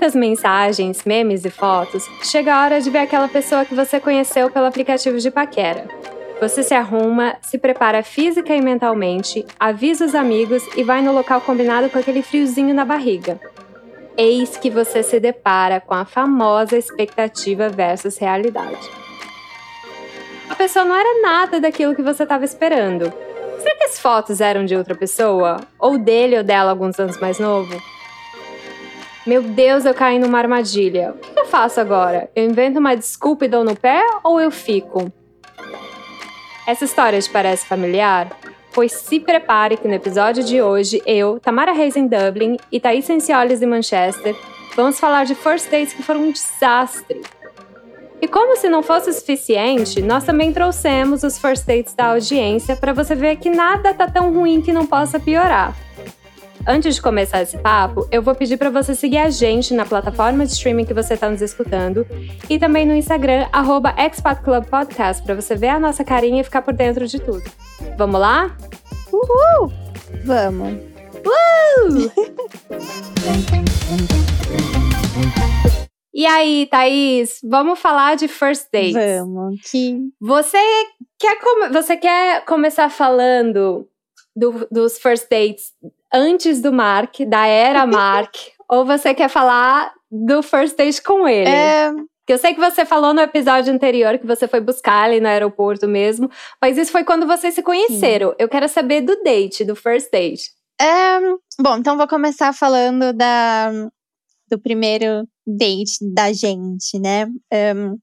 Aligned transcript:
tantas 0.00 0.14
mensagens, 0.14 1.04
memes 1.04 1.44
e 1.44 1.50
fotos, 1.50 2.08
chega 2.22 2.54
a 2.54 2.64
hora 2.64 2.80
de 2.80 2.88
ver 2.88 3.00
aquela 3.00 3.28
pessoa 3.28 3.66
que 3.66 3.74
você 3.74 4.00
conheceu 4.00 4.50
pelo 4.50 4.64
aplicativo 4.64 5.18
de 5.18 5.30
paquera. 5.30 5.86
Você 6.40 6.62
se 6.62 6.72
arruma, 6.72 7.36
se 7.42 7.58
prepara 7.58 8.02
física 8.02 8.54
e 8.54 8.62
mentalmente, 8.62 9.44
avisa 9.58 10.06
os 10.06 10.14
amigos 10.14 10.66
e 10.74 10.82
vai 10.82 11.02
no 11.02 11.12
local 11.12 11.42
combinado 11.42 11.90
com 11.90 11.98
aquele 11.98 12.22
friozinho 12.22 12.74
na 12.74 12.82
barriga. 12.82 13.38
Eis 14.16 14.56
que 14.56 14.70
você 14.70 15.02
se 15.02 15.20
depara 15.20 15.80
com 15.80 15.92
a 15.92 16.06
famosa 16.06 16.78
expectativa 16.78 17.68
versus 17.68 18.16
realidade. 18.16 18.90
A 20.48 20.54
pessoa 20.54 20.86
não 20.86 20.96
era 20.96 21.20
nada 21.20 21.60
daquilo 21.60 21.94
que 21.94 22.02
você 22.02 22.22
estava 22.22 22.46
esperando. 22.46 23.12
Será 23.58 23.76
que 23.76 23.84
as 23.84 24.00
fotos 24.00 24.40
eram 24.40 24.64
de 24.64 24.74
outra 24.74 24.94
pessoa? 24.94 25.60
Ou 25.78 25.98
dele 25.98 26.38
ou 26.38 26.42
dela 26.42 26.70
alguns 26.70 26.98
anos 26.98 27.20
mais 27.20 27.38
novo? 27.38 27.78
Meu 29.26 29.42
Deus, 29.42 29.84
eu 29.84 29.92
caí 29.92 30.18
numa 30.18 30.38
armadilha. 30.38 31.14
O 31.14 31.18
que 31.18 31.38
eu 31.38 31.46
faço 31.46 31.78
agora? 31.78 32.30
Eu 32.34 32.44
invento 32.44 32.78
uma 32.78 32.96
desculpa 32.96 33.44
e 33.44 33.48
dou 33.48 33.62
no 33.62 33.76
pé 33.76 34.02
ou 34.24 34.40
eu 34.40 34.50
fico? 34.50 35.12
Essa 36.66 36.84
história 36.84 37.20
te 37.20 37.28
parece 37.28 37.66
familiar? 37.66 38.30
Pois 38.72 38.92
se 38.92 39.20
prepare 39.20 39.76
que 39.76 39.86
no 39.86 39.94
episódio 39.94 40.42
de 40.42 40.62
hoje 40.62 41.02
eu, 41.04 41.38
Tamara 41.40 41.72
Reis 41.72 41.96
em 41.96 42.06
Dublin 42.06 42.56
e 42.72 42.80
Thaís 42.80 43.04
Sencioles 43.04 43.60
em 43.60 43.66
Manchester 43.66 44.34
vamos 44.74 44.98
falar 44.98 45.24
de 45.24 45.34
first 45.34 45.70
dates 45.70 45.92
que 45.92 46.02
foram 46.02 46.22
um 46.22 46.32
desastre. 46.32 47.20
E 48.22 48.28
como 48.28 48.56
se 48.56 48.68
não 48.68 48.82
fosse 48.82 49.10
o 49.10 49.12
suficiente, 49.12 50.00
nós 50.00 50.24
também 50.24 50.52
trouxemos 50.52 51.22
os 51.22 51.38
first 51.38 51.66
dates 51.66 51.94
da 51.94 52.12
audiência 52.12 52.76
para 52.76 52.92
você 52.92 53.14
ver 53.14 53.36
que 53.36 53.50
nada 53.50 53.92
tá 53.92 54.06
tão 54.06 54.32
ruim 54.32 54.60
que 54.62 54.72
não 54.72 54.86
possa 54.86 55.18
piorar. 55.18 55.74
Antes 56.66 56.96
de 56.96 57.02
começar 57.02 57.40
esse 57.40 57.56
papo, 57.58 58.06
eu 58.12 58.22
vou 58.22 58.34
pedir 58.34 58.58
para 58.58 58.68
você 58.68 58.94
seguir 58.94 59.16
a 59.16 59.30
gente 59.30 59.72
na 59.72 59.86
plataforma 59.86 60.44
de 60.44 60.52
streaming 60.52 60.84
que 60.84 60.92
você 60.92 61.14
está 61.14 61.30
nos 61.30 61.40
escutando 61.40 62.06
e 62.50 62.58
também 62.58 62.84
no 62.86 62.94
Instagram 62.94 63.46
@expatclubpodcast 63.96 65.22
para 65.22 65.34
você 65.34 65.56
ver 65.56 65.68
a 65.68 65.80
nossa 65.80 66.04
carinha 66.04 66.42
e 66.42 66.44
ficar 66.44 66.60
por 66.60 66.74
dentro 66.74 67.06
de 67.06 67.18
tudo. 67.18 67.42
Vamos 67.96 68.20
lá? 68.20 68.54
Uhul! 69.10 69.72
Vamos. 70.24 70.74
Uh! 71.24 72.12
e 76.12 76.26
aí, 76.26 76.68
Thaís, 76.70 77.38
vamos 77.42 77.78
falar 77.78 78.16
de 78.16 78.28
first 78.28 78.68
dates? 78.70 78.92
Vamos. 78.94 79.62
Que... 79.62 79.98
Você 80.20 80.58
quer, 81.18 81.38
você 81.72 81.96
quer 81.96 82.44
começar 82.44 82.90
falando 82.90 83.88
do, 84.36 84.68
dos 84.70 84.98
first 84.98 85.26
dates 85.30 85.72
antes 86.12 86.60
do 86.60 86.72
Mark, 86.72 87.20
da 87.26 87.46
era 87.46 87.86
Mark, 87.86 88.34
ou 88.68 88.84
você 88.84 89.14
quer 89.14 89.28
falar 89.28 89.92
do 90.10 90.42
first 90.42 90.76
date 90.76 91.02
com 91.02 91.28
ele? 91.28 91.48
É... 91.48 91.92
Que 92.26 92.34
eu 92.34 92.38
sei 92.38 92.54
que 92.54 92.60
você 92.60 92.84
falou 92.84 93.12
no 93.12 93.20
episódio 93.20 93.72
anterior 93.72 94.16
que 94.16 94.26
você 94.26 94.46
foi 94.46 94.60
buscar 94.60 95.10
ele 95.10 95.20
no 95.20 95.26
aeroporto 95.26 95.88
mesmo, 95.88 96.30
mas 96.62 96.78
isso 96.78 96.92
foi 96.92 97.02
quando 97.02 97.26
vocês 97.26 97.54
se 97.54 97.62
conheceram. 97.62 98.28
Sim. 98.28 98.36
Eu 98.38 98.48
quero 98.48 98.68
saber 98.68 99.00
do 99.00 99.20
date, 99.24 99.64
do 99.64 99.74
first 99.74 100.12
date. 100.12 100.44
É, 100.80 101.18
bom, 101.60 101.76
então 101.76 101.96
vou 101.96 102.06
começar 102.06 102.52
falando 102.52 103.12
da, 103.12 103.72
do 104.48 104.60
primeiro 104.60 105.26
date 105.44 105.98
da 106.14 106.32
gente, 106.32 106.98
né? 107.00 107.26
Um, 107.52 107.98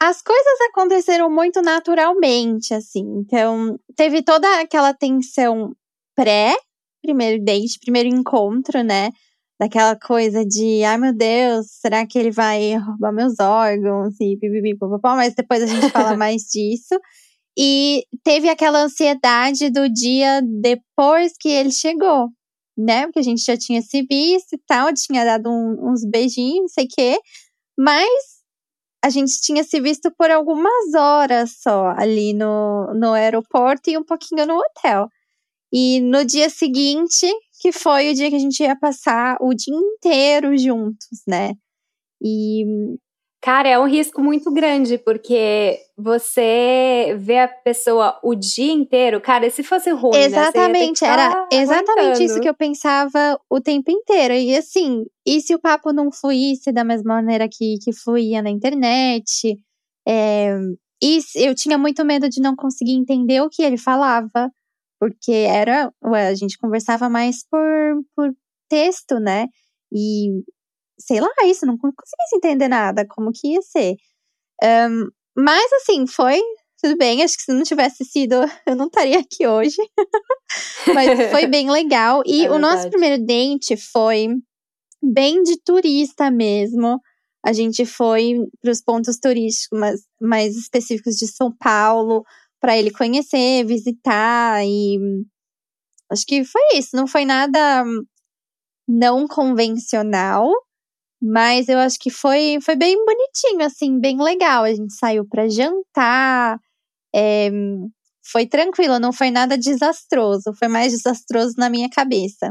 as 0.00 0.20
coisas 0.20 0.60
aconteceram 0.68 1.30
muito 1.30 1.62
naturalmente, 1.62 2.74
assim. 2.74 3.04
Então, 3.18 3.78
teve 3.96 4.22
toda 4.22 4.60
aquela 4.60 4.92
tensão 4.92 5.74
pré 6.16 6.56
primeiro 7.06 7.42
date, 7.42 7.78
primeiro 7.80 8.08
encontro, 8.08 8.82
né? 8.82 9.10
Daquela 9.58 9.96
coisa 9.96 10.44
de, 10.44 10.82
ai 10.84 10.98
meu 10.98 11.14
Deus, 11.14 11.66
será 11.80 12.06
que 12.06 12.18
ele 12.18 12.30
vai 12.30 12.74
roubar 12.76 13.12
meus 13.12 13.38
órgãos 13.40 14.14
e 14.20 14.36
pipipi, 14.36 14.76
mas 15.02 15.34
depois 15.34 15.62
a 15.62 15.66
gente 15.66 15.88
fala 15.90 16.14
mais 16.18 16.42
disso. 16.42 16.98
E 17.58 18.04
teve 18.22 18.50
aquela 18.50 18.82
ansiedade 18.82 19.70
do 19.70 19.88
dia 19.88 20.42
depois 20.60 21.32
que 21.40 21.48
ele 21.48 21.70
chegou, 21.72 22.28
né? 22.76 23.04
Porque 23.06 23.20
a 23.20 23.22
gente 23.22 23.42
já 23.42 23.56
tinha 23.56 23.80
se 23.80 24.02
visto 24.02 24.54
e 24.54 24.60
tal, 24.66 24.92
tinha 24.92 25.24
dado 25.24 25.48
um, 25.48 25.90
uns 25.90 26.04
beijinhos, 26.04 26.60
não 26.62 26.68
sei 26.68 26.84
o 26.84 26.88
quê. 26.94 27.18
Mas 27.78 28.08
a 29.02 29.08
gente 29.08 29.40
tinha 29.40 29.64
se 29.64 29.80
visto 29.80 30.10
por 30.18 30.30
algumas 30.30 30.92
horas 30.94 31.52
só 31.62 31.94
ali 31.96 32.34
no, 32.34 32.92
no 32.94 33.12
aeroporto 33.12 33.88
e 33.88 33.96
um 33.96 34.04
pouquinho 34.04 34.46
no 34.46 34.58
hotel. 34.58 35.08
E 35.72 36.00
no 36.00 36.24
dia 36.24 36.48
seguinte, 36.48 37.26
que 37.60 37.72
foi 37.72 38.10
o 38.10 38.14
dia 38.14 38.30
que 38.30 38.36
a 38.36 38.40
gente 38.40 38.62
ia 38.62 38.76
passar 38.76 39.36
o 39.40 39.52
dia 39.54 39.74
inteiro 39.74 40.56
juntos, 40.56 41.22
né? 41.26 41.52
E. 42.22 42.64
Cara, 43.42 43.68
é 43.68 43.78
um 43.78 43.86
risco 43.86 44.20
muito 44.20 44.50
grande, 44.52 44.98
porque 44.98 45.78
você 45.96 47.14
vê 47.16 47.38
a 47.38 47.46
pessoa 47.46 48.18
o 48.20 48.34
dia 48.34 48.72
inteiro. 48.72 49.20
Cara, 49.20 49.46
e 49.46 49.50
se 49.50 49.62
fosse 49.62 49.90
ruim, 49.90 50.18
né? 50.18 50.24
Exatamente, 50.24 51.02
né? 51.02 51.08
era 51.08 51.48
exatamente 51.52 52.24
isso 52.24 52.40
que 52.40 52.48
eu 52.48 52.54
pensava 52.54 53.38
o 53.48 53.60
tempo 53.60 53.88
inteiro. 53.88 54.34
E 54.34 54.56
assim, 54.56 55.04
e 55.24 55.40
se 55.40 55.54
o 55.54 55.60
papo 55.60 55.92
não 55.92 56.10
fluísse 56.10 56.72
da 56.72 56.82
mesma 56.82 57.14
maneira 57.14 57.48
que, 57.48 57.76
que 57.84 57.92
fluía 57.92 58.42
na 58.42 58.50
internet? 58.50 59.56
É, 60.08 60.58
e 61.02 61.20
eu 61.36 61.54
tinha 61.54 61.78
muito 61.78 62.04
medo 62.04 62.28
de 62.28 62.40
não 62.40 62.56
conseguir 62.56 62.94
entender 62.94 63.40
o 63.42 63.48
que 63.48 63.62
ele 63.62 63.78
falava 63.78 64.50
porque 64.98 65.32
era, 65.32 65.92
ué, 66.04 66.28
a 66.28 66.34
gente 66.34 66.58
conversava 66.58 67.08
mais 67.08 67.46
por, 67.48 67.60
por 68.14 68.32
texto, 68.68 69.18
né? 69.20 69.46
E 69.92 70.42
sei 70.98 71.20
lá, 71.20 71.28
isso, 71.44 71.66
não 71.66 71.76
conseguia 71.76 72.26
entender 72.34 72.68
nada, 72.68 73.06
como 73.06 73.32
que 73.32 73.54
ia 73.54 73.62
ser. 73.62 73.96
Um, 74.62 75.08
mas 75.36 75.70
assim, 75.74 76.06
foi 76.06 76.40
tudo 76.82 76.96
bem, 76.96 77.22
acho 77.22 77.36
que 77.36 77.42
se 77.42 77.52
não 77.52 77.62
tivesse 77.62 78.04
sido, 78.04 78.34
eu 78.66 78.76
não 78.76 78.86
estaria 78.86 79.18
aqui 79.18 79.46
hoje. 79.46 79.76
mas 80.94 81.30
foi 81.30 81.46
bem 81.48 81.70
legal. 81.70 82.22
E 82.26 82.46
é 82.46 82.50
o 82.50 82.58
nosso 82.58 82.88
primeiro 82.88 83.24
date 83.24 83.76
foi 83.76 84.28
bem 85.02 85.42
de 85.42 85.60
turista 85.62 86.30
mesmo. 86.30 87.00
A 87.44 87.52
gente 87.52 87.86
foi 87.86 88.34
para 88.60 88.72
os 88.72 88.82
pontos 88.82 89.18
turísticos 89.18 89.78
mais, 89.78 90.00
mais 90.20 90.56
específicos 90.56 91.14
de 91.14 91.28
São 91.28 91.54
Paulo 91.56 92.24
para 92.66 92.76
ele 92.76 92.90
conhecer, 92.90 93.64
visitar 93.64 94.60
e 94.66 94.98
acho 96.10 96.26
que 96.26 96.42
foi 96.42 96.60
isso, 96.74 96.96
não 96.96 97.06
foi 97.06 97.24
nada 97.24 97.84
não 98.88 99.28
convencional, 99.28 100.50
mas 101.22 101.68
eu 101.68 101.78
acho 101.78 101.96
que 101.96 102.10
foi 102.10 102.58
foi 102.60 102.74
bem 102.74 102.96
bonitinho 103.04 103.64
assim, 103.64 104.00
bem 104.00 104.20
legal. 104.20 104.64
A 104.64 104.74
gente 104.74 104.92
saiu 104.94 105.24
para 105.28 105.48
jantar, 105.48 106.58
é, 107.14 107.50
foi 108.32 108.46
tranquilo, 108.46 108.98
não 108.98 109.12
foi 109.12 109.30
nada 109.30 109.56
desastroso, 109.56 110.52
foi 110.58 110.66
mais 110.66 110.92
desastroso 110.92 111.54
na 111.56 111.70
minha 111.70 111.88
cabeça. 111.88 112.50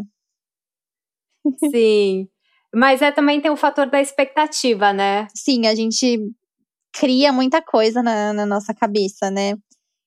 Sim. 1.75 2.29
Mas 2.73 3.01
é 3.01 3.11
também 3.11 3.41
tem 3.41 3.51
o 3.51 3.57
fator 3.57 3.89
da 3.89 3.99
expectativa, 3.99 4.93
né? 4.93 5.27
Sim, 5.35 5.67
a 5.67 5.75
gente 5.75 6.19
cria 6.93 7.33
muita 7.33 7.61
coisa 7.61 8.01
na, 8.01 8.31
na 8.31 8.45
nossa 8.45 8.73
cabeça, 8.73 9.29
né? 9.29 9.55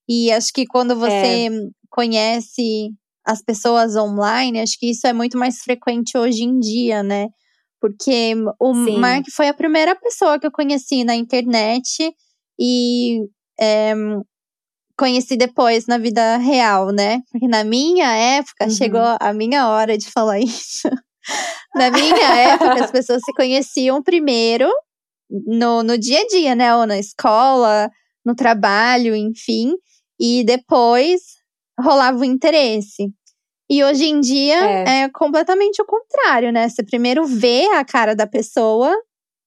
E 0.08 0.32
acho 0.32 0.52
que 0.52 0.64
quando 0.66 0.96
você 0.96 1.48
é. 1.48 1.50
conhece 1.90 2.90
as 3.26 3.42
pessoas 3.42 3.94
online, 3.94 4.60
acho 4.60 4.78
que 4.78 4.90
isso 4.90 5.06
é 5.06 5.12
muito 5.12 5.36
mais 5.36 5.58
frequente 5.58 6.16
hoje 6.16 6.44
em 6.44 6.58
dia, 6.58 7.02
né? 7.02 7.26
Porque 7.78 8.34
o 8.58 8.74
Sim. 8.74 8.96
Mark 8.98 9.26
foi 9.30 9.48
a 9.48 9.54
primeira 9.54 9.94
pessoa 9.94 10.40
que 10.40 10.46
eu 10.46 10.50
conheci 10.50 11.04
na 11.04 11.14
internet 11.14 12.10
e 12.58 13.18
é, 13.60 13.92
conheci 14.96 15.36
depois 15.36 15.86
na 15.86 15.98
vida 15.98 16.38
real, 16.38 16.90
né? 16.90 17.20
Porque 17.30 17.46
na 17.46 17.62
minha 17.64 18.10
época, 18.16 18.64
uhum. 18.64 18.70
chegou 18.70 19.16
a 19.20 19.32
minha 19.34 19.68
hora 19.68 19.98
de 19.98 20.10
falar 20.10 20.40
isso. 20.40 20.88
na 21.74 21.90
minha 21.90 22.34
época, 22.34 22.82
as 22.82 22.90
pessoas 22.90 23.20
se 23.22 23.32
conheciam 23.34 24.02
primeiro 24.02 24.70
no, 25.28 25.82
no 25.82 25.98
dia 25.98 26.22
a 26.22 26.26
dia, 26.26 26.54
né? 26.54 26.74
Ou 26.74 26.86
na 26.86 26.98
escola, 26.98 27.90
no 28.24 28.34
trabalho, 28.34 29.14
enfim 29.14 29.74
e 30.18 30.44
depois 30.44 31.38
rolava 31.78 32.18
o 32.18 32.24
interesse. 32.24 33.12
E 33.70 33.84
hoje 33.84 34.06
em 34.06 34.20
dia 34.20 34.56
é. 34.56 35.02
é. 35.02 35.08
completamente 35.10 35.80
o 35.82 35.86
contrário, 35.86 36.50
né? 36.50 36.68
Você 36.68 36.82
primeiro 36.82 37.26
vê 37.26 37.66
a 37.74 37.84
cara 37.84 38.16
da 38.16 38.26
pessoa, 38.26 38.94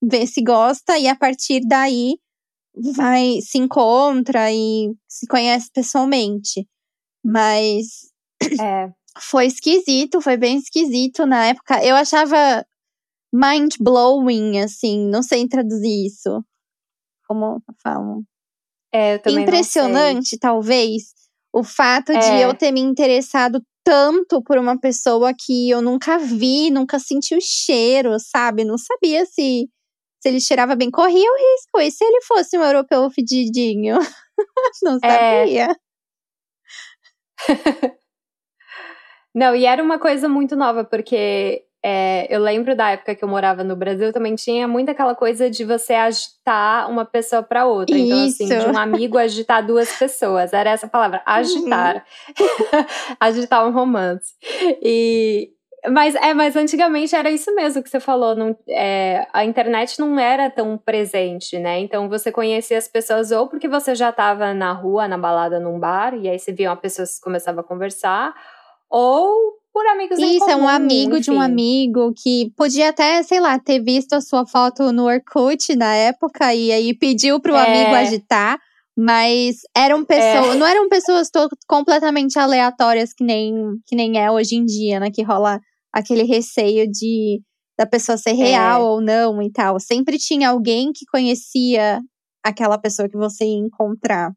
vê 0.01 0.27
se 0.27 0.43
gosta, 0.43 0.97
e 0.97 1.07
a 1.07 1.15
partir 1.15 1.61
daí 1.67 2.17
vai, 2.95 3.39
se 3.41 3.57
encontra 3.57 4.51
e 4.51 4.93
se 5.07 5.27
conhece 5.27 5.69
pessoalmente. 5.73 6.67
Mas 7.23 8.11
é. 8.61 8.89
foi 9.19 9.47
esquisito, 9.47 10.21
foi 10.21 10.37
bem 10.37 10.57
esquisito 10.57 11.25
na 11.25 11.47
época. 11.47 11.83
Eu 11.83 11.95
achava 11.95 12.63
mind 13.33 13.75
blowing, 13.79 14.59
assim, 14.59 15.07
não 15.09 15.23
sei 15.23 15.47
traduzir 15.47 16.05
isso. 16.05 16.43
Como 17.27 17.61
falam? 17.81 18.23
É, 18.93 19.21
impressionante, 19.27 20.37
talvez, 20.37 21.13
o 21.53 21.63
fato 21.63 22.11
é. 22.11 22.19
de 22.19 22.41
eu 22.41 22.53
ter 22.53 22.71
me 22.71 22.81
interessado 22.81 23.61
tanto 23.83 24.41
por 24.43 24.57
uma 24.57 24.79
pessoa 24.79 25.33
que 25.33 25.69
eu 25.69 25.81
nunca 25.81 26.17
vi, 26.17 26.69
nunca 26.69 26.99
senti 26.99 27.35
o 27.35 27.41
cheiro, 27.41 28.17
sabe? 28.19 28.63
Não 28.63 28.77
sabia 28.77 29.25
se, 29.25 29.69
se 30.19 30.29
ele 30.29 30.39
cheirava 30.39 30.75
bem. 30.75 30.91
Corria 30.91 31.29
o 31.29 31.35
risco. 31.35 31.79
E 31.79 31.91
se 31.91 32.03
ele 32.03 32.21
fosse 32.23 32.57
um 32.57 32.63
europeu 32.63 33.09
fedidinho? 33.09 33.97
Não 34.83 34.99
é. 35.03 35.45
sabia. 35.45 35.71
É... 35.71 35.75
Não, 39.33 39.55
e 39.55 39.65
era 39.65 39.81
uma 39.81 39.97
coisa 39.97 40.27
muito 40.27 40.55
nova, 40.55 40.83
porque 40.83 41.65
é, 41.83 42.27
eu 42.29 42.39
lembro 42.39 42.75
da 42.75 42.91
época 42.91 43.15
que 43.15 43.23
eu 43.23 43.27
morava 43.27 43.63
no 43.63 43.75
Brasil, 43.75 44.13
também 44.13 44.35
tinha 44.35 44.67
muito 44.67 44.89
aquela 44.89 45.15
coisa 45.15 45.49
de 45.49 45.65
você 45.65 45.93
agitar 45.93 46.89
uma 46.89 47.05
pessoa 47.05 47.41
para 47.41 47.65
outra. 47.65 47.97
Isso. 47.97 48.43
Então, 48.43 48.57
assim, 48.57 48.69
de 48.69 48.75
um 48.75 48.77
amigo 48.77 49.17
agitar 49.17 49.65
duas 49.65 49.91
pessoas. 49.97 50.53
Era 50.53 50.69
essa 50.69 50.87
palavra, 50.87 51.23
agitar. 51.25 52.05
Uhum. 52.39 52.85
agitar 53.19 53.67
um 53.67 53.71
romance. 53.71 54.33
E, 54.79 55.49
mas 55.89 56.13
é, 56.13 56.35
mas 56.35 56.55
antigamente 56.55 57.15
era 57.15 57.31
isso 57.31 57.53
mesmo 57.55 57.81
que 57.81 57.89
você 57.89 57.99
falou. 57.99 58.35
Não, 58.35 58.55
é, 58.69 59.25
a 59.33 59.43
internet 59.43 59.99
não 59.99 60.19
era 60.19 60.51
tão 60.51 60.77
presente, 60.77 61.57
né? 61.57 61.79
Então 61.79 62.07
você 62.07 62.31
conhecia 62.31 62.77
as 62.77 62.87
pessoas 62.87 63.31
ou 63.31 63.47
porque 63.47 63.67
você 63.67 63.95
já 63.95 64.09
estava 64.11 64.53
na 64.53 64.71
rua, 64.71 65.07
na 65.07 65.17
balada, 65.17 65.59
num 65.59 65.79
bar, 65.79 66.13
e 66.13 66.29
aí 66.29 66.37
você 66.37 66.51
via 66.51 66.69
uma 66.69 66.77
pessoa 66.77 67.07
que 67.07 67.21
começava 67.23 67.61
a 67.61 67.63
conversar, 67.63 68.35
ou 68.87 69.60
por 69.73 69.85
amigos 69.87 70.19
Isso, 70.19 70.29
em 70.29 70.39
comum, 70.39 70.51
é 70.51 70.55
um 70.55 70.67
amigo 70.67 71.13
enfim. 71.13 71.21
de 71.21 71.31
um 71.31 71.41
amigo 71.41 72.13
que 72.15 72.51
podia 72.55 72.89
até, 72.89 73.23
sei 73.23 73.39
lá, 73.39 73.57
ter 73.57 73.81
visto 73.81 74.13
a 74.13 74.21
sua 74.21 74.45
foto 74.45 74.91
no 74.91 75.05
Orkut 75.05 75.75
na 75.75 75.95
época 75.95 76.53
e 76.53 76.71
aí 76.71 76.93
pediu 76.93 77.39
pro 77.39 77.55
é. 77.55 77.65
amigo 77.65 77.95
agitar. 77.95 78.59
Mas 78.97 79.61
eram 79.75 80.03
pessoas, 80.03 80.55
é. 80.55 80.59
não 80.59 80.67
eram 80.67 80.89
pessoas 80.89 81.29
completamente 81.65 82.37
aleatórias 82.37 83.13
que 83.13 83.23
nem, 83.23 83.53
que 83.87 83.95
nem 83.95 84.19
é 84.19 84.29
hoje 84.29 84.55
em 84.55 84.65
dia, 84.65 84.99
né? 84.99 85.09
Que 85.09 85.23
rola 85.23 85.59
aquele 85.93 86.23
receio 86.23 86.89
de 86.91 87.41
da 87.79 87.85
pessoa 87.85 88.17
ser 88.17 88.33
real 88.33 88.81
é. 88.81 88.85
ou 88.85 89.01
não 89.01 89.41
e 89.41 89.51
tal. 89.51 89.79
Sempre 89.79 90.17
tinha 90.17 90.49
alguém 90.49 90.91
que 90.93 91.05
conhecia 91.05 91.99
aquela 92.43 92.77
pessoa 92.77 93.09
que 93.09 93.17
você 93.17 93.45
ia 93.45 93.57
encontrar. 93.57 94.31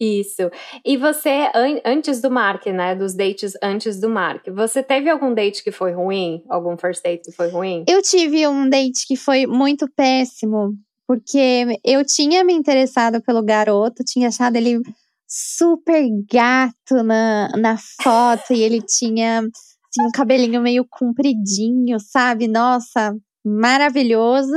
Isso. 0.00 0.48
E 0.84 0.96
você, 0.96 1.50
an 1.54 1.80
antes 1.84 2.20
do 2.20 2.30
Mark, 2.30 2.66
né? 2.66 2.94
Dos 2.94 3.14
dates 3.14 3.54
antes 3.62 4.00
do 4.00 4.08
Mark, 4.08 4.46
você 4.48 4.82
teve 4.82 5.10
algum 5.10 5.34
date 5.34 5.64
que 5.64 5.72
foi 5.72 5.92
ruim? 5.92 6.42
Algum 6.48 6.76
first 6.76 7.02
date 7.02 7.24
que 7.24 7.32
foi 7.32 7.48
ruim? 7.48 7.84
Eu 7.88 8.00
tive 8.00 8.46
um 8.46 8.68
date 8.68 9.06
que 9.06 9.16
foi 9.16 9.46
muito 9.46 9.88
péssimo, 9.96 10.74
porque 11.06 11.66
eu 11.84 12.04
tinha 12.04 12.44
me 12.44 12.52
interessado 12.52 13.20
pelo 13.22 13.42
garoto, 13.42 14.04
tinha 14.04 14.28
achado 14.28 14.54
ele 14.56 14.80
super 15.26 16.06
gato 16.30 17.02
na, 17.02 17.48
na 17.56 17.76
foto, 18.00 18.52
e 18.52 18.62
ele 18.62 18.80
tinha 18.80 19.40
assim, 19.40 20.06
um 20.06 20.12
cabelinho 20.12 20.60
meio 20.60 20.86
compridinho, 20.88 21.98
sabe? 21.98 22.46
Nossa, 22.46 23.16
maravilhoso. 23.44 24.52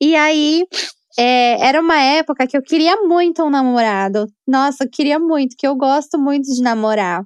E 0.00 0.16
aí 0.16 0.64
é, 1.16 1.66
era 1.66 1.80
uma 1.80 1.98
época 2.00 2.46
que 2.46 2.56
eu 2.56 2.62
queria 2.62 2.96
muito 3.02 3.42
um 3.42 3.50
namorado. 3.50 4.26
Nossa, 4.46 4.84
eu 4.84 4.90
queria 4.90 5.18
muito, 5.18 5.56
que 5.56 5.66
eu 5.66 5.76
gosto 5.76 6.18
muito 6.18 6.52
de 6.52 6.60
namorar. 6.62 7.24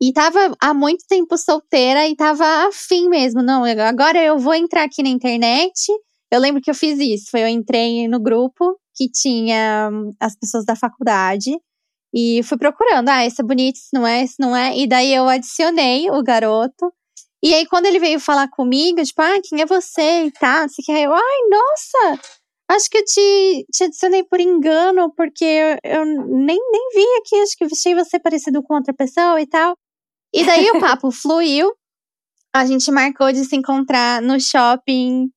E 0.00 0.12
tava 0.12 0.54
há 0.60 0.74
muito 0.74 1.04
tempo 1.08 1.38
solteira 1.38 2.06
e 2.06 2.14
tava 2.14 2.44
afim 2.68 3.08
mesmo. 3.08 3.42
Não, 3.42 3.64
agora 3.64 4.22
eu 4.22 4.38
vou 4.38 4.54
entrar 4.54 4.84
aqui 4.84 5.02
na 5.02 5.08
internet. 5.08 5.90
Eu 6.30 6.40
lembro 6.40 6.60
que 6.60 6.70
eu 6.70 6.74
fiz 6.74 6.98
isso. 6.98 7.36
Eu 7.36 7.48
entrei 7.48 8.06
no 8.08 8.20
grupo 8.20 8.78
que 8.94 9.10
tinha 9.10 9.88
hum, 9.92 10.10
as 10.20 10.36
pessoas 10.36 10.64
da 10.64 10.76
faculdade. 10.76 11.52
E 12.14 12.42
fui 12.44 12.58
procurando. 12.58 13.08
Ah, 13.08 13.24
esse 13.24 13.40
é 13.40 13.44
bonito, 13.44 13.76
esse 13.76 13.88
não 13.92 14.06
é, 14.06 14.22
esse 14.22 14.36
não 14.38 14.56
é. 14.56 14.76
E 14.76 14.86
daí 14.86 15.14
eu 15.14 15.28
adicionei 15.28 16.10
o 16.10 16.22
garoto. 16.22 16.92
E 17.42 17.54
aí, 17.54 17.66
quando 17.66 17.86
ele 17.86 17.98
veio 17.98 18.18
falar 18.18 18.48
comigo, 18.48 19.02
tipo, 19.02 19.20
ah, 19.22 19.38
quem 19.44 19.60
é 19.60 19.66
você 19.66 20.24
e 20.24 20.32
tal, 20.32 20.64
assim, 20.64 20.82
que 20.82 20.90
eu, 20.92 21.12
ai, 21.12 21.38
nossa, 21.50 22.22
Acho 22.68 22.90
que 22.90 22.98
eu 22.98 23.04
te, 23.04 23.66
te 23.72 23.84
adicionei 23.84 24.24
por 24.24 24.40
engano, 24.40 25.12
porque 25.14 25.44
eu, 25.44 25.78
eu 25.84 26.04
nem, 26.04 26.58
nem 26.58 26.88
vi 26.94 27.04
aqui, 27.20 27.36
acho 27.36 27.56
que 27.56 27.64
achei 27.64 27.94
você 27.94 28.18
parecido 28.18 28.62
com 28.62 28.74
outra 28.74 28.92
pessoa 28.92 29.40
e 29.40 29.46
tal. 29.46 29.76
E 30.34 30.44
daí 30.44 30.70
o 30.70 30.80
papo 30.80 31.10
fluiu. 31.12 31.72
A 32.52 32.66
gente 32.66 32.90
marcou 32.90 33.32
de 33.32 33.44
se 33.44 33.54
encontrar 33.54 34.20
no 34.20 34.40
shopping. 34.40 35.30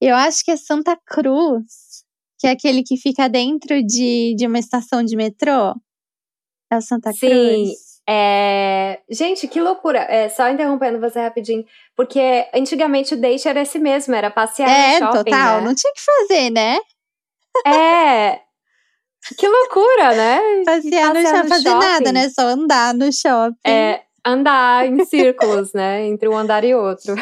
Eu 0.00 0.14
acho 0.16 0.44
que 0.44 0.52
é 0.52 0.56
Santa 0.56 0.96
Cruz, 1.04 2.04
que 2.38 2.46
é 2.46 2.50
aquele 2.50 2.82
que 2.82 2.96
fica 2.96 3.28
dentro 3.28 3.82
de, 3.82 4.34
de 4.36 4.46
uma 4.46 4.58
estação 4.58 5.02
de 5.02 5.16
metrô. 5.16 5.74
É 6.70 6.76
o 6.76 6.80
Santa 6.80 7.12
Sim. 7.12 7.28
Cruz. 7.28 7.78
É... 8.08 9.00
Gente, 9.08 9.48
que 9.48 9.60
loucura. 9.60 10.00
É, 10.00 10.28
só 10.28 10.48
interrompendo 10.48 11.00
você 11.00 11.20
rapidinho. 11.20 11.64
Porque 11.96 12.46
antigamente 12.54 13.14
o 13.14 13.20
date 13.20 13.48
era 13.48 13.62
esse 13.62 13.78
mesmo, 13.78 14.14
era 14.14 14.30
passear 14.30 14.68
é, 14.68 15.00
no 15.00 15.06
shopping, 15.06 15.30
total. 15.30 15.60
Né? 15.60 15.66
Não 15.66 15.74
tinha 15.74 15.92
que 15.92 16.00
fazer, 16.00 16.50
né? 16.50 16.78
É. 17.66 18.40
Que 19.38 19.48
loucura, 19.48 20.14
né? 20.14 20.40
Passear, 20.66 21.14
não 21.14 21.22
tinha 21.22 21.44
fazer 21.44 21.70
shopping. 21.70 21.86
nada, 21.86 22.12
né? 22.12 22.28
Só 22.28 22.42
andar 22.42 22.92
no 22.92 23.10
shopping. 23.10 23.56
É, 23.66 24.02
andar 24.24 24.86
em 24.86 25.02
círculos, 25.06 25.72
né? 25.72 26.06
Entre 26.06 26.28
um 26.28 26.36
andar 26.36 26.64
e 26.64 26.74
outro. 26.74 27.14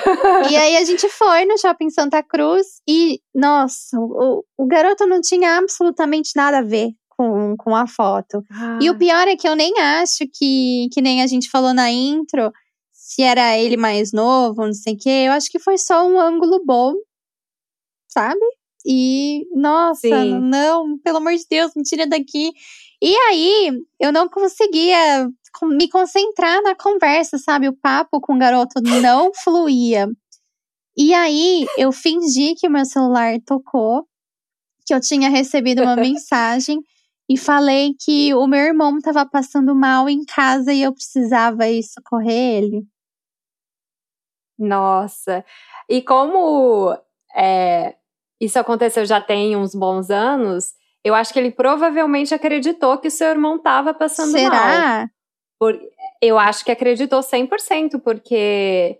e 0.51 0.57
aí 0.57 0.77
a 0.77 0.85
gente 0.85 1.09
foi 1.09 1.45
no 1.45 1.57
shopping 1.59 1.91
Santa 1.91 2.23
Cruz 2.23 2.81
e, 2.89 3.21
nossa, 3.33 3.97
o, 3.97 4.45
o 4.57 4.67
garoto 4.67 5.07
não 5.07 5.21
tinha 5.21 5.59
absolutamente 5.59 6.33
nada 6.35 6.59
a 6.59 6.63
ver 6.63 6.91
com, 7.17 7.57
com 7.57 7.75
a 7.75 7.87
foto. 7.87 8.45
Ah. 8.51 8.79
E 8.81 8.89
o 8.89 8.93
ah. 8.93 8.99
pior 8.99 9.29
é 9.29 9.37
que 9.37 9.49
eu 9.49 9.57
nem 9.57 9.79
acho 9.79 10.25
que, 10.33 10.89
que 10.93 11.01
nem 11.01 11.23
a 11.23 11.27
gente 11.27 11.51
falou 11.51 11.73
na 11.75 11.91
intro, 11.91 12.53
se 12.91 13.23
era 13.23 13.59
ele 13.59 13.77
mais 13.77 14.13
novo, 14.13 14.65
não 14.65 14.73
sei 14.73 14.95
o 14.95 14.99
quê. 14.99 15.25
Eu 15.27 15.33
acho 15.33 15.51
que 15.51 15.59
foi 15.59 15.77
só 15.79 16.07
um 16.07 16.19
ângulo 16.19 16.63
bom, 16.65 16.95
sabe? 18.09 18.41
E, 18.87 19.47
nossa, 19.55 20.09
Sim. 20.09 20.41
não, 20.41 20.99
pelo 20.99 21.19
amor 21.19 21.35
de 21.35 21.45
Deus, 21.49 21.73
me 21.77 21.83
tira 21.83 22.07
daqui. 22.07 22.53
E 23.01 23.15
aí, 23.29 23.73
eu 24.01 24.13
não 24.13 24.29
conseguia 24.29 25.29
me 25.63 25.89
concentrar 25.89 26.63
na 26.63 26.75
conversa, 26.75 27.39
sabe? 27.39 27.69
O 27.69 27.77
papo 27.77 28.21
com 28.21 28.35
o 28.35 28.39
garoto 28.39 28.81
não 28.81 29.31
fluía. 29.45 30.09
E 30.97 31.15
aí, 31.15 31.67
eu 31.79 31.93
fingi 31.93 32.55
que 32.55 32.67
o 32.67 32.71
meu 32.71 32.85
celular 32.85 33.39
tocou, 33.47 34.07
que 34.87 34.95
eu 34.95 35.01
tinha 35.01 35.29
recebido 35.29 35.83
uma 35.83 35.97
mensagem 35.97 36.81
e 37.33 37.39
falei 37.39 37.95
que 37.99 38.35
o 38.35 38.47
meu 38.47 38.61
irmão 38.61 38.99
estava 38.99 39.25
passando 39.25 39.75
mal 39.75 40.07
em 40.07 40.23
casa 40.23 40.71
e 40.71 40.83
eu 40.83 40.93
precisava 40.93 41.67
ir 41.67 41.83
socorrer 41.83 42.63
ele. 42.63 42.87
Nossa, 44.59 45.43
e 45.89 46.03
como 46.03 46.95
é, 47.35 47.97
isso 48.39 48.59
aconteceu 48.59 49.07
já 49.07 49.19
tem 49.19 49.57
uns 49.57 49.75
bons 49.75 50.11
anos, 50.11 50.75
eu 51.03 51.15
acho 51.15 51.33
que 51.33 51.39
ele 51.39 51.51
provavelmente 51.51 52.35
acreditou 52.35 52.99
que 52.99 53.09
o 53.09 53.11
seu 53.11 53.29
irmão 53.29 53.57
estava 53.57 53.95
passando 53.95 54.33
Será? 54.33 54.51
mal. 54.51 54.71
Será? 54.71 55.11
eu 56.21 56.39
acho 56.39 56.65
que 56.65 56.71
acreditou 56.71 57.21
100%, 57.21 58.01
porque 58.03 58.99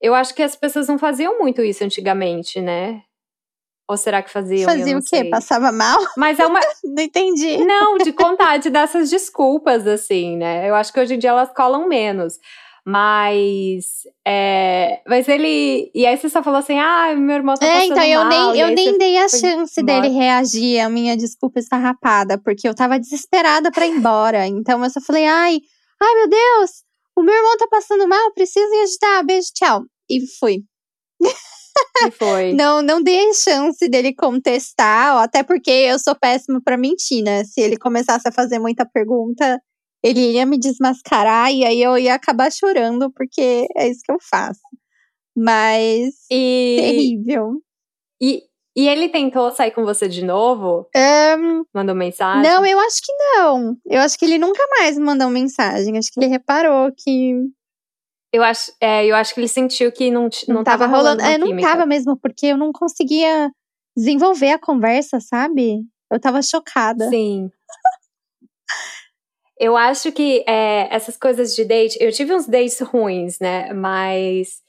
eu 0.00 0.14
acho 0.14 0.34
que 0.34 0.42
as 0.42 0.54
pessoas 0.54 0.88
não 0.88 0.98
faziam 0.98 1.38
muito 1.38 1.62
isso 1.62 1.82
antigamente, 1.82 2.60
né? 2.60 3.02
Ou 3.88 3.96
será 3.96 4.20
que 4.20 4.30
faziam? 4.30 4.68
Fazia 4.68 4.98
o 4.98 5.00
quê? 5.00 5.06
Sei. 5.06 5.30
Passava 5.30 5.70
mal? 5.70 5.98
Mas 6.16 6.38
é 6.38 6.46
uma. 6.46 6.60
não 6.84 7.02
entendi. 7.02 7.64
Não, 7.64 7.96
de 7.98 8.12
contar, 8.12 8.56
de 8.58 8.68
dar 8.68 8.80
essas 8.80 9.10
desculpas, 9.10 9.86
assim, 9.86 10.36
né? 10.36 10.68
Eu 10.68 10.74
acho 10.74 10.92
que 10.92 10.98
hoje 10.98 11.14
em 11.14 11.18
dia 11.18 11.30
elas 11.30 11.52
colam 11.52 11.88
menos. 11.88 12.38
Mas. 12.84 14.02
É... 14.26 15.00
Mas 15.06 15.28
ele. 15.28 15.90
E 15.94 16.04
aí 16.04 16.16
você 16.16 16.28
só 16.28 16.42
falou 16.42 16.58
assim: 16.58 16.78
ah, 16.78 17.14
meu 17.16 17.36
irmão 17.36 17.54
tá 17.54 17.64
é, 17.64 17.74
passando 17.74 17.92
então, 17.92 18.04
eu 18.04 18.20
mal. 18.24 18.28
nem, 18.52 18.60
eu 18.60 18.68
nem 18.68 18.98
dei 18.98 19.18
a 19.18 19.28
chance 19.28 19.80
dele 19.82 20.08
reagir 20.08 20.80
à 20.80 20.88
minha 20.88 21.16
desculpa 21.16 21.60
estarrapada, 21.60 22.38
porque 22.38 22.68
eu 22.68 22.74
tava 22.74 22.98
desesperada 22.98 23.70
para 23.70 23.86
ir 23.86 23.90
embora. 23.90 24.46
Então 24.46 24.82
eu 24.82 24.90
só 24.90 25.00
falei: 25.00 25.26
ai, 25.26 25.60
ai 26.00 26.14
meu 26.14 26.28
Deus, 26.28 26.70
o 27.16 27.22
meu 27.22 27.34
irmão 27.34 27.56
tá 27.56 27.66
passando 27.70 28.06
mal, 28.08 28.32
preciso 28.34 28.66
ir 28.66 28.82
ajudar, 28.82 29.24
beijo, 29.24 29.48
tchau. 29.54 29.82
E 30.10 30.20
fui. 30.38 30.62
Não, 32.54 32.82
não 32.82 33.02
dei 33.02 33.32
chance 33.34 33.88
dele 33.88 34.14
contestar, 34.14 35.16
até 35.18 35.42
porque 35.42 35.70
eu 35.70 35.98
sou 35.98 36.14
péssima 36.14 36.60
para 36.64 36.76
mentir, 36.76 37.22
né? 37.22 37.44
Se 37.44 37.60
ele 37.60 37.76
começasse 37.76 38.28
a 38.28 38.32
fazer 38.32 38.58
muita 38.58 38.86
pergunta, 38.86 39.60
ele 40.02 40.32
ia 40.32 40.46
me 40.46 40.58
desmascarar 40.58 41.52
e 41.52 41.64
aí 41.64 41.82
eu 41.82 41.96
ia 41.98 42.14
acabar 42.14 42.52
chorando, 42.52 43.10
porque 43.12 43.66
é 43.76 43.88
isso 43.88 44.00
que 44.04 44.12
eu 44.12 44.18
faço. 44.20 44.60
Mas. 45.36 46.14
E... 46.30 46.76
Terrível. 46.80 47.60
E, 48.20 48.42
e 48.76 48.88
ele 48.88 49.08
tentou 49.08 49.50
sair 49.50 49.70
com 49.70 49.84
você 49.84 50.08
de 50.08 50.24
novo? 50.24 50.88
Um, 50.94 51.64
mandou 51.74 51.94
mensagem? 51.94 52.42
Não, 52.42 52.64
eu 52.64 52.78
acho 52.78 53.00
que 53.02 53.12
não. 53.12 53.76
Eu 53.86 54.00
acho 54.00 54.18
que 54.18 54.24
ele 54.24 54.38
nunca 54.38 54.62
mais 54.78 54.98
mandou 54.98 55.28
mensagem. 55.28 55.98
Acho 55.98 56.10
que 56.12 56.20
ele 56.20 56.30
reparou 56.30 56.90
que 56.96 57.32
eu 58.36 58.42
acho, 58.42 58.70
é, 58.78 59.06
eu 59.06 59.16
acho 59.16 59.32
que 59.32 59.40
ele 59.40 59.48
sentiu 59.48 59.90
que 59.90 60.10
não, 60.10 60.28
não, 60.46 60.56
não 60.56 60.64
tava, 60.64 60.84
tava 60.84 60.94
rolando. 60.94 61.22
É, 61.22 61.38
não 61.38 61.56
tava 61.58 61.86
mesmo, 61.86 62.18
porque 62.18 62.48
eu 62.48 62.56
não 62.58 62.70
conseguia 62.70 63.50
desenvolver 63.96 64.50
a 64.50 64.58
conversa, 64.58 65.20
sabe? 65.20 65.80
Eu 66.10 66.20
tava 66.20 66.42
chocada. 66.42 67.08
Sim. 67.08 67.50
Eu 69.58 69.74
acho 69.74 70.12
que 70.12 70.44
é, 70.46 70.86
essas 70.94 71.16
coisas 71.16 71.56
de 71.56 71.64
date, 71.64 71.96
eu 71.98 72.12
tive 72.12 72.34
uns 72.34 72.46
dates 72.46 72.78
ruins, 72.80 73.38
né? 73.40 73.72
Mas 73.72 74.60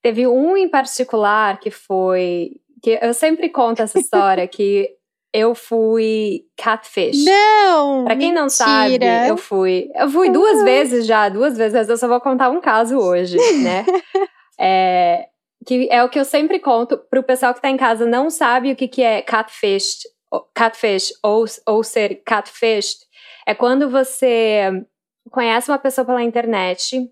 teve 0.00 0.24
um 0.24 0.56
em 0.56 0.68
particular 0.68 1.58
que 1.58 1.68
foi. 1.68 2.52
que 2.80 2.96
Eu 3.02 3.12
sempre 3.12 3.48
conto 3.48 3.82
essa 3.82 3.98
história 3.98 4.46
que 4.46 4.88
eu 5.36 5.54
fui 5.54 6.46
catfish. 6.56 7.24
Não! 7.24 8.04
Pra 8.04 8.16
quem 8.16 8.28
mentira. 8.28 8.40
não 8.40 8.48
sabe, 8.48 8.98
eu 9.28 9.36
fui. 9.36 9.90
Eu 9.94 10.08
fui 10.08 10.30
duas 10.30 10.62
vezes 10.62 11.06
já, 11.06 11.28
duas 11.28 11.58
vezes, 11.58 11.74
mas 11.74 11.88
eu 11.90 11.96
só 11.98 12.08
vou 12.08 12.20
contar 12.20 12.48
um 12.48 12.60
caso 12.60 12.96
hoje, 12.96 13.36
né? 13.62 13.84
é, 14.58 15.26
que 15.66 15.88
é 15.90 16.02
o 16.02 16.08
que 16.08 16.18
eu 16.18 16.24
sempre 16.24 16.58
conto 16.58 16.96
pro 16.96 17.22
pessoal 17.22 17.52
que 17.52 17.60
tá 17.60 17.68
em 17.68 17.76
casa 17.76 18.06
não 18.06 18.30
sabe 18.30 18.72
o 18.72 18.76
que, 18.76 18.88
que 18.88 19.02
é 19.02 19.20
catfish, 19.20 19.98
catfish 20.54 21.12
ou, 21.22 21.44
ou 21.66 21.84
ser 21.84 22.22
catfished. 22.24 23.00
É 23.46 23.54
quando 23.54 23.90
você 23.90 24.84
conhece 25.30 25.70
uma 25.70 25.78
pessoa 25.78 26.04
pela 26.04 26.22
internet 26.22 27.10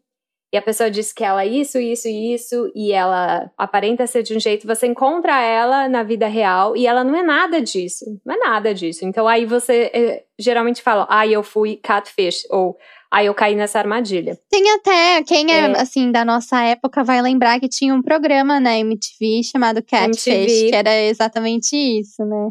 e 0.54 0.56
a 0.56 0.62
pessoa 0.62 0.88
diz 0.88 1.12
que 1.12 1.25
ela 1.25 1.42
é 1.42 1.49
isso, 1.49 1.80
isso 1.80 2.06
e 2.06 2.32
isso, 2.32 2.70
e 2.76 2.92
ela 2.92 3.50
aparenta 3.58 4.06
ser 4.06 4.23
de 4.23 4.37
um 4.37 4.38
jeito, 4.38 4.68
você 4.68 4.87
encontra 4.87 5.42
ela 5.42 5.88
na 5.88 6.04
vida 6.04 6.28
real 6.28 6.76
e 6.76 6.87
ela 6.87 7.02
não 7.02 7.16
é 7.16 7.25
nada 7.25 7.61
disso, 7.61 8.04
não 8.25 8.37
é 8.37 8.38
nada 8.38 8.73
disso. 8.73 9.04
Então 9.04 9.26
aí 9.26 9.44
você 9.46 9.90
eh, 9.92 10.23
geralmente 10.38 10.80
fala, 10.80 11.08
ah, 11.11 11.26
eu 11.26 11.42
fui 11.42 11.75
catfish, 11.82 12.46
ou 12.50 12.76
ah, 13.11 13.25
eu 13.25 13.34
caí 13.34 13.56
nessa 13.56 13.80
armadilha. 13.80 14.38
Tem 14.49 14.70
até, 14.75 15.25
quem 15.25 15.50
é, 15.52 15.58
É. 15.58 15.80
assim, 15.80 16.12
da 16.12 16.25
nossa 16.25 16.62
época 16.62 17.02
vai 17.02 17.20
lembrar 17.20 17.58
que 17.58 17.68
tinha 17.68 17.92
um 17.92 18.00
programa 18.00 18.61
na 18.61 18.78
MTV 18.78 19.42
chamado 19.50 19.82
Catfish, 19.82 20.26
MTV. 20.28 20.70
que 20.70 20.76
era 20.76 21.02
exatamente 21.02 21.75
isso, 21.75 22.25
né? 22.25 22.50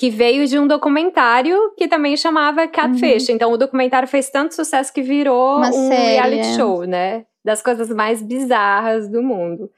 Que 0.00 0.08
veio 0.08 0.46
de 0.46 0.58
um 0.58 0.66
documentário 0.66 1.74
que 1.76 1.86
também 1.86 2.16
chamava 2.16 2.66
Catfish. 2.66 3.28
Então 3.28 3.52
o 3.52 3.58
documentário 3.58 4.08
fez 4.08 4.30
tanto 4.30 4.54
sucesso 4.54 4.90
que 4.90 5.02
virou 5.02 5.58
Uma 5.58 5.68
um 5.68 5.88
série, 5.88 6.12
reality 6.12 6.56
show, 6.56 6.84
né? 6.84 7.26
Das 7.44 7.60
coisas 7.60 7.90
mais 7.90 8.22
bizarras 8.22 9.10
do 9.10 9.22
mundo. 9.22 9.70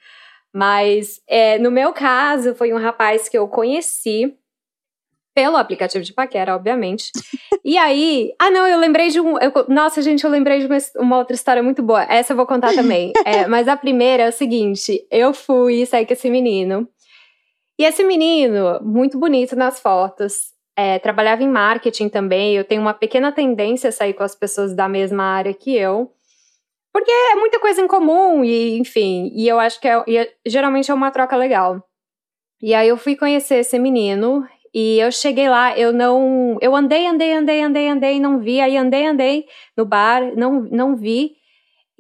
Mas 0.55 1.21
é, 1.27 1.59
no 1.59 1.73
meu 1.73 1.93
caso, 1.93 2.55
foi 2.55 2.73
um 2.73 2.79
rapaz 2.79 3.29
que 3.29 3.37
eu 3.37 3.49
conheci 3.49 4.33
pelo 5.35 5.57
aplicativo 5.57 6.05
de 6.05 6.13
paquera, 6.13 6.55
obviamente. 6.55 7.11
e 7.65 7.77
aí, 7.77 8.33
ah 8.39 8.51
não, 8.51 8.65
eu 8.67 8.79
lembrei 8.79 9.09
de 9.09 9.19
um, 9.19 9.37
eu- 9.41 9.53
nossa 9.69 10.01
gente, 10.03 10.23
eu 10.23 10.31
lembrei 10.31 10.61
de 10.61 10.67
uma, 10.67 10.79
uma 10.99 11.19
outra 11.19 11.35
história 11.35 11.63
muito 11.65 11.83
boa. 11.83 12.05
Essa 12.05 12.33
eu 12.33 12.37
vou 12.37 12.47
contar 12.47 12.73
também. 12.75 13.13
É, 13.27 13.49
mas 13.49 13.67
a 13.67 13.77
primeira 13.77 14.23
é 14.25 14.29
o 14.29 14.33
seguinte: 14.33 15.05
eu 15.11 15.33
fui 15.35 15.85
sair 15.87 16.07
com 16.07 16.13
esse 16.13 16.31
menino. 16.31 16.87
E 17.79 17.85
esse 17.85 18.05
menino, 18.05 18.81
muito 18.83 19.19
bonito 19.19 19.57
nas 19.57 19.81
fotos, 19.81 20.53
é, 20.77 20.99
trabalhava 20.99 21.43
em 21.43 21.49
marketing 21.49 22.09
também. 22.09 22.55
Eu 22.55 22.65
tenho 22.65 22.81
uma 22.81 22.95
pequena 22.95 23.33
tendência 23.33 23.89
a 23.89 23.93
sair 23.93 24.15
com 24.15 24.23
as 24.23 24.35
pessoas 24.35 24.75
da 24.75 24.89
mesma 24.89 25.25
área 25.25 25.55
que 25.55 25.75
eu. 25.77 26.11
Porque 26.93 27.11
é 27.11 27.37
muita 27.37 27.59
coisa 27.59 27.81
em 27.81 27.89
comum, 27.89 28.45
e 28.45 28.79
enfim, 28.79 29.31
e 29.35 29.49
eu 29.49 29.59
acho 29.59 29.81
que 29.81 29.89
é, 29.89 30.05
e 30.07 30.19
é- 30.19 30.33
geralmente 30.47 30.91
é 30.91 30.95
uma 30.95 31.11
troca 31.11 31.37
legal. 31.37 31.83
E 32.61 32.75
aí 32.75 32.89
eu 32.89 32.97
fui 32.99 33.17
conhecer 33.17 33.57
esse 33.57 33.79
menino, 33.79 34.47
e 34.75 34.99
eu 35.01 35.13
cheguei 35.13 35.49
lá, 35.49 35.77
eu 35.79 35.93
não. 35.93 36.57
Eu 36.61 36.75
andei, 36.75 37.07
andei, 37.07 37.33
andei, 37.33 37.61
andei, 37.63 37.89
andei, 37.89 38.21
não 38.21 38.39
vi. 38.41 38.61
Aí 38.61 38.77
andei, 38.77 39.07
andei 39.07 39.47
no 39.77 39.85
bar, 39.85 40.35
não, 40.37 40.63
não 40.63 40.97
vi. 40.97 41.33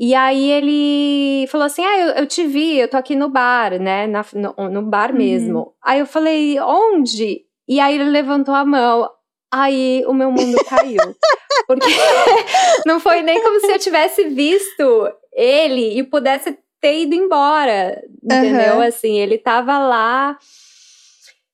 E 0.04 0.16
aí 0.16 0.50
ele 0.50 1.46
falou 1.46 1.64
assim: 1.64 1.84
Ah, 1.84 1.96
eu, 2.00 2.08
eu 2.14 2.26
te 2.26 2.44
vi, 2.44 2.76
eu 2.76 2.88
tô 2.88 2.96
aqui 2.96 3.14
no 3.14 3.28
bar, 3.28 3.78
né? 3.80 4.08
na- 4.08 4.26
no, 4.34 4.68
no 4.68 4.82
bar 4.82 5.12
Uhum. 5.12 5.16
mesmo. 5.16 5.74
Aí 5.80 6.00
eu 6.00 6.06
falei, 6.06 6.58
onde? 6.58 7.42
E 7.68 7.78
aí 7.78 7.94
ele 7.94 8.10
levantou 8.10 8.52
a 8.52 8.64
mão. 8.64 9.08
Aí 9.48 10.02
o 10.08 10.12
meu 10.12 10.32
mundo 10.32 10.58
caiu. 10.68 10.98
Porque 11.68 11.86
não 12.84 12.98
foi 12.98 13.22
nem 13.22 13.40
como 13.44 13.60
se 13.60 13.70
eu 13.70 13.78
tivesse 13.78 14.24
visto 14.24 15.08
ele 15.32 15.96
e 15.96 16.02
pudesse 16.02 16.58
ter 16.80 17.02
ido 17.02 17.14
embora. 17.14 18.02
Entendeu? 18.24 18.74
Aham. 18.80 18.88
Assim, 18.88 19.20
ele 19.20 19.38
tava 19.38 19.78
lá. 19.78 20.36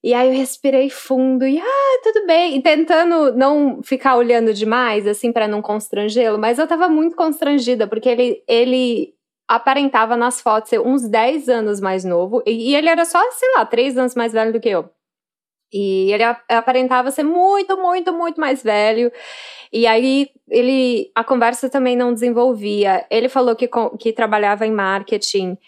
E 0.03 0.15
aí 0.15 0.29
eu 0.29 0.35
respirei 0.35 0.89
fundo 0.89 1.45
e 1.45 1.59
ah, 1.59 2.01
tudo 2.05 2.27
bem, 2.27 2.57
e 2.57 2.63
tentando 2.63 3.33
não 3.37 3.83
ficar 3.83 4.17
olhando 4.17 4.55
demais 4.55 5.07
assim 5.07 5.33
pra 5.33 5.49
não 5.49 5.61
constrangê-lo, 5.61 6.39
mas 6.39 6.59
eu 6.59 6.69
tava 6.69 6.89
muito 6.89 7.17
constrangida 7.17 7.87
porque 7.87 8.09
ele 8.09 8.45
ele 8.47 9.15
aparentava 9.49 10.17
nas 10.17 10.41
fotos 10.41 10.71
ser 10.71 10.81
uns 10.81 11.09
10 11.09 11.49
anos 11.49 11.81
mais 11.81 12.05
novo 12.05 12.43
e, 12.47 12.71
e 12.71 12.77
ele 12.77 12.89
era 12.89 13.05
só, 13.05 13.19
sei 13.33 13.49
lá, 13.57 13.67
3 13.67 13.97
anos 13.99 14.15
mais 14.15 14.33
velho 14.33 14.53
do 14.53 14.61
que 14.61 14.69
eu. 14.69 14.89
E 15.73 16.13
ele 16.13 16.23
aparentava 16.25 17.11
ser 17.11 17.25
muito, 17.25 17.77
muito, 17.77 18.13
muito 18.13 18.41
mais 18.41 18.63
velho. 18.63 19.13
E 19.73 19.87
aí 19.87 20.31
ele 20.49 21.11
a 21.15 21.23
conversa 21.23 21.69
também 21.69 21.97
não 21.97 22.15
desenvolvia. 22.15 23.07
Ele 23.11 23.29
falou 23.29 23.55
que, 23.55 23.69
que 23.99 24.13
trabalhava 24.13 24.67
em 24.67 24.73
marketing. 24.73 25.59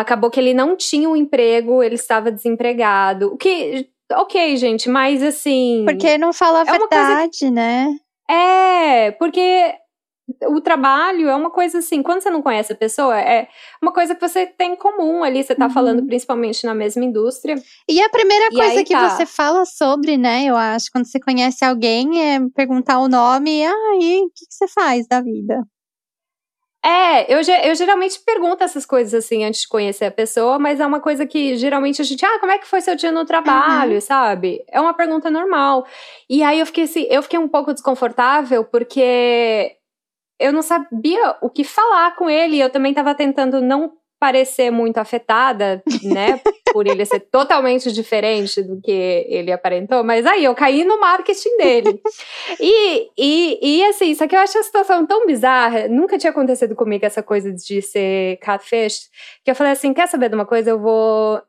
Acabou 0.00 0.30
que 0.30 0.38
ele 0.38 0.52
não 0.54 0.76
tinha 0.76 1.08
um 1.08 1.16
emprego, 1.16 1.82
ele 1.82 1.94
estava 1.94 2.30
desempregado. 2.30 3.28
O 3.32 3.36
que, 3.36 3.88
ok, 4.12 4.56
gente, 4.56 4.88
mas 4.88 5.22
assim. 5.22 5.84
Porque 5.86 6.18
não 6.18 6.32
fala 6.32 6.58
a 6.62 6.62
É 6.62 6.78
verdade, 6.78 7.50
né? 7.50 7.88
É, 8.28 9.12
porque 9.12 9.74
o 10.48 10.60
trabalho 10.60 11.28
é 11.28 11.34
uma 11.36 11.50
coisa 11.50 11.78
assim, 11.78 12.02
quando 12.02 12.20
você 12.20 12.30
não 12.30 12.42
conhece 12.42 12.72
a 12.72 12.76
pessoa, 12.76 13.18
é 13.18 13.48
uma 13.80 13.92
coisa 13.92 14.14
que 14.14 14.20
você 14.20 14.44
tem 14.46 14.72
em 14.72 14.76
comum 14.76 15.22
ali, 15.22 15.42
você 15.44 15.54
tá 15.54 15.66
Uhum. 15.66 15.70
falando 15.70 16.04
principalmente 16.04 16.66
na 16.66 16.74
mesma 16.74 17.04
indústria. 17.04 17.54
E 17.88 18.02
a 18.02 18.08
primeira 18.10 18.46
E 18.50 18.56
coisa 18.56 18.80
aí 18.80 18.84
que 18.84 18.92
tá. 18.92 19.08
você 19.08 19.24
fala 19.24 19.64
sobre, 19.64 20.16
né, 20.16 20.44
eu 20.44 20.56
acho, 20.56 20.86
quando 20.92 21.06
você 21.06 21.20
conhece 21.20 21.64
alguém, 21.64 22.20
é 22.34 22.40
perguntar 22.54 22.98
o 22.98 23.08
nome, 23.08 23.64
ah, 23.64 23.96
e 24.00 24.22
o 24.24 24.30
que, 24.34 24.46
que 24.46 24.54
você 24.54 24.66
faz 24.68 25.06
da 25.06 25.20
vida? 25.22 25.62
É, 26.84 27.32
eu, 27.32 27.40
eu 27.64 27.74
geralmente 27.74 28.20
pergunto 28.20 28.62
essas 28.62 28.86
coisas 28.86 29.12
assim 29.12 29.44
antes 29.44 29.62
de 29.62 29.68
conhecer 29.68 30.04
a 30.04 30.10
pessoa, 30.10 30.58
mas 30.58 30.78
é 30.78 30.86
uma 30.86 31.00
coisa 31.00 31.26
que 31.26 31.56
geralmente 31.56 32.00
a 32.00 32.04
gente, 32.04 32.24
ah, 32.24 32.38
como 32.38 32.52
é 32.52 32.58
que 32.58 32.66
foi 32.66 32.80
seu 32.80 32.94
dia 32.94 33.10
no 33.10 33.24
trabalho, 33.24 34.00
sabe? 34.00 34.64
É 34.68 34.80
uma 34.80 34.94
pergunta 34.94 35.28
normal. 35.30 35.84
E 36.30 36.42
aí 36.44 36.60
eu 36.60 36.66
fiquei 36.66 36.84
assim, 36.84 37.06
eu 37.10 37.22
fiquei 37.22 37.38
um 37.38 37.48
pouco 37.48 37.72
desconfortável 37.72 38.64
porque 38.64 39.76
eu 40.38 40.52
não 40.52 40.62
sabia 40.62 41.36
o 41.40 41.50
que 41.50 41.64
falar 41.64 42.14
com 42.14 42.30
ele. 42.30 42.60
Eu 42.60 42.70
também 42.70 42.94
tava 42.94 43.14
tentando 43.14 43.60
não 43.60 43.92
parecer 44.26 44.72
muito 44.72 44.98
afetada, 44.98 45.80
né? 46.02 46.40
Por 46.72 46.84
ele 46.84 47.04
ser 47.04 47.20
totalmente 47.20 47.92
diferente 47.92 48.60
do 48.60 48.80
que 48.80 49.24
ele 49.28 49.52
aparentou, 49.52 50.02
mas 50.02 50.26
aí 50.26 50.42
eu 50.42 50.52
caí 50.52 50.84
no 50.84 50.98
marketing 50.98 51.56
dele. 51.56 52.00
E, 52.60 53.08
e, 53.16 53.58
e 53.62 53.84
assim, 53.84 54.12
só 54.16 54.26
que 54.26 54.34
eu 54.34 54.40
acho 54.40 54.58
a 54.58 54.62
situação 54.64 55.06
tão 55.06 55.26
bizarra, 55.26 55.86
nunca 55.86 56.18
tinha 56.18 56.32
acontecido 56.32 56.74
comigo 56.74 57.06
essa 57.06 57.22
coisa 57.22 57.52
de 57.52 57.80
ser 57.80 58.38
catfish, 58.38 59.08
que 59.44 59.50
eu 59.50 59.54
falei 59.54 59.72
assim: 59.72 59.94
quer 59.94 60.08
saber 60.08 60.28
de 60.28 60.34
uma 60.34 60.44
coisa? 60.44 60.70
Eu 60.70 60.80
vou 60.80 61.40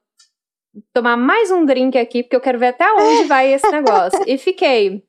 tomar 0.93 1.17
mais 1.17 1.50
um 1.50 1.65
drink 1.65 1.98
aqui, 1.98 2.22
porque 2.22 2.36
eu 2.36 2.41
quero 2.41 2.60
ver 2.60 2.67
até 2.67 2.86
onde 2.93 3.24
vai 3.27 3.51
esse 3.51 3.69
negócio. 3.72 4.22
E 4.27 4.38
fiquei. 4.38 5.03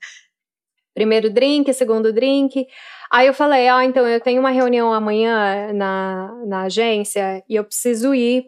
Primeiro 0.94 1.30
drink, 1.30 1.72
segundo 1.74 2.14
drink. 2.14 2.66
Aí 3.10 3.26
eu 3.26 3.34
falei, 3.34 3.68
ah, 3.68 3.84
então 3.84 4.06
eu 4.06 4.20
tenho 4.20 4.40
uma 4.40 4.50
reunião 4.50 4.92
amanhã 4.92 5.72
na, 5.72 6.34
na 6.46 6.62
agência 6.62 7.42
e 7.48 7.54
eu 7.56 7.64
preciso 7.64 8.14
ir, 8.14 8.44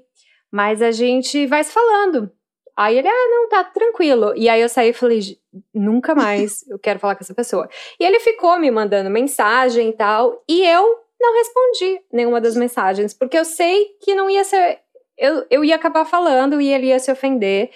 mas 0.52 0.82
a 0.82 0.90
gente 0.90 1.46
vai 1.46 1.64
se 1.64 1.72
falando. 1.72 2.30
Aí 2.76 2.98
ele, 2.98 3.08
ah, 3.08 3.28
não, 3.30 3.48
tá 3.48 3.64
tranquilo. 3.64 4.32
E 4.36 4.48
aí 4.48 4.60
eu 4.60 4.68
saí 4.68 4.90
e 4.90 4.92
falei, 4.92 5.20
"Gi- 5.20 5.38
nunca 5.74 6.14
mais 6.14 6.66
eu 6.68 6.78
quero 6.78 6.98
falar 6.98 7.14
com 7.14 7.22
essa 7.24 7.34
pessoa. 7.34 7.68
E 7.98 8.04
ele 8.04 8.20
ficou 8.20 8.58
me 8.58 8.70
mandando 8.70 9.10
mensagem 9.10 9.88
e 9.90 9.92
tal, 9.92 10.42
e 10.48 10.64
eu 10.66 10.98
não 11.20 11.34
respondi 11.36 12.00
nenhuma 12.12 12.40
das 12.40 12.56
mensagens, 12.56 13.12
porque 13.12 13.36
eu 13.38 13.44
sei 13.44 13.86
que 14.02 14.14
não 14.14 14.30
ia 14.30 14.44
ser. 14.44 14.78
Eu, 15.18 15.44
eu 15.50 15.62
ia 15.64 15.76
acabar 15.76 16.06
falando 16.06 16.60
e 16.60 16.72
ele 16.72 16.86
ia 16.86 16.98
se 16.98 17.12
ofender. 17.12 17.70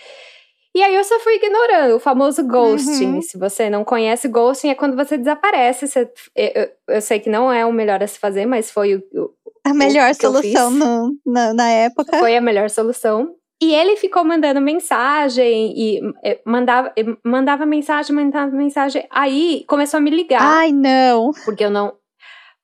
E 0.76 0.82
aí 0.82 0.94
eu 0.94 1.04
só 1.04 1.20
fui 1.20 1.34
ignorando 1.36 1.96
o 1.96 2.00
famoso 2.00 2.42
ghosting. 2.44 3.14
Uhum. 3.14 3.22
Se 3.22 3.38
você 3.38 3.70
não 3.70 3.84
conhece 3.84 4.26
ghosting, 4.28 4.70
é 4.70 4.74
quando 4.74 4.96
você 4.96 5.16
desaparece. 5.16 5.86
Você- 5.86 6.10
eu, 6.34 6.68
eu- 6.88 7.00
sei 7.00 7.20
que 7.20 7.30
não 7.30 7.52
é 7.52 7.64
o 7.64 7.72
melhor 7.72 8.02
a 8.02 8.06
se 8.06 8.18
fazer, 8.18 8.44
mas 8.46 8.70
foi 8.70 8.96
o, 8.96 8.98
o- 9.14 9.30
A 9.64 9.72
melhor 9.72 10.08
eu 10.08 10.14
solução 10.14 10.70
no- 10.70 11.12
na, 11.24 11.54
na 11.54 11.68
época. 11.70 12.18
foi 12.18 12.36
a 12.36 12.40
melhor 12.40 12.68
solução. 12.70 13.34
E 13.62 13.72
ele 13.72 13.96
ficou 13.96 14.24
mandando 14.24 14.60
mensagem 14.60 15.72
e 15.76 16.00
eh, 16.24 16.40
mandava, 16.44 16.92
eh, 16.98 17.04
mandava 17.24 17.64
mensagem, 17.64 18.14
mandava 18.14 18.50
mensagem. 18.50 19.06
Aí 19.10 19.64
começou 19.68 19.98
a 19.98 20.00
me 20.00 20.10
ligar, 20.10 20.42
Ai, 20.42 20.72
não. 20.72 21.30
porque 21.44 21.64
eu 21.64 21.70
não 21.70 21.92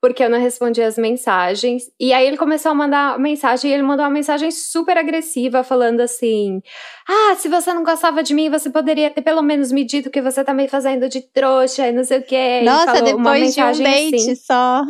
porque 0.01 0.25
eu 0.25 0.31
não 0.31 0.41
respondia 0.41 0.87
as 0.87 0.97
mensagens. 0.97 1.85
E 1.99 2.13
aí 2.13 2.27
ele 2.27 2.37
começou 2.37 2.73
a 2.73 2.75
mandar 2.75 3.19
mensagem, 3.19 3.71
e 3.71 3.75
ele 3.75 3.83
mandou 3.83 4.05
uma 4.05 4.11
mensagem 4.11 4.51
super 4.51 4.97
agressiva, 4.97 5.63
falando 5.63 6.01
assim: 6.01 6.61
Ah, 7.09 7.37
se 7.37 7.49
você 7.49 7.73
não 7.73 7.85
gostava 7.85 8.23
de 8.23 8.35
mim, 8.35 8.49
você 8.49 8.71
poderia 8.71 9.11
ter 9.11 9.23
pelo 9.23 9.43
menos 9.43 9.71
me 9.71 9.85
dito 9.85 10.11
que 10.11 10.23
você 10.23 10.43
tá 10.43 10.55
me 10.55 10.69
fazendo 10.69 11.09
de 11.09 11.21
trouxa 11.21 11.89
e 11.89 11.93
não 11.93 12.05
sei 12.05 12.19
o 12.19 12.23
quê. 12.23 12.63
Nossa, 12.65 12.97
falou 12.97 13.17
uma 13.17 13.35
depois 13.35 13.55
de 13.55 13.63
um 13.63 13.83
date 13.83 14.17
assim. 14.17 14.35
só. 14.37 14.83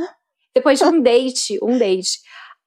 Depois 0.54 0.78
de 0.78 0.84
um 0.84 1.00
date, 1.00 1.58
um 1.62 1.78
date. 1.78 2.18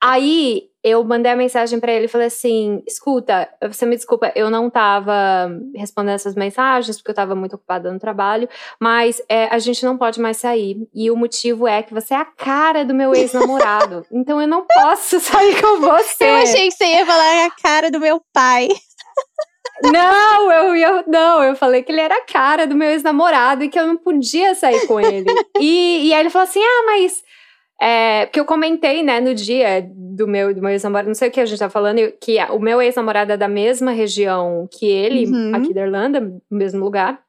Aí 0.03 0.63
eu 0.83 1.01
mandei 1.01 1.31
a 1.31 1.36
mensagem 1.36 1.79
para 1.79 1.93
ele 1.93 2.05
e 2.05 2.10
falei 2.10 2.27
assim: 2.27 2.83
escuta, 2.86 3.48
você 3.62 3.86
me 3.86 3.95
desculpa, 3.95 4.33
eu 4.36 4.50
não 4.50 4.69
tava 4.69 5.50
respondendo 5.74 6.15
essas 6.15 6.36
mensagens 6.36 6.98
porque 6.98 7.12
eu 7.12 7.15
tava 7.15 7.33
muito 7.33 7.55
ocupada 7.55 7.89
no 7.89 7.98
trabalho, 7.98 8.50
mas 8.81 9.22
é, 9.29 9.45
a 9.45 9.57
gente 9.60 9.86
não 9.86 9.98
pode 9.98 10.19
mais 10.19 10.36
sair. 10.36 10.86
E 10.93 11.10
o 11.10 11.15
motivo 11.15 11.65
é 11.65 11.81
que 11.81 11.93
você 11.93 12.13
é 12.13 12.17
a 12.17 12.25
cara 12.25 12.83
do 12.83 12.93
meu 12.93 13.15
ex-namorado. 13.15 14.05
então 14.12 14.41
eu 14.41 14.48
não 14.48 14.65
posso 14.65 15.22
sair 15.22 15.62
com 15.62 15.79
você. 15.79 16.25
Eu 16.25 16.36
achei 16.36 16.67
que 16.67 16.75
você 16.75 16.86
ia 16.86 17.05
falar 17.05 17.45
a 17.45 17.51
cara 17.51 17.89
do 17.89 18.00
meu 18.01 18.22
pai. 18.33 18.67
Não, 19.81 20.51
eu, 20.51 20.75
eu 20.75 21.03
não, 21.07 21.43
eu 21.43 21.55
falei 21.55 21.83
que 21.83 21.91
ele 21.91 22.00
era 22.00 22.15
a 22.15 22.25
cara 22.25 22.65
do 22.67 22.75
meu 22.75 22.89
ex-namorado 22.89 23.63
e 23.63 23.69
que 23.69 23.77
eu 23.77 23.86
não 23.86 23.98
podia 23.98 24.53
sair 24.55 24.86
com 24.88 25.00
ele. 25.00 25.25
E, 25.60 26.07
e 26.07 26.13
aí 26.13 26.22
ele 26.22 26.29
falou 26.29 26.48
assim: 26.48 26.62
ah, 26.62 26.83
mas 26.86 27.22
é, 27.86 28.25
porque 28.28 28.40
eu 28.40 28.46
comentei, 28.46 29.04
né, 29.04 29.20
no 29.20 29.36
dia 29.36 29.86
do 29.94 30.25
meu, 30.25 30.56
do 30.56 30.62
meu 30.62 30.70
ex-namorado, 30.70 31.10
não 31.10 31.16
sei 31.16 31.28
o 31.28 31.32
que 31.32 31.42
a 31.42 31.46
gente 31.46 31.60
tá 31.60 31.70
falando, 31.70 32.00
que 32.22 32.38
o 32.46 32.58
meu 32.58 32.82
ex-namorado 32.82 33.34
é 33.34 33.38
da 33.38 33.50
mesma 33.50 33.92
região 33.92 34.66
que 34.72 34.86
ele, 34.86 35.25
uhum. 35.25 35.54
aqui 35.54 35.74
da 35.74 35.82
Irlanda, 35.82 36.22
no 36.22 36.42
mesmo 36.58 36.82
lugar. 36.82 37.22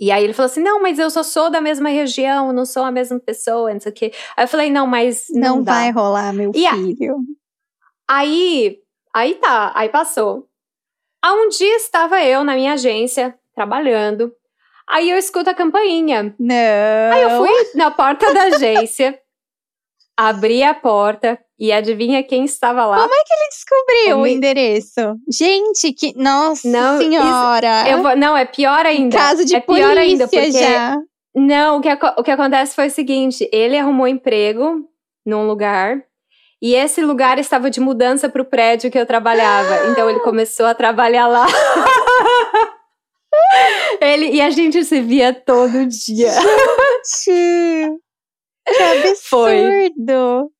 E 0.00 0.10
aí 0.10 0.24
ele 0.24 0.32
falou 0.32 0.50
assim: 0.50 0.62
não, 0.62 0.80
mas 0.80 0.98
eu 0.98 1.10
só 1.10 1.22
sou 1.22 1.50
da 1.50 1.60
mesma 1.60 1.90
região, 1.90 2.50
não 2.50 2.64
sou 2.64 2.82
a 2.82 2.90
mesma 2.90 3.20
pessoa, 3.20 3.70
não 3.70 3.78
sei 3.78 3.92
o 3.92 3.94
quê. 3.94 4.12
Aí 4.34 4.44
eu 4.44 4.48
falei, 4.48 4.70
não, 4.70 4.86
mas. 4.86 5.26
Não, 5.28 5.56
não 5.56 5.64
vai 5.64 5.90
rolar, 5.90 6.32
meu 6.32 6.50
e 6.54 6.66
filho. 6.66 7.16
Aí, 8.08 8.78
aí 9.14 9.34
tá, 9.34 9.72
aí 9.74 9.90
passou. 9.90 10.48
Há 11.22 11.34
um 11.34 11.50
dia 11.50 11.76
estava 11.76 12.24
eu 12.24 12.42
na 12.42 12.54
minha 12.54 12.72
agência, 12.72 13.38
trabalhando. 13.54 14.32
Aí 14.88 15.10
eu 15.10 15.18
escuto 15.18 15.50
a 15.50 15.54
campainha. 15.54 16.34
Não. 16.38 17.12
Aí 17.12 17.22
eu 17.22 17.30
fui 17.36 17.50
na 17.74 17.90
porta 17.90 18.32
da 18.32 18.44
agência 18.44 19.20
abri 20.18 20.64
a 20.64 20.74
porta 20.74 21.38
e 21.56 21.70
adivinha 21.70 22.24
quem 22.24 22.44
estava 22.44 22.84
lá? 22.84 23.00
Como 23.00 23.14
é 23.14 23.22
que 23.24 23.32
ele 23.32 23.48
descobriu 23.50 24.18
o, 24.18 24.22
o 24.22 24.26
endereço? 24.26 25.14
Gente, 25.32 25.92
que. 25.92 26.12
Nossa 26.16 26.68
não, 26.68 26.98
senhora! 26.98 27.82
Isso, 27.82 27.90
eu 27.90 28.02
vou, 28.02 28.16
não, 28.16 28.36
é 28.36 28.44
pior 28.44 28.84
ainda. 28.84 29.16
Caso 29.16 29.44
de 29.44 29.54
é 29.54 29.60
pior 29.60 29.96
ainda, 29.96 30.26
porque. 30.26 30.50
Já. 30.50 30.96
Não, 31.34 31.78
o 31.78 31.80
que, 31.80 31.88
o 31.92 32.22
que 32.24 32.30
acontece 32.32 32.74
foi 32.74 32.88
o 32.88 32.90
seguinte: 32.90 33.48
ele 33.52 33.78
arrumou 33.78 34.08
emprego 34.08 34.84
num 35.24 35.46
lugar. 35.46 36.02
E 36.60 36.74
esse 36.74 37.00
lugar 37.00 37.38
estava 37.38 37.70
de 37.70 37.78
mudança 37.78 38.28
para 38.28 38.42
o 38.42 38.44
prédio 38.44 38.90
que 38.90 38.98
eu 38.98 39.06
trabalhava. 39.06 39.86
Então 39.92 40.10
ele 40.10 40.18
começou 40.20 40.66
a 40.66 40.74
trabalhar 40.74 41.28
lá. 41.28 41.46
ele, 44.00 44.30
e 44.30 44.40
a 44.40 44.50
gente 44.50 44.84
se 44.84 45.00
via 45.00 45.32
todo 45.32 45.86
dia. 45.86 46.32
Gente! 47.24 48.07
Que 48.76 48.82
absurdo! 48.82 49.20
Foi. 49.28 50.58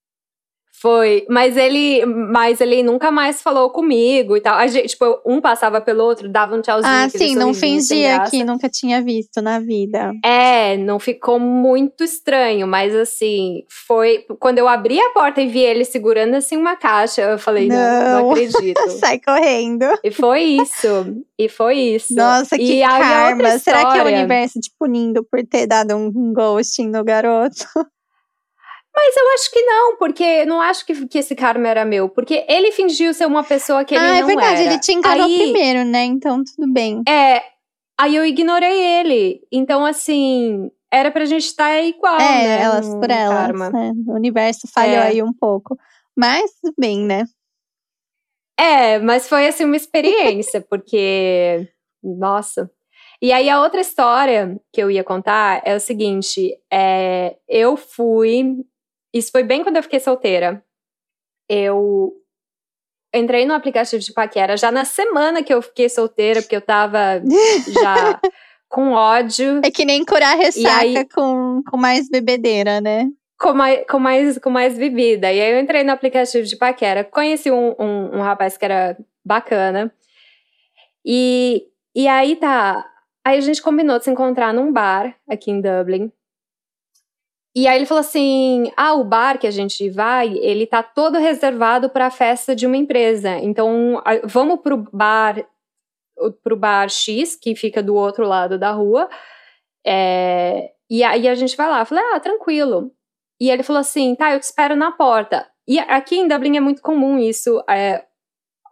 Foi, 0.81 1.27
mas 1.29 1.57
ele, 1.57 2.07
mas 2.07 2.61
ele 2.61 2.85
nunca 2.85 3.11
mais 3.11 3.43
falou 3.43 3.69
comigo 3.71 4.37
e 4.37 4.41
tal. 4.41 4.57
A 4.57 4.67
gente, 4.69 4.91
tipo, 4.91 5.21
um 5.27 5.41
passava 5.41 5.81
pelo 5.81 6.05
outro, 6.05 6.29
dava 6.29 6.55
um 6.55 6.61
tchauzinho. 6.61 6.93
Ah, 6.93 7.09
sim, 7.09 7.35
não 7.35 7.53
fingia 7.53 8.21
que 8.31 8.45
nunca 8.45 8.69
tinha 8.69 9.03
visto 9.03 9.43
na 9.43 9.59
vida. 9.59 10.13
É, 10.25 10.77
não 10.77 11.01
ficou 11.01 11.41
muito 11.41 12.05
estranho, 12.05 12.65
mas 12.69 12.95
assim, 12.95 13.65
foi 13.69 14.25
quando 14.39 14.59
eu 14.59 14.69
abri 14.69 15.01
a 15.01 15.11
porta 15.11 15.41
e 15.41 15.49
vi 15.49 15.61
ele 15.61 15.85
segurando 15.85 16.35
assim 16.35 16.57
uma 16.57 16.77
caixa, 16.77 17.23
eu 17.23 17.39
falei, 17.39 17.67
não, 17.67 17.77
não, 17.77 18.23
não 18.23 18.31
acredito. 18.31 18.79
Sai 19.01 19.19
correndo. 19.19 19.85
E 20.05 20.13
foi 20.13 20.43
isso. 20.43 21.25
E 21.37 21.49
foi 21.49 21.77
isso. 21.77 22.15
Nossa, 22.15 22.57
que 22.57 22.79
e 22.79 22.81
karma. 22.83 23.59
Será 23.59 23.91
que 23.91 23.99
é 23.99 24.05
o 24.05 24.07
universo 24.07 24.61
te 24.61 24.71
punindo 24.79 25.25
por 25.25 25.45
ter 25.45 25.67
dado 25.67 25.97
um 25.97 26.33
ghosting 26.33 26.89
no 26.89 27.03
garoto? 27.03 27.67
Mas 28.95 29.17
eu 29.17 29.35
acho 29.35 29.51
que 29.53 29.63
não, 29.63 29.97
porque 29.97 30.45
não 30.45 30.61
acho 30.61 30.85
que, 30.85 31.07
que 31.07 31.19
esse 31.19 31.35
karma 31.37 31.69
era 31.69 31.85
meu. 31.85 32.09
Porque 32.09 32.45
ele 32.49 32.73
fingiu 32.73 33.15
ser 33.15 33.27
uma 33.27 33.45
pessoa 33.45 33.85
que 33.85 33.95
ele 33.95 34.05
ah, 34.05 34.07
é 34.07 34.09
não 34.09 34.17
era. 34.17 34.27
Ah, 34.27 34.33
é 34.33 34.35
verdade, 34.35 34.63
era. 34.63 34.73
ele 34.73 34.81
te 34.81 34.93
encarou 34.93 35.25
aí, 35.25 35.39
primeiro, 35.39 35.85
né? 35.85 36.05
Então 36.05 36.43
tudo 36.43 36.73
bem. 36.73 37.03
É, 37.09 37.43
aí 37.99 38.17
eu 38.17 38.25
ignorei 38.25 38.81
ele. 39.01 39.41
Então, 39.53 39.85
assim, 39.85 40.71
era 40.91 41.11
pra 41.11 41.25
gente 41.27 41.45
estar 41.45 41.69
tá 41.69 41.81
igual, 41.81 42.17
é, 42.17 42.19
né? 42.19 42.63
elas 42.63 42.89
por 42.89 43.11
elas, 43.11 43.73
né? 43.73 43.93
O 44.07 44.15
universo 44.15 44.67
falhou 44.73 44.97
é. 44.97 45.09
aí 45.09 45.23
um 45.23 45.33
pouco. 45.33 45.77
Mas 46.17 46.51
tudo 46.61 46.75
bem, 46.79 47.05
né? 47.05 47.25
É, 48.59 48.99
mas 48.99 49.29
foi 49.29 49.47
assim 49.47 49.65
uma 49.65 49.77
experiência, 49.77 50.61
porque. 50.69 51.69
Nossa. 52.03 52.71
E 53.21 53.33
aí 53.33 53.51
a 53.51 53.61
outra 53.61 53.81
história 53.81 54.61
que 54.73 54.81
eu 54.81 54.91
ia 54.91 55.05
contar 55.05 55.63
é 55.65 55.75
o 55.75 55.81
seguinte: 55.81 56.57
é, 56.73 57.37
eu 57.49 57.77
fui 57.77 58.65
isso 59.13 59.31
foi 59.31 59.43
bem 59.43 59.63
quando 59.63 59.77
eu 59.77 59.83
fiquei 59.83 60.01
solteira. 60.01 60.63
Eu 61.49 62.15
entrei 63.15 63.47
no 63.47 63.55
aplicativo 63.55 64.03
de 64.03 64.13
paquera 64.13 64.57
já 64.57 64.71
na 64.71 64.85
semana 64.85 65.43
que 65.43 65.53
eu 65.53 65.63
fiquei 65.63 65.89
solteira, 65.89 66.43
porque 66.43 66.57
eu 66.57 66.61
tava 66.61 67.23
já 67.83 68.21
com 68.69 68.93
ódio. 68.93 69.61
É 69.65 69.71
que 69.71 69.85
nem 69.85 70.05
curar 70.05 70.37
ressaca 70.37 70.81
aí, 70.81 71.09
com, 71.09 71.63
com 71.69 71.77
mais 71.77 72.09
bebedeira, 72.09 72.81
né? 72.81 73.09
Com 73.41 73.55
mais, 73.55 73.87
com, 73.89 73.99
mais, 73.99 74.39
com 74.39 74.51
mais 74.51 74.77
bebida. 74.77 75.33
E 75.33 75.41
aí 75.41 75.53
eu 75.53 75.61
entrei 75.61 75.85
no 75.85 75.93
aplicativo 75.93 76.47
de 76.47 76.57
paquera, 76.57 77.05
conheci 77.05 77.51
um, 77.51 77.75
um, 77.79 78.19
um 78.19 78.21
rapaz 78.21 78.57
que 78.57 78.65
era 78.65 78.97
bacana. 79.25 79.93
E, 81.05 81.67
e 81.95 82.07
aí 82.07 82.37
tá. 82.37 82.85
Aí 83.25 83.39
a 83.39 83.41
gente 83.41 83.63
combinou 83.63 83.99
de 83.99 84.05
se 84.05 84.11
encontrar 84.11 84.53
num 84.53 84.73
bar 84.73 85.15
aqui 85.29 85.51
em 85.51 85.61
Dublin. 85.61 86.13
E 87.57 87.67
aí 87.67 87.77
ele 87.79 87.87
falou 87.87 88.01
assim: 88.01 88.71
"Ah, 88.77 88.95
o 88.95 89.05
bar 89.05 89.39
que 89.39 89.47
a 89.47 89.51
gente 89.51 89.89
vai, 89.91 90.29
ele 90.39 90.67
tá 90.67 90.83
todo 90.83 91.19
reservado 91.19 91.89
para 91.91 92.07
a 92.07 92.11
festa 92.11 92.55
de 92.55 92.67
uma 92.67 92.77
empresa. 92.77 93.37
Então, 93.39 94.03
vamos 94.25 94.61
pro 94.61 94.77
bar 94.93 95.45
pro 96.45 96.57
bar 96.57 96.89
X, 96.91 97.37
que 97.37 97.55
fica 97.57 97.83
do 97.83 97.95
outro 97.95 98.27
lado 98.27 98.59
da 98.59 98.73
rua. 98.73 99.09
É, 99.87 100.71
e 100.91 101.05
aí 101.05 101.29
a 101.29 101.35
gente 101.35 101.57
vai 101.57 101.69
lá. 101.71 101.81
Eu 101.81 101.87
falei: 101.87 102.05
"Ah, 102.15 102.21
tranquilo". 102.21 102.93
E 103.41 103.51
ele 103.51 103.63
falou 103.65 103.81
assim: 103.81 104.15
"Tá, 104.17 104.33
eu 104.35 104.41
te 104.41 104.45
espero 104.45 104.77
na 104.77 104.93
porta". 104.93 105.47
E 105.69 105.79
aqui 105.81 106.17
em 106.19 106.29
Dublin 106.29 106.57
é 106.59 106.61
muito 106.61 106.83
comum 106.83 107.19
isso, 107.19 107.63
é, 107.71 108.05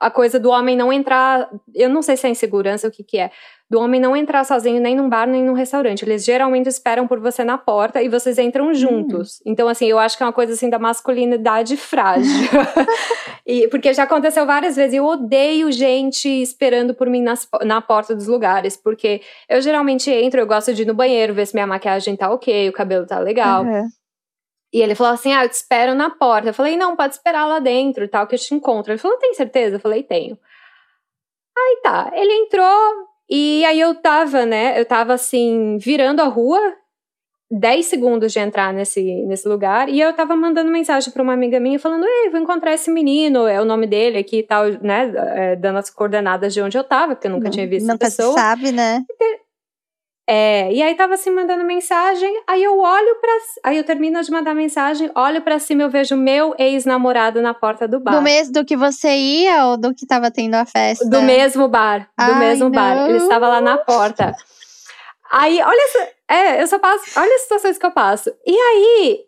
a 0.01 0.11
coisa 0.11 0.39
do 0.39 0.51
homem 0.51 0.77
não 0.77 0.93
entrar, 0.93 1.49
eu 1.75 1.89
não 1.89 2.03
sei 2.03 2.17
se 2.17 2.27
é 2.27 2.31
insegurança 2.31 2.87
ou 2.87 2.91
o 2.91 2.95
que 2.95 3.03
que 3.03 3.19
é, 3.19 3.31
do 3.69 3.81
homem 3.81 4.01
não 4.01 4.17
entrar 4.17 4.45
sozinho 4.45 4.81
nem 4.81 4.95
num 4.95 5.09
bar 5.09 5.27
nem 5.27 5.43
num 5.43 5.53
restaurante. 5.53 6.05
Eles 6.05 6.25
geralmente 6.25 6.69
esperam 6.69 7.07
por 7.07 7.19
você 7.19 7.43
na 7.43 7.59
porta 7.59 8.01
e 8.01 8.09
vocês 8.09 8.39
entram 8.39 8.73
juntos. 8.73 9.41
Hum. 9.41 9.51
Então, 9.51 9.69
assim, 9.69 9.87
eu 9.87 9.99
acho 9.99 10.17
que 10.17 10.23
é 10.23 10.27
uma 10.27 10.33
coisa 10.33 10.53
assim 10.53 10.71
da 10.71 10.79
masculinidade 10.79 11.77
frágil. 11.77 12.49
e, 13.45 13.67
porque 13.69 13.93
já 13.93 14.05
aconteceu 14.05 14.47
várias 14.47 14.77
vezes. 14.77 14.95
Eu 14.95 15.05
odeio 15.05 15.73
gente 15.73 16.29
esperando 16.29 16.95
por 16.95 17.11
mim 17.11 17.23
nas, 17.23 17.49
na 17.65 17.81
porta 17.81 18.15
dos 18.15 18.29
lugares. 18.29 18.77
Porque 18.77 19.21
eu 19.49 19.61
geralmente 19.61 20.11
entro, 20.11 20.39
eu 20.39 20.47
gosto 20.47 20.73
de 20.73 20.83
ir 20.83 20.87
no 20.87 20.95
banheiro, 20.95 21.35
ver 21.35 21.47
se 21.47 21.55
minha 21.55 21.67
maquiagem 21.67 22.15
tá 22.15 22.31
ok, 22.31 22.69
o 22.69 22.73
cabelo 22.73 23.05
tá 23.05 23.19
legal. 23.19 23.65
Uhum. 23.65 23.89
E 24.77 24.83
ele 24.83 24.95
falou 24.95 25.15
assim: 25.15 25.33
Ah, 25.33 25.43
eu 25.43 25.49
te 25.49 25.55
espero 25.55 25.95
na 25.95 26.11
porta. 26.11 26.51
Eu 26.51 26.55
falei: 26.55 26.77
Não, 26.77 26.95
pode 26.95 27.15
esperar 27.15 27.47
lá 27.47 27.59
dentro 27.59 28.05
e 28.05 28.09
tal, 28.09 28.27
que 28.27 28.35
eu 28.35 28.39
te 28.39 28.55
encontro. 28.55 28.93
Ele 28.93 28.99
falou: 28.99 29.17
Tem 29.17 29.33
certeza? 29.33 29.77
Eu 29.77 29.81
falei: 29.81 30.03
Tenho. 30.03 30.39
Aí 31.57 31.81
tá, 31.83 32.11
ele 32.13 32.31
entrou, 32.31 32.93
e 33.31 33.65
aí 33.65 33.81
eu 33.81 33.95
tava, 33.95 34.45
né? 34.45 34.79
Eu 34.79 34.85
tava 34.85 35.15
assim, 35.15 35.79
virando 35.79 36.21
a 36.21 36.27
rua, 36.27 36.61
10 37.51 37.87
segundos 37.87 38.31
de 38.35 38.39
entrar 38.39 38.75
nesse, 38.75 39.03
nesse 39.25 39.49
lugar, 39.49 39.89
e 39.89 39.99
eu 39.99 40.13
tava 40.13 40.37
mandando 40.37 40.71
mensagem 40.71 41.11
para 41.11 41.23
uma 41.23 41.33
amiga 41.33 41.59
minha 41.59 41.79
falando: 41.79 42.05
Ei, 42.05 42.29
vou 42.29 42.39
encontrar 42.39 42.75
esse 42.75 42.91
menino, 42.91 43.47
é 43.47 43.59
o 43.59 43.65
nome 43.65 43.87
dele 43.87 44.19
aqui 44.19 44.41
e 44.41 44.43
tal, 44.43 44.67
né? 44.83 45.11
É, 45.17 45.57
dando 45.57 45.79
as 45.79 45.89
coordenadas 45.89 46.53
de 46.53 46.61
onde 46.61 46.77
eu 46.77 46.85
tava, 46.85 47.15
porque 47.15 47.29
eu 47.29 47.33
nunca 47.33 47.49
tinha 47.49 47.67
visto 47.67 47.87
Nunca 47.87 48.05
pessoa. 48.05 48.29
se 48.29 48.35
sabe, 48.35 48.73
né? 48.73 49.03
É, 50.29 50.73
e 50.73 50.83
aí 50.83 50.97
tava 50.97 51.15
assim 51.15 51.31
mandando 51.31 51.63
mensagem, 51.63 52.43
aí 52.49 52.61
eu 52.61 52.81
olho 52.81 53.15
para, 53.21 53.31
aí 53.63 53.77
eu 53.77 53.85
termino 53.85 54.21
de 54.21 54.31
mandar 54.33 54.57
mensagem, 54.57 55.09
olho 55.15 55.41
para 55.41 55.61
cima 55.61 55.85
eu 55.85 55.89
vejo 55.89 56.17
meu 56.17 56.53
ex-namorado 56.59 57.41
na 57.41 57.55
porta 57.55 57.87
do 57.87 58.01
bar. 58.01 58.17
Do 58.17 58.23
mesmo 58.23 58.53
do 58.55 58.65
que 58.65 58.77
você 58.77 59.09
ia 59.09 59.67
ou 59.67 59.77
do 59.77 59.95
que 59.95 60.05
tava 60.05 60.29
tendo 60.29 60.55
a 60.57 60.67
festa? 60.67 61.09
Do 61.09 61.23
mesmo 61.23 61.69
bar, 61.69 62.01
do 62.19 62.33
Ai, 62.33 62.39
mesmo 62.41 62.65
não. 62.65 62.73
bar. 62.73 63.09
Ele 63.09 63.19
estava 63.19 63.47
lá 63.47 63.61
na 63.61 63.79
porta. 63.79 64.35
Aí, 65.31 65.63
olha, 65.63 66.11
é, 66.29 66.61
eu 66.61 66.67
só 66.67 66.81
passo, 66.81 67.05
olha 67.21 67.35
as 67.37 67.43
situações 67.43 67.79
que 67.79 67.87
eu 67.87 67.93
passo. 67.93 68.35
E 68.45 68.57
aí, 68.57 69.21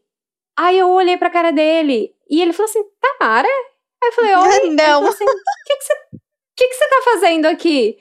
aí 0.57 0.79
eu 0.79 0.89
olhei 0.91 1.17
pra 1.17 1.31
cara 1.31 1.53
dele 1.53 2.13
e 2.29 2.43
ele 2.43 2.53
falou 2.53 2.69
assim: 2.69 2.83
"Tamara?" 3.01 3.49
Aí 4.03 4.09
eu 4.09 4.13
falei: 4.13 4.35
"Oi". 4.35 4.71
Não. 4.71 5.07
Assim, 5.07 5.25
o 5.25 5.29
que 5.65 5.77
que 5.77 5.85
você, 5.85 5.95
que 6.57 6.69
que 6.69 6.75
você 6.75 6.89
tá 6.89 7.03
fazendo 7.05 7.47
aqui? 7.47 7.99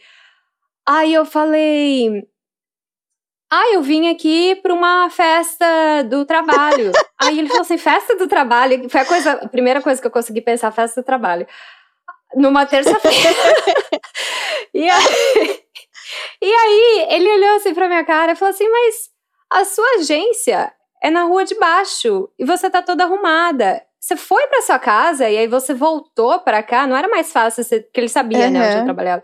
Aí 0.88 1.14
eu 1.14 1.26
falei: 1.26 2.28
ah, 3.50 3.74
eu 3.74 3.82
vim 3.82 4.10
aqui 4.10 4.56
para 4.56 4.74
uma 4.74 5.10
festa 5.10 5.66
do 6.10 6.26
trabalho. 6.26 6.92
aí 7.18 7.40
ele 7.40 7.48
falou 7.48 7.62
assim: 7.62 7.78
festa 7.78 8.16
do 8.18 8.28
trabalho? 8.28 8.90
Foi 8.90 9.02
a, 9.02 9.06
coisa, 9.06 9.32
a 9.34 9.48
primeira 9.48 9.82
coisa 9.82 10.02
que 10.02 10.08
eu 10.08 10.12
consegui 10.12 10.42
pensar: 10.42 10.72
festa 10.72 11.02
do 11.02 11.06
trabalho. 11.06 11.48
Numa 12.36 12.66
terça-feira. 12.66 13.30
e, 14.74 14.90
aí, 14.90 15.64
e 16.42 16.54
aí 16.54 17.08
ele 17.10 17.30
olhou 17.30 17.56
assim 17.56 17.74
pra 17.74 17.88
minha 17.88 18.04
cara 18.04 18.34
e 18.34 18.36
falou 18.36 18.54
assim: 18.54 18.68
mas 18.70 19.10
a 19.50 19.64
sua 19.64 20.00
agência 20.00 20.74
é 21.02 21.10
na 21.10 21.24
rua 21.24 21.46
de 21.46 21.56
baixo 21.56 22.30
e 22.38 22.44
você 22.44 22.70
tá 22.70 22.82
toda 22.82 23.06
arrumada. 23.06 23.82
você 23.98 24.18
foi 24.18 24.46
para 24.48 24.62
sua 24.62 24.78
casa 24.78 25.30
e 25.30 25.38
aí 25.38 25.48
você 25.48 25.74
voltou 25.74 26.40
para 26.40 26.62
cá, 26.62 26.86
não 26.86 26.98
era 26.98 27.08
mais 27.08 27.32
fácil, 27.32 27.64
você, 27.64 27.80
porque 27.80 28.02
ele 28.02 28.10
sabia, 28.10 28.46
uhum. 28.48 28.52
né, 28.52 28.68
onde 28.68 28.78
eu 28.80 28.84
trabalhava. 28.84 29.24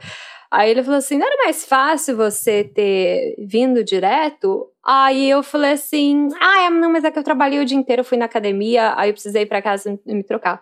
Aí 0.54 0.70
ele 0.70 0.84
falou 0.84 1.00
assim: 1.00 1.18
não 1.18 1.26
era 1.26 1.44
mais 1.46 1.66
fácil 1.66 2.16
você 2.16 2.64
ter 2.64 3.36
vindo 3.40 3.84
direto? 3.84 4.72
Aí 4.86 5.28
eu 5.28 5.42
falei 5.42 5.72
assim: 5.72 6.30
ah, 6.40 6.70
não, 6.70 6.92
mas 6.92 7.04
é 7.04 7.10
que 7.10 7.18
eu 7.18 7.24
trabalhei 7.24 7.60
o 7.60 7.66
dia 7.66 7.76
inteiro, 7.76 8.04
fui 8.04 8.20
na 8.20 8.26
academia, 8.26 8.94
aí 8.96 9.10
eu 9.10 9.14
precisei 9.14 9.42
ir 9.42 9.46
pra 9.48 9.64
casa 9.64 10.00
me 10.06 10.24
trocar. 10.24 10.62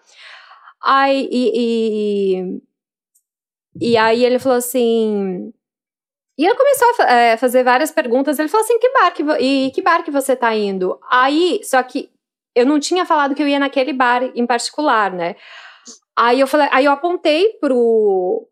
Aí, 0.82 1.28
e, 1.30 2.32
e, 3.82 3.92
e 3.92 3.98
aí 3.98 4.24
ele 4.24 4.40
falou 4.40 4.58
assim. 4.58 5.52
E 6.38 6.46
ele 6.46 6.56
começou 6.56 6.88
a 7.06 7.12
é, 7.12 7.38
fazer 7.38 7.62
várias 7.62 7.92
perguntas. 7.92 8.40
Ele 8.40 8.48
falou 8.48 8.64
assim: 8.64 8.80
que 8.80 8.94
bar 8.94 9.12
que, 9.12 9.24
e 9.42 9.72
que 9.72 9.82
bar 9.82 10.04
que 10.04 10.12
você 10.12 10.38
tá 10.38 10.56
indo? 10.56 10.98
Aí, 11.12 11.60
só 11.66 11.84
que 11.84 12.10
eu 12.56 12.66
não 12.66 12.80
tinha 12.80 13.06
falado 13.06 13.36
que 13.36 13.44
eu 13.44 13.48
ia 13.48 13.60
naquele 13.60 13.92
bar 13.92 14.24
em 14.36 14.48
particular, 14.48 15.12
né? 15.12 15.36
Aí 16.18 16.40
eu 16.40 16.48
falei, 16.48 16.70
aí 16.72 16.86
eu 16.86 16.92
apontei 16.92 17.58
pro, 17.60 18.48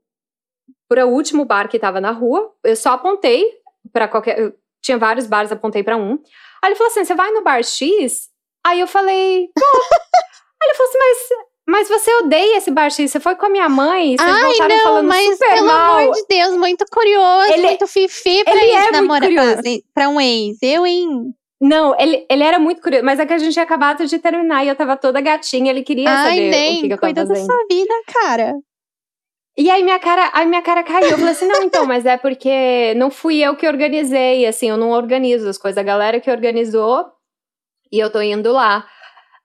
para 0.89 1.05
o 1.05 1.11
último 1.13 1.45
bar 1.45 1.69
que 1.69 1.77
estava 1.77 2.01
na 2.01 2.11
rua. 2.11 2.51
Eu 2.63 2.75
só 2.75 2.89
apontei 2.93 3.45
para 3.93 4.07
qualquer. 4.07 4.53
Tinha 4.81 4.97
vários 4.97 5.27
bares, 5.27 5.51
apontei 5.51 5.83
para 5.83 5.95
um. 5.95 6.13
Aí 6.61 6.69
ele 6.69 6.75
falou 6.75 6.91
assim: 6.91 7.05
você 7.05 7.13
vai 7.15 7.31
no 7.31 7.43
bar 7.43 7.63
X? 7.63 8.27
Aí 8.65 8.79
eu 8.79 8.87
falei, 8.87 9.47
pô. 9.55 9.61
Aí 10.61 10.67
ele 10.69 10.73
falou 10.75 10.89
assim, 10.89 10.97
mas. 10.99 11.49
Mas 11.69 11.87
você 11.87 12.11
odeia 12.23 12.57
esse 12.57 12.71
bar 12.71 12.89
X? 12.89 13.11
Você 13.11 13.19
foi 13.19 13.35
com 13.35 13.45
a 13.45 13.49
minha 13.49 13.69
mãe? 13.69 14.17
Vocês 14.17 14.27
Ai, 14.27 14.41
voltaram 14.43 14.75
não, 14.75 14.83
falando 14.83 15.07
mas 15.07 15.27
super 15.37 15.53
pelo 15.53 15.67
mal. 15.67 15.97
amor 15.99 16.13
de 16.15 16.25
Deus, 16.27 16.57
muito 16.57 16.83
curioso, 16.91 17.53
Ele- 17.53 17.61
muito 17.67 17.85
fifi 17.85 18.43
pra 18.43 18.53
ele 18.55 18.71
é 18.71 18.91
namorar 18.91 19.21
curioso. 19.29 19.61
pra 19.93 20.09
um 20.09 20.19
ex. 20.19 20.57
Eu, 20.63 20.83
hein? 20.87 21.31
Não, 21.61 21.95
ele, 21.99 22.25
ele 22.27 22.41
era 22.43 22.57
muito 22.57 22.81
curioso, 22.81 23.05
mas 23.05 23.19
é 23.19 23.25
que 23.27 23.33
a 23.33 23.37
gente 23.37 23.53
tinha 23.53 23.61
acabado 23.63 24.03
de 24.07 24.17
terminar 24.17 24.65
e 24.65 24.69
eu 24.69 24.75
tava 24.75 24.97
toda 24.97 25.21
gatinha, 25.21 25.69
ele 25.69 25.83
queria 25.83 26.09
Ai, 26.09 26.29
saber 26.29 26.49
nem, 26.49 26.77
o 26.77 26.81
que, 26.81 26.87
que 26.87 26.93
eu 26.93 26.97
tava 26.97 27.13
cuida 27.13 27.25
da 27.25 27.35
sua 27.35 27.65
vida, 27.69 27.93
cara. 28.07 28.53
E 29.59 29.69
aí 29.69 29.83
minha 29.83 29.99
cara, 29.99 30.31
aí 30.33 30.45
minha 30.45 30.61
cara 30.61 30.83
caiu. 30.83 31.09
Eu 31.09 31.17
falei 31.17 31.33
assim, 31.33 31.45
não, 31.45 31.61
então, 31.63 31.85
mas 31.85 32.05
é 32.05 32.15
porque 32.15 32.93
não 32.95 33.11
fui 33.11 33.39
eu 33.43 33.57
que 33.57 33.67
organizei, 33.67 34.45
assim, 34.45 34.69
eu 34.69 34.77
não 34.77 34.91
organizo 34.91 35.49
as 35.49 35.57
coisas, 35.57 35.77
a 35.77 35.83
galera 35.83 36.21
que 36.21 36.31
organizou 36.31 37.05
e 37.91 37.99
eu 37.99 38.09
tô 38.09 38.21
indo 38.21 38.53
lá. 38.53 38.87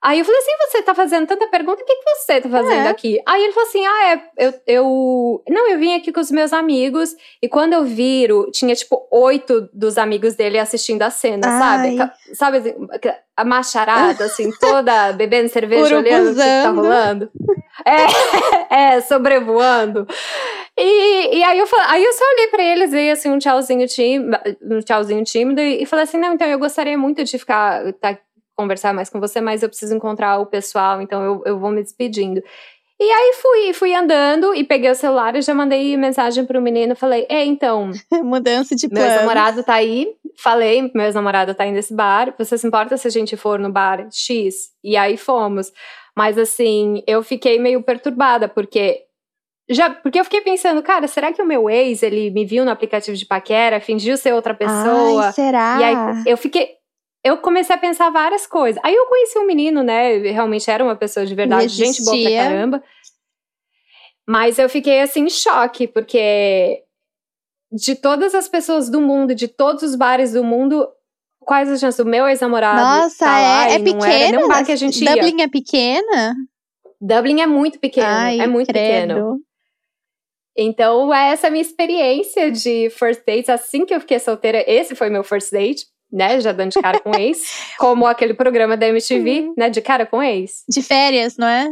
Aí 0.05 0.19
eu 0.19 0.25
falei 0.25 0.39
assim, 0.39 0.51
você 0.69 0.81
tá 0.83 0.93
fazendo 0.93 1.25
tanta 1.25 1.47
pergunta, 1.47 1.81
o 1.81 1.85
que, 1.85 1.95
que 1.95 2.09
você 2.17 2.39
tá 2.39 2.47
fazendo 2.47 2.85
É. 2.85 2.89
aqui? 2.89 3.19
Aí 3.25 3.43
ele 3.43 3.53
falou 3.53 3.67
assim, 3.67 3.83
ah, 3.85 4.07
é, 4.37 4.45
eu, 4.45 4.53
eu... 4.67 5.43
Não, 5.49 5.67
eu 5.71 5.79
vim 5.79 5.95
aqui 5.95 6.11
com 6.13 6.19
os 6.19 6.29
meus 6.29 6.53
amigos 6.53 7.15
e 7.41 7.49
quando 7.49 7.73
eu 7.73 7.83
viro, 7.83 8.51
tinha 8.51 8.75
tipo 8.75 9.07
oito 9.11 9.67
dos 9.73 9.97
amigos 9.97 10.35
dele 10.35 10.59
assistindo 10.59 11.01
a 11.01 11.09
cena, 11.09 11.47
sabe? 11.59 11.87
Ai. 11.87 11.95
Ca- 11.95 12.13
Sabe, 12.33 12.57
assim, 12.57 12.75
a 13.35 13.43
macharada, 13.43 14.25
assim, 14.25 14.51
toda 14.61 15.11
bebendo 15.13 15.49
cerveja, 15.49 15.97
olhando 15.97 16.31
o 16.31 16.35
que 16.35 16.39
tá 16.63 16.69
rolando. 16.69 17.31
É, 17.83 18.05
é, 18.95 19.01
sobrevoando. 19.01 20.05
E, 20.77 21.37
e 21.37 21.43
aí, 21.43 21.57
eu, 21.57 21.65
aí 21.87 22.03
eu 22.03 22.13
só 22.13 22.23
olhei 22.33 22.47
pra 22.47 22.63
eles, 22.63 22.91
dei 22.91 23.09
assim 23.09 23.29
um 23.31 23.39
tchauzinho, 23.39 23.87
tím, 23.87 24.29
um 24.61 24.79
tchauzinho 24.81 25.23
tímido 25.23 25.61
e, 25.61 25.81
e 25.83 25.85
falei 25.85 26.03
assim: 26.03 26.17
não, 26.17 26.33
então 26.33 26.47
eu 26.47 26.59
gostaria 26.59 26.97
muito 26.97 27.23
de 27.23 27.37
ficar, 27.39 27.93
tá, 27.93 28.17
conversar 28.55 28.93
mais 28.93 29.09
com 29.09 29.19
você, 29.19 29.41
mas 29.41 29.61
eu 29.61 29.69
preciso 29.69 29.95
encontrar 29.95 30.39
o 30.39 30.45
pessoal, 30.45 31.01
então 31.01 31.23
eu, 31.23 31.43
eu 31.45 31.59
vou 31.59 31.71
me 31.71 31.83
despedindo. 31.83 32.41
E 32.97 33.03
aí 33.03 33.33
fui, 33.33 33.73
fui 33.73 33.93
andando 33.93 34.55
e 34.55 34.63
peguei 34.63 34.89
o 34.89 34.95
celular 34.95 35.35
e 35.35 35.41
já 35.41 35.53
mandei 35.53 35.97
mensagem 35.97 36.45
pro 36.45 36.61
menino, 36.61 36.95
falei, 36.95 37.25
é, 37.29 37.43
então, 37.43 37.91
Mudança 38.23 38.73
de 38.73 38.87
meu 38.87 39.03
plano. 39.03 39.19
namorado 39.19 39.63
tá 39.63 39.73
aí, 39.73 40.13
falei, 40.41 40.89
meu 40.95 41.11
namorado 41.13 41.53
tá 41.53 41.65
aí 41.65 41.71
nesse 41.71 41.93
bar, 41.93 42.33
você 42.37 42.57
se 42.57 42.65
importa 42.65 42.95
se 42.95 43.07
a 43.07 43.11
gente 43.11 43.35
for 43.35 43.59
no 43.59 43.69
bar 43.69 44.07
X? 44.11 44.69
E 44.83 44.95
aí 44.95 45.17
fomos. 45.17 45.73
Mas 46.15 46.37
assim, 46.37 47.03
eu 47.05 47.21
fiquei 47.21 47.59
meio 47.59 47.83
perturbada, 47.83 48.47
porque 48.47 49.05
já, 49.69 49.89
porque 49.89 50.19
eu 50.19 50.23
fiquei 50.23 50.41
pensando, 50.41 50.81
cara, 50.83 51.07
será 51.07 51.33
que 51.33 51.41
o 51.41 51.45
meu 51.45 51.69
ex, 51.69 52.03
ele 52.03 52.29
me 52.29 52.45
viu 52.45 52.63
no 52.63 52.71
aplicativo 52.71 53.17
de 53.17 53.25
paquera, 53.25 53.81
fingiu 53.81 54.15
ser 54.15 54.33
outra 54.33 54.53
pessoa? 54.53 55.25
Ai, 55.25 55.33
será? 55.33 55.77
E 55.79 55.83
aí 55.83 56.23
eu 56.25 56.37
fiquei. 56.37 56.75
Eu 57.25 57.37
comecei 57.37 57.75
a 57.75 57.79
pensar 57.79 58.11
várias 58.11 58.45
coisas. 58.45 58.79
Aí 58.85 58.93
eu 58.93 59.07
conheci 59.07 59.39
um 59.39 59.47
menino, 59.47 59.81
né? 59.81 60.17
Realmente 60.17 60.69
era 60.69 60.83
uma 60.83 60.95
pessoa 60.95 61.25
de 61.25 61.33
verdade, 61.33 61.69
gente 61.69 62.03
boa 62.03 62.21
pra 62.21 62.31
caramba. 62.31 62.83
Mas 64.27 64.59
eu 64.59 64.69
fiquei 64.69 65.01
assim 65.01 65.23
em 65.23 65.29
choque, 65.29 65.87
porque 65.87 66.83
de 67.71 67.95
todas 67.95 68.35
as 68.35 68.47
pessoas 68.47 68.91
do 68.91 69.01
mundo, 69.01 69.33
de 69.33 69.47
todos 69.47 69.81
os 69.81 69.95
bares 69.95 70.33
do 70.33 70.43
mundo, 70.43 70.87
quais 71.39 71.67
as 71.67 71.79
chances 71.79 71.97
do 71.97 72.09
meu 72.09 72.27
ex-namorado 72.27 72.79
Nossa, 72.79 73.25
tá 73.25 73.39
é, 73.39 73.43
é 73.43 73.47
não 73.47 73.63
era 73.63 73.83
pequeno? 73.83 74.47
nem 74.47 74.61
um 74.61 74.63
que 74.63 74.71
a 74.71 74.75
gente 74.75 75.03
ia. 75.03 75.15
Dublin 75.15 75.41
é 75.41 75.47
pequena? 75.47 76.35
Dublin 77.01 77.41
é 77.41 77.47
muito 77.47 77.79
pequeno, 77.79 78.07
Ai, 78.07 78.39
é 78.39 78.45
muito 78.45 78.67
pequeno. 78.67 79.13
credo. 79.13 79.41
Então, 80.55 81.11
essa 81.11 81.47
é 81.47 81.49
a 81.49 81.51
minha 81.51 81.63
experiência 81.63 82.51
de 82.51 82.89
first 82.91 83.25
dates. 83.25 83.49
Assim 83.49 83.83
que 83.83 83.95
eu 83.95 83.99
fiquei 83.99 84.19
solteira, 84.19 84.63
esse 84.67 84.95
foi 84.95 85.09
meu 85.09 85.23
first 85.23 85.51
date, 85.51 85.85
né? 86.11 86.39
Já 86.39 86.51
dando 86.51 86.71
de 86.71 86.81
cara 86.81 86.99
com 86.99 87.15
ex. 87.17 87.49
como 87.77 88.05
aquele 88.07 88.33
programa 88.33 88.75
da 88.77 88.87
MTV, 88.87 89.41
Uhum. 89.41 89.53
né? 89.57 89.69
De 89.69 89.81
cara 89.81 90.05
com 90.05 90.21
ex. 90.23 90.63
De 90.69 90.81
férias, 90.81 91.37
não 91.37 91.47
é? 91.47 91.69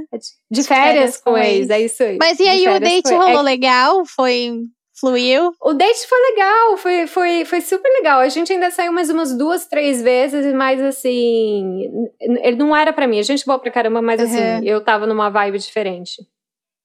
De 0.52 0.64
férias, 0.64 1.18
com, 1.18 1.38
ex, 1.38 1.70
é 1.70 1.82
isso 1.82 2.04
aí. 2.04 2.18
Mas 2.20 2.40
e 2.40 2.44
De 2.44 2.50
aí, 2.50 2.62
o 2.62 2.64
férias 2.74 2.80
date 2.92 3.04
com 3.04 3.10
ex. 3.10 3.20
rolou 3.26 3.40
É, 3.40 3.44
legal? 3.44 4.06
Foi. 4.06 4.52
Fluiu? 4.96 5.52
o 5.60 5.74
date 5.74 6.08
foi 6.08 6.20
legal, 6.32 6.78
foi, 6.78 7.08
foi, 7.08 7.46
foi 7.46 7.62
super 7.62 7.90
legal. 7.90 8.20
A 8.20 8.30
gente 8.30 8.54
ainda 8.54 8.70
saiu 8.70 8.94
mais 8.94 9.10
umas 9.10 9.36
duas, 9.36 9.66
três 9.66 10.02
vezes, 10.02 10.54
mas 10.54 10.80
assim. 10.82 11.80
Ele 12.22 12.56
não 12.58 12.76
era 12.76 12.94
pra 12.94 13.08
mim. 13.08 13.18
A 13.20 13.24
gente 13.24 13.44
boa 13.46 13.58
pra 13.60 13.72
caramba, 13.72 14.02
mas 14.02 14.22
Uhum. 14.22 14.28
assim, 14.28 14.66
eu 14.68 14.82
tava 14.84 15.08
numa 15.08 15.30
vibe 15.30 15.58
diferente. 15.58 16.22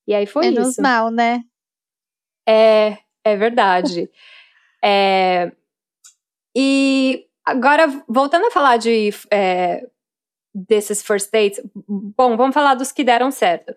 E 0.06 0.14
aí 0.14 0.24
foi 0.26 0.46
Menos 0.50 0.70
isso. 0.70 0.82
mal, 0.82 1.11
né? 1.11 1.42
É, 2.48 2.96
é 3.24 3.37
verdade. 3.37 4.08
É, 4.82 5.50
e 6.56 7.26
agora, 7.50 7.88
voltando 8.08 8.46
a 8.46 8.50
falar 8.50 8.76
de 8.76 9.11
é, 9.30 9.87
desses 10.54 11.02
first 11.02 11.30
dates, 11.32 11.61
bom, 11.87 12.37
vamos 12.37 12.54
falar 12.54 12.74
dos 12.74 12.92
que 12.92 13.04
deram 13.04 13.30
certo. 13.30 13.74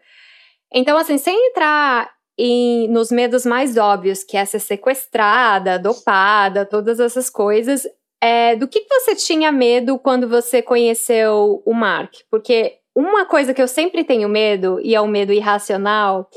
Então, 0.74 0.98
assim, 0.98 1.18
sem 1.18 1.50
entrar 1.50 2.10
em, 2.38 2.88
nos 2.88 3.12
medos 3.12 3.46
mais 3.46 3.78
óbvios, 3.78 4.24
que 4.24 4.38
é 4.38 4.46
ser 4.46 4.60
sequestrada, 4.60 5.78
dopada, 5.78 6.66
todas 6.66 7.00
essas 7.00 7.30
coisas, 7.30 7.88
é, 8.22 8.56
do 8.56 8.68
que 8.68 8.86
você 8.88 9.16
tinha 9.16 9.52
medo 9.52 9.98
quando 10.00 10.28
você 10.28 10.62
conheceu 10.62 11.62
o 11.66 11.74
Mark? 11.74 12.14
Porque 12.30 12.78
uma 12.96 13.26
coisa 13.26 13.54
que 13.54 13.62
eu 13.62 13.68
sempre 13.68 14.04
tenho 14.04 14.30
medo, 14.30 14.80
e 14.82 14.96
é 14.96 15.02
um 15.02 15.08
medo 15.08 15.34
irracional, 15.34 16.30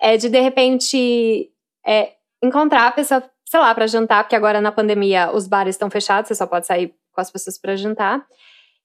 é 0.00 0.16
de, 0.16 0.28
de 0.28 0.40
repente, 0.40 1.50
é, 1.86 2.12
encontrar 2.42 2.88
a 2.88 2.92
pessoa, 2.92 3.22
sei 3.50 3.60
lá, 3.60 3.74
pra 3.74 3.86
jantar, 3.86 4.24
porque 4.24 4.36
agora 4.36 4.60
na 4.60 4.70
pandemia 4.72 5.30
os 5.32 5.46
bares 5.46 5.74
estão 5.74 5.88
fechados, 5.90 6.28
você 6.28 6.34
só 6.34 6.46
pode 6.46 6.66
sair 6.66 6.94
com 7.12 7.20
as 7.20 7.30
pessoas 7.30 7.58
pra 7.58 7.74
jantar. 7.76 8.22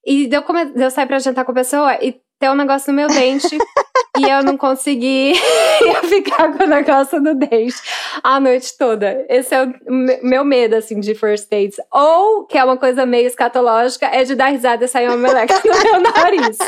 E 0.06 0.28
de 0.28 0.36
eu, 0.36 0.43
come- 0.43 0.65
de 0.65 0.82
eu 0.84 0.89
sair 0.91 1.06
pra 1.06 1.19
jantar 1.19 1.43
com 1.45 1.52
a 1.52 1.56
pessoa 1.56 1.93
e 2.02 2.19
ter 2.39 2.49
um 2.49 2.56
negócio 2.56 2.91
no 2.91 2.95
meu 2.95 3.08
dente 3.08 3.58
e 4.19 4.30
eu 4.30 4.43
não 4.43 4.56
conseguir 4.58 5.36
eu 5.82 5.95
ficar 6.08 6.56
com 6.56 6.63
o 6.63 6.67
negócio 6.67 7.19
no 7.19 7.34
dente 7.34 7.76
a 8.23 8.39
noite 8.39 8.78
toda. 8.78 9.26
Esse 9.28 9.56
é 9.56 9.63
o 9.63 9.73
me- 9.91 10.19
meu 10.21 10.43
medo, 10.45 10.76
assim, 10.76 10.99
de 10.99 11.15
first 11.15 11.49
dates. 11.49 11.78
Ou, 11.91 12.45
que 12.45 12.58
é 12.58 12.63
uma 12.63 12.78
coisa 12.78 13.06
meio 13.06 13.26
escatológica, 13.28 14.06
é 14.06 14.23
de 14.23 14.36
dar 14.36 14.47
risada 14.49 14.86
e 14.86 14.88
sair 14.88 15.08
uma 15.08 15.17
meleca 15.17 15.60
no 15.65 15.84
meu 15.84 15.99
nariz. 16.02 16.58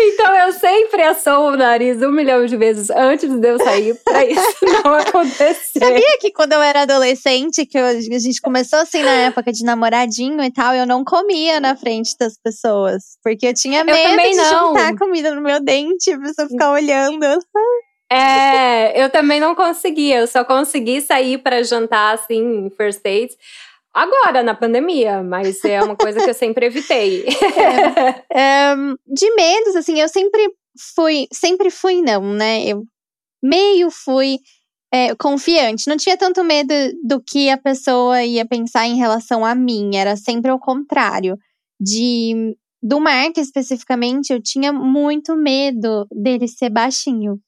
Então 0.00 0.34
eu 0.34 0.52
sempre 0.52 1.02
assoo 1.02 1.52
o 1.52 1.56
nariz 1.56 2.00
um 2.02 2.10
milhão 2.10 2.44
de 2.46 2.56
vezes 2.56 2.90
antes 2.90 3.28
de 3.30 3.48
eu 3.48 3.58
sair 3.58 3.94
pra 4.04 4.24
isso 4.24 4.56
não 4.84 4.94
acontecer. 4.94 5.78
Sabia 5.78 6.18
que 6.20 6.30
quando 6.32 6.52
eu 6.52 6.62
era 6.62 6.82
adolescente, 6.82 7.66
que 7.66 7.78
eu- 7.78 7.84
a 7.86 8.00
gente 8.00 8.40
começou 8.40 8.78
assim 8.78 9.02
na 9.02 9.10
época 9.10 9.52
de 9.52 9.64
namoradinho 9.64 10.42
e 10.42 10.50
tal, 10.50 10.74
eu 10.74 10.86
não 10.86 11.04
comia 11.04 11.60
na 11.60 11.76
frente 11.76 12.16
das 12.18 12.36
pessoas. 12.38 12.93
Porque 13.22 13.46
eu 13.46 13.54
tinha 13.54 13.84
medo 13.84 13.96
também 13.96 14.32
de 14.32 14.36
não. 14.36 14.68
juntar 14.68 14.96
comida 14.96 15.34
no 15.34 15.40
meu 15.40 15.60
dente, 15.60 16.12
a 16.12 16.18
pessoa 16.18 16.48
ficar 16.48 16.72
olhando. 16.72 17.26
É, 18.10 19.02
eu 19.02 19.10
também 19.10 19.40
não 19.40 19.54
conseguia. 19.54 20.18
Eu 20.18 20.26
só 20.26 20.44
consegui 20.44 21.00
sair 21.00 21.38
pra 21.38 21.62
jantar 21.62 22.14
assim, 22.14 22.66
em 22.66 22.70
first 22.70 23.02
dates. 23.02 23.36
Agora, 23.92 24.42
na 24.42 24.54
pandemia, 24.54 25.22
mas 25.22 25.64
é 25.64 25.80
uma 25.80 25.94
coisa 25.96 26.20
que 26.22 26.28
eu 26.28 26.34
sempre 26.34 26.66
evitei. 26.66 27.24
Ahn, 28.34 28.96
de 29.06 29.34
medos, 29.36 29.76
assim, 29.76 30.00
eu 30.00 30.08
sempre 30.08 30.52
fui, 30.96 31.28
sempre 31.32 31.70
fui 31.70 32.02
não, 32.02 32.34
né? 32.34 32.64
Eu 32.66 32.84
meio 33.40 33.90
fui 33.90 34.38
é, 34.92 35.14
confiante. 35.14 35.88
Não 35.88 35.96
tinha 35.96 36.16
tanto 36.16 36.42
medo 36.42 36.74
do 37.04 37.20
que 37.22 37.50
a 37.50 37.56
pessoa 37.56 38.22
ia 38.24 38.46
pensar 38.46 38.86
em 38.86 38.96
relação 38.96 39.44
a 39.44 39.54
mim. 39.54 39.96
Era 39.96 40.16
sempre 40.16 40.50
o 40.50 40.58
contrário. 40.58 41.36
De 41.80 42.56
do 42.84 43.00
Mark 43.00 43.38
especificamente, 43.38 44.30
eu 44.30 44.42
tinha 44.42 44.70
muito 44.70 45.34
medo 45.34 46.06
dele 46.12 46.46
ser 46.46 46.68
baixinho. 46.68 47.40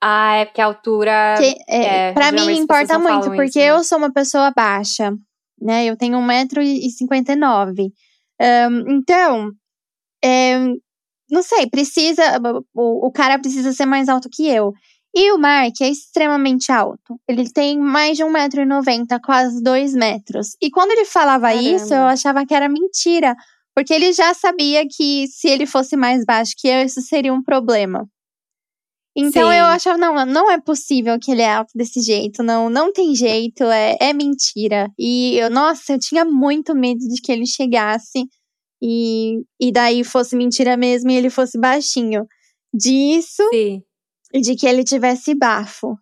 ah, 0.00 0.36
é 0.36 0.44
porque 0.44 0.60
a 0.60 0.66
altura. 0.66 1.34
Que, 1.36 1.56
é, 1.68 2.08
é, 2.08 2.12
para 2.12 2.30
mim 2.30 2.58
importa 2.58 2.96
muito, 2.96 3.30
porque 3.30 3.44
isso, 3.44 3.58
né? 3.58 3.70
eu 3.70 3.82
sou 3.82 3.98
uma 3.98 4.12
pessoa 4.12 4.52
baixa. 4.54 5.12
né? 5.60 5.84
Eu 5.84 5.96
tenho 5.96 6.16
1,59m. 6.18 7.92
Um, 8.40 8.90
então, 8.96 9.50
é, 10.24 10.58
não 11.28 11.42
sei, 11.42 11.68
precisa. 11.68 12.22
O, 12.72 13.08
o 13.08 13.10
cara 13.10 13.38
precisa 13.38 13.72
ser 13.72 13.86
mais 13.86 14.08
alto 14.08 14.28
que 14.30 14.48
eu. 14.48 14.72
E 15.14 15.32
o 15.32 15.38
Mark 15.38 15.74
é 15.80 15.88
extremamente 15.88 16.70
alto. 16.70 17.20
Ele 17.28 17.50
tem 17.50 17.78
mais 17.78 18.16
de 18.16 18.24
1,90m, 18.24 19.20
quase 19.24 19.62
2 19.62 19.94
metros. 19.94 20.56
E 20.62 20.70
quando 20.70 20.92
ele 20.92 21.04
falava 21.04 21.48
Caramba. 21.48 21.62
isso, 21.62 21.92
eu 21.92 22.04
achava 22.04 22.46
que 22.46 22.54
era 22.54 22.68
mentira. 22.68 23.36
Porque 23.74 23.92
ele 23.92 24.12
já 24.12 24.34
sabia 24.34 24.84
que 24.86 25.26
se 25.28 25.48
ele 25.48 25.66
fosse 25.66 25.96
mais 25.96 26.24
baixo 26.24 26.52
que 26.58 26.68
eu, 26.68 26.82
isso 26.82 27.00
seria 27.00 27.32
um 27.32 27.42
problema. 27.42 28.06
Então 29.16 29.50
Sim. 29.50 29.58
eu 29.58 29.64
achava, 29.66 29.98
não, 29.98 30.24
não 30.24 30.50
é 30.50 30.58
possível 30.58 31.18
que 31.18 31.30
ele 31.30 31.42
é 31.42 31.52
alto 31.52 31.70
desse 31.74 32.00
jeito, 32.00 32.42
não, 32.42 32.70
não 32.70 32.92
tem 32.92 33.14
jeito, 33.14 33.64
é, 33.64 33.96
é 34.00 34.12
mentira. 34.12 34.88
E 34.98 35.36
eu, 35.36 35.50
nossa, 35.50 35.92
eu 35.92 35.98
tinha 35.98 36.24
muito 36.24 36.74
medo 36.74 37.00
de 37.00 37.20
que 37.20 37.30
ele 37.30 37.46
chegasse 37.46 38.26
e, 38.82 39.42
e 39.60 39.70
daí 39.70 40.02
fosse 40.02 40.34
mentira 40.34 40.76
mesmo 40.76 41.10
e 41.10 41.14
ele 41.14 41.28
fosse 41.28 41.58
baixinho. 41.58 42.26
Disso 42.74 43.42
Sim. 43.52 43.82
e 44.32 44.40
de 44.40 44.56
que 44.56 44.66
ele 44.66 44.82
tivesse 44.82 45.34
bafo. 45.34 45.94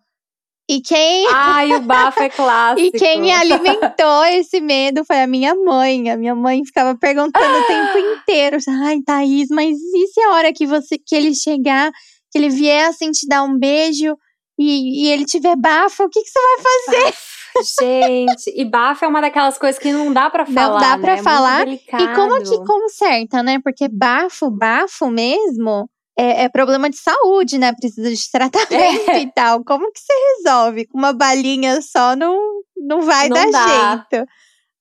E 0.71 0.81
quem. 0.81 1.27
Ai, 1.33 1.73
o 1.73 1.81
bafo 1.81 2.23
é 2.23 2.29
clássico. 2.29 2.79
e 2.95 2.97
quem 2.97 3.19
me 3.19 3.29
alimentou 3.29 4.23
esse 4.25 4.61
medo 4.61 5.03
foi 5.03 5.21
a 5.21 5.27
minha 5.27 5.53
mãe. 5.53 6.09
A 6.09 6.15
minha 6.15 6.33
mãe 6.33 6.63
ficava 6.63 6.97
perguntando 6.97 7.59
o 7.59 7.67
tempo 7.67 7.97
inteiro: 7.97 8.57
Ai, 8.85 9.01
Thaís, 9.05 9.49
mas 9.49 9.77
e 9.77 10.07
se 10.07 10.21
a 10.21 10.29
hora 10.31 10.53
que, 10.53 10.65
você, 10.65 10.97
que 10.97 11.13
ele 11.13 11.35
chegar 11.35 11.91
que 12.31 12.37
ele 12.37 12.49
vier 12.49 12.87
assim 12.87 13.11
te 13.11 13.27
dar 13.27 13.43
um 13.43 13.59
beijo 13.59 14.15
e, 14.57 15.03
e 15.03 15.11
ele 15.11 15.25
tiver 15.25 15.57
bafo, 15.57 16.03
o 16.03 16.09
que, 16.09 16.21
que 16.21 16.29
você 16.29 16.39
vai 16.39 17.03
fazer? 17.03 17.13
Gente, 17.81 18.53
e 18.55 18.63
bafo 18.63 19.03
é 19.03 19.07
uma 19.09 19.19
daquelas 19.19 19.57
coisas 19.57 19.77
que 19.77 19.91
não 19.91 20.13
dá 20.13 20.29
para 20.29 20.45
falar. 20.45 20.69
Não 20.69 20.79
dá 20.79 20.97
para 20.97 21.15
né? 21.17 21.21
falar. 21.21 21.67
E 21.67 21.79
como 22.15 22.41
que 22.41 22.65
conserta, 22.65 23.43
né? 23.43 23.59
Porque 23.61 23.89
bafo, 23.89 24.49
bafo 24.49 25.09
mesmo, 25.09 25.89
é, 26.17 26.43
é, 26.43 26.49
problema 26.49 26.89
de 26.89 26.97
saúde, 26.97 27.57
né? 27.57 27.73
Precisa 27.73 28.09
de 28.09 28.31
tratamento 28.31 29.09
é. 29.11 29.21
e 29.21 29.31
tal. 29.31 29.63
Como 29.63 29.91
que 29.91 29.99
você 29.99 30.13
resolve? 30.37 30.85
Com 30.87 30.97
uma 30.97 31.13
balinha 31.13 31.81
só 31.81 32.15
não, 32.15 32.37
não 32.77 33.01
vai 33.01 33.29
não 33.29 33.35
dar 33.35 33.51
dá. 33.51 34.07
jeito. 34.09 34.29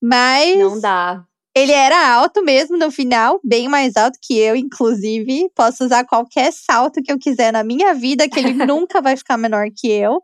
Mas. 0.03 0.59
Não 0.59 0.81
dá. 0.81 1.25
Ele 1.55 1.73
era 1.73 2.15
alto 2.15 2.45
mesmo 2.45 2.79
no 2.79 2.93
final, 2.93 3.41
bem 3.43 3.69
mais 3.69 3.97
alto 3.97 4.19
que 4.23 4.39
eu, 4.39 4.55
inclusive. 4.55 5.51
Posso 5.55 5.85
usar 5.85 6.05
qualquer 6.05 6.53
salto 6.53 7.03
que 7.03 7.11
eu 7.11 7.19
quiser 7.19 7.53
na 7.53 7.65
minha 7.65 7.93
vida, 7.93 8.29
que 8.29 8.39
ele 8.39 8.53
nunca 8.65 9.01
vai 9.01 9.17
ficar 9.17 9.37
menor 9.37 9.67
que 9.75 9.91
eu. 9.91 10.23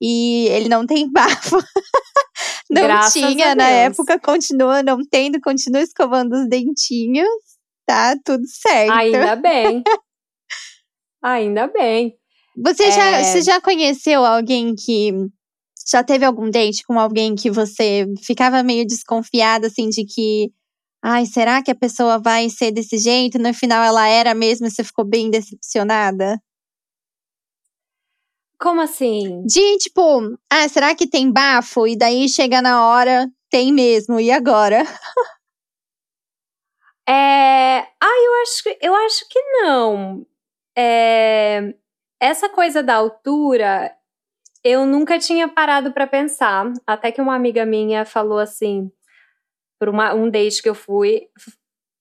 E 0.00 0.46
ele 0.48 0.68
não 0.68 0.86
tem 0.86 1.10
bafo. 1.10 1.56
não 2.70 2.82
Graças 2.82 3.14
tinha 3.14 3.54
na 3.54 3.68
época, 3.68 4.20
continua 4.20 4.82
não 4.82 4.98
tendo, 5.10 5.40
continua 5.40 5.82
escovando 5.82 6.34
os 6.34 6.48
dentinhos. 6.48 7.28
Tá 7.86 8.14
tudo 8.22 8.44
certo. 8.46 8.92
Ainda 8.92 9.36
bem. 9.36 9.82
Ainda 11.22 11.66
bem. 11.66 12.16
Você, 12.56 12.84
é... 12.84 12.90
já, 12.90 13.24
você 13.24 13.42
já 13.42 13.60
conheceu 13.60 14.24
alguém 14.24 14.74
que 14.74 15.12
já 15.90 16.02
teve 16.02 16.24
algum 16.24 16.50
date 16.50 16.84
com 16.84 16.98
alguém 16.98 17.34
que 17.34 17.50
você 17.50 18.06
ficava 18.22 18.62
meio 18.62 18.86
desconfiada, 18.86 19.68
assim, 19.68 19.88
de 19.88 20.04
que 20.04 20.52
Ai, 21.02 21.26
será 21.26 21.62
que 21.62 21.70
a 21.70 21.76
pessoa 21.76 22.18
vai 22.18 22.50
ser 22.50 22.72
desse 22.72 22.98
jeito? 22.98 23.38
No 23.38 23.54
final 23.54 23.84
ela 23.84 24.08
era 24.08 24.34
mesmo 24.34 24.66
e 24.66 24.70
você 24.70 24.82
ficou 24.82 25.04
bem 25.04 25.30
decepcionada? 25.30 26.40
Como 28.58 28.80
assim? 28.80 29.44
De 29.46 29.78
tipo, 29.78 30.36
ah, 30.50 30.68
será 30.68 30.94
que 30.96 31.08
tem 31.08 31.30
bafo? 31.30 31.86
E 31.86 31.96
daí 31.96 32.28
chega 32.28 32.60
na 32.60 32.84
hora, 32.84 33.30
tem 33.48 33.72
mesmo, 33.72 34.18
e 34.18 34.30
agora? 34.30 34.82
É. 37.10 37.78
Ah, 38.02 38.22
eu 38.22 38.42
acho, 38.42 38.78
eu 38.82 38.94
acho 38.94 39.26
que 39.30 39.40
não. 39.62 40.26
É... 40.78 41.74
Essa 42.20 42.48
coisa 42.48 42.82
da 42.82 42.94
altura, 42.94 43.92
eu 44.64 44.86
nunca 44.86 45.18
tinha 45.18 45.48
parado 45.48 45.92
para 45.92 46.06
pensar. 46.06 46.72
Até 46.86 47.10
que 47.10 47.20
uma 47.20 47.34
amiga 47.34 47.66
minha 47.66 48.04
falou 48.04 48.38
assim: 48.38 48.90
por 49.78 49.88
uma, 49.88 50.14
um 50.14 50.30
date 50.30 50.62
que 50.62 50.68
eu 50.68 50.74
fui, 50.74 51.28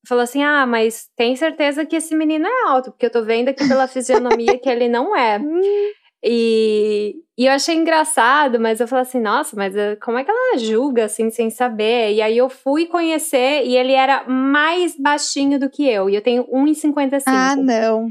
falou 0.08 0.24
assim: 0.24 0.44
Ah, 0.44 0.66
mas 0.66 1.10
tem 1.16 1.36
certeza 1.36 1.86
que 1.86 1.96
esse 1.96 2.16
menino 2.16 2.48
é 2.48 2.70
alto, 2.70 2.92
porque 2.92 3.06
eu 3.06 3.12
tô 3.12 3.24
vendo 3.24 3.50
aqui 3.50 3.68
pela 3.68 3.88
fisionomia 3.88 4.60
que 4.60 4.70
ele 4.70 4.88
não 4.88 5.16
é. 5.16 5.40
E, 6.24 7.16
e 7.38 7.46
eu 7.46 7.52
achei 7.52 7.76
engraçado, 7.76 8.60
mas 8.60 8.80
eu 8.80 8.88
falei 8.88 9.04
assim: 9.04 9.20
Nossa, 9.20 9.56
mas 9.56 9.76
eh, 9.76 9.96
como 9.98 10.18
é 10.18 10.24
que 10.24 10.32
ela 10.32 10.58
julga 10.58 11.06
assim, 11.06 11.30
sem 11.30 11.52
saber? 11.52 12.14
E 12.14 12.22
aí 12.24 12.36
eu 12.36 12.50
fui 12.50 12.88
conhecer 12.88 13.64
e 13.64 13.78
ele 13.78 13.94
era 13.94 14.28
mais 14.28 15.00
baixinho 15.00 15.60
do 15.60 15.70
que 15.70 15.88
eu, 15.88 16.10
e 16.10 16.16
eu 16.16 16.22
tenho 16.22 16.44
1,55. 16.46 17.22
Ah, 17.28 17.56
não. 17.56 18.08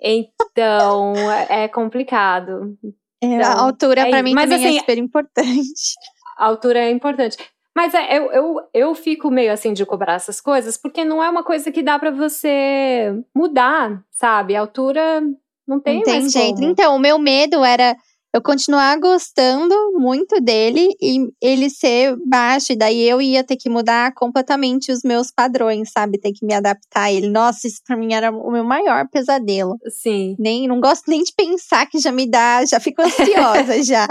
Então 0.00 1.14
é 1.48 1.68
complicado. 1.68 2.76
É, 3.22 3.26
então, 3.26 3.52
a 3.52 3.60
altura 3.60 4.02
é, 4.02 4.10
para 4.10 4.22
mim 4.22 4.32
mas, 4.32 4.48
também 4.48 4.64
é 4.64 4.68
assim, 4.68 4.76
é 4.76 4.80
super 4.80 4.98
importante. 4.98 5.94
A 6.38 6.46
altura 6.46 6.78
é 6.78 6.90
importante. 6.90 7.36
Mas 7.76 7.94
é, 7.94 8.18
eu, 8.18 8.32
eu, 8.32 8.56
eu 8.74 8.94
fico 8.94 9.30
meio 9.30 9.52
assim 9.52 9.72
de 9.72 9.86
cobrar 9.86 10.14
essas 10.14 10.40
coisas, 10.40 10.76
porque 10.76 11.04
não 11.04 11.22
é 11.22 11.28
uma 11.28 11.44
coisa 11.44 11.70
que 11.70 11.82
dá 11.82 11.98
para 11.98 12.10
você 12.10 13.14
mudar, 13.34 14.02
sabe? 14.10 14.56
A 14.56 14.60
altura 14.60 15.22
não 15.66 15.78
tem 15.78 15.96
não 15.96 16.02
tem 16.02 16.28
jeito. 16.28 16.62
Então, 16.62 16.96
o 16.96 16.98
meu 16.98 17.18
medo 17.18 17.64
era 17.64 17.96
eu 18.32 18.40
continuar 18.42 18.98
gostando 18.98 19.74
muito 19.94 20.40
dele 20.40 20.94
e 21.00 21.18
ele 21.40 21.68
ser 21.68 22.16
baixo, 22.26 22.72
e 22.72 22.76
daí 22.76 23.02
eu 23.08 23.20
ia 23.20 23.42
ter 23.42 23.56
que 23.56 23.68
mudar 23.68 24.14
completamente 24.14 24.92
os 24.92 25.02
meus 25.02 25.32
padrões, 25.32 25.90
sabe? 25.90 26.18
Ter 26.18 26.32
que 26.32 26.46
me 26.46 26.54
adaptar 26.54 27.04
a 27.04 27.12
ele. 27.12 27.28
Nossa, 27.28 27.66
isso 27.66 27.80
pra 27.84 27.96
mim 27.96 28.14
era 28.14 28.30
o 28.30 28.50
meu 28.50 28.64
maior 28.64 29.08
pesadelo. 29.08 29.76
Sim. 29.88 30.36
Nem, 30.38 30.68
não 30.68 30.80
gosto 30.80 31.04
nem 31.08 31.22
de 31.22 31.32
pensar 31.34 31.86
que 31.86 31.98
já 31.98 32.12
me 32.12 32.30
dá, 32.30 32.64
já 32.64 32.78
fico 32.78 33.02
ansiosa 33.02 33.82
já. 33.82 34.06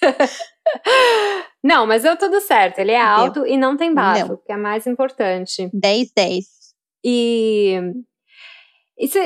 Não, 1.62 1.86
mas 1.86 2.02
deu 2.02 2.16
tudo 2.16 2.40
certo. 2.40 2.78
Ele 2.78 2.92
é 2.92 3.00
alto 3.00 3.42
deu. 3.42 3.46
e 3.46 3.56
não 3.56 3.76
tem 3.76 3.92
bafo, 3.94 4.36
que 4.44 4.52
é 4.52 4.56
mais 4.56 4.86
importante. 4.86 5.70
10, 5.72 6.12
10. 6.14 6.44
E, 7.04 7.80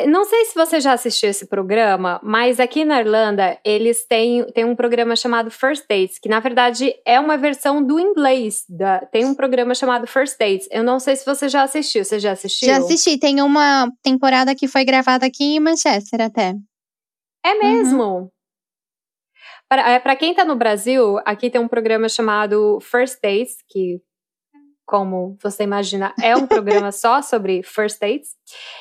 não 0.07 0.25
sei 0.25 0.47
se 0.47 0.55
você 0.55 0.81
já 0.81 0.95
assistiu 0.95 1.29
esse 1.29 1.47
programa, 1.47 2.19
mas 2.23 2.59
aqui 2.59 2.87
na 2.87 3.01
Irlanda 3.01 3.59
eles 3.63 4.07
têm, 4.07 4.45
têm 4.53 4.65
um 4.65 4.75
programa 4.75 5.15
chamado 5.15 5.51
First 5.51 5.85
Dates, 5.89 6.19
que 6.19 6.29
na 6.29 6.41
verdade 6.41 6.95
é 7.05 7.21
uma 7.21 7.37
versão 7.37 7.85
do 7.85 8.01
inglês. 8.01 8.65
Da, 8.69 9.01
tem 9.01 9.27
um 9.27 9.35
programa 9.35 9.75
chamado 9.75 10.07
First 10.07 10.39
Dates. 10.39 10.67
Eu 10.71 10.83
não 10.83 10.99
sei 10.99 11.17
se 11.17 11.27
você 11.27 11.49
já 11.49 11.63
assistiu. 11.63 12.03
Você 12.03 12.19
já 12.19 12.33
assistiu? 12.33 12.69
Já 12.69 12.79
assisti. 12.79 13.19
Tem 13.19 13.43
uma 13.43 13.91
temporada 14.03 14.55
que 14.55 14.67
foi 14.67 14.85
gravada 14.85 15.27
aqui 15.27 15.57
em 15.57 15.61
Manchester 15.61 16.23
até. 16.23 16.55
É 17.45 17.55
mesmo? 17.55 18.03
Uhum. 18.03 18.31
Para 19.69 20.13
é, 20.13 20.17
quem 20.17 20.31
está 20.31 20.47
no 20.47 20.57
Brasil, 20.57 21.19
aqui 21.27 21.51
tem 21.51 21.61
um 21.61 21.69
programa 21.69 22.09
chamado 22.09 22.79
First 22.81 23.19
Dates, 23.23 23.57
que, 23.69 24.01
como 24.89 25.37
você 25.43 25.65
imagina, 25.65 26.15
é 26.21 26.35
um 26.35 26.47
programa 26.47 26.91
só 26.91 27.21
sobre 27.21 27.63
first 27.63 28.01
dates. 28.01 28.31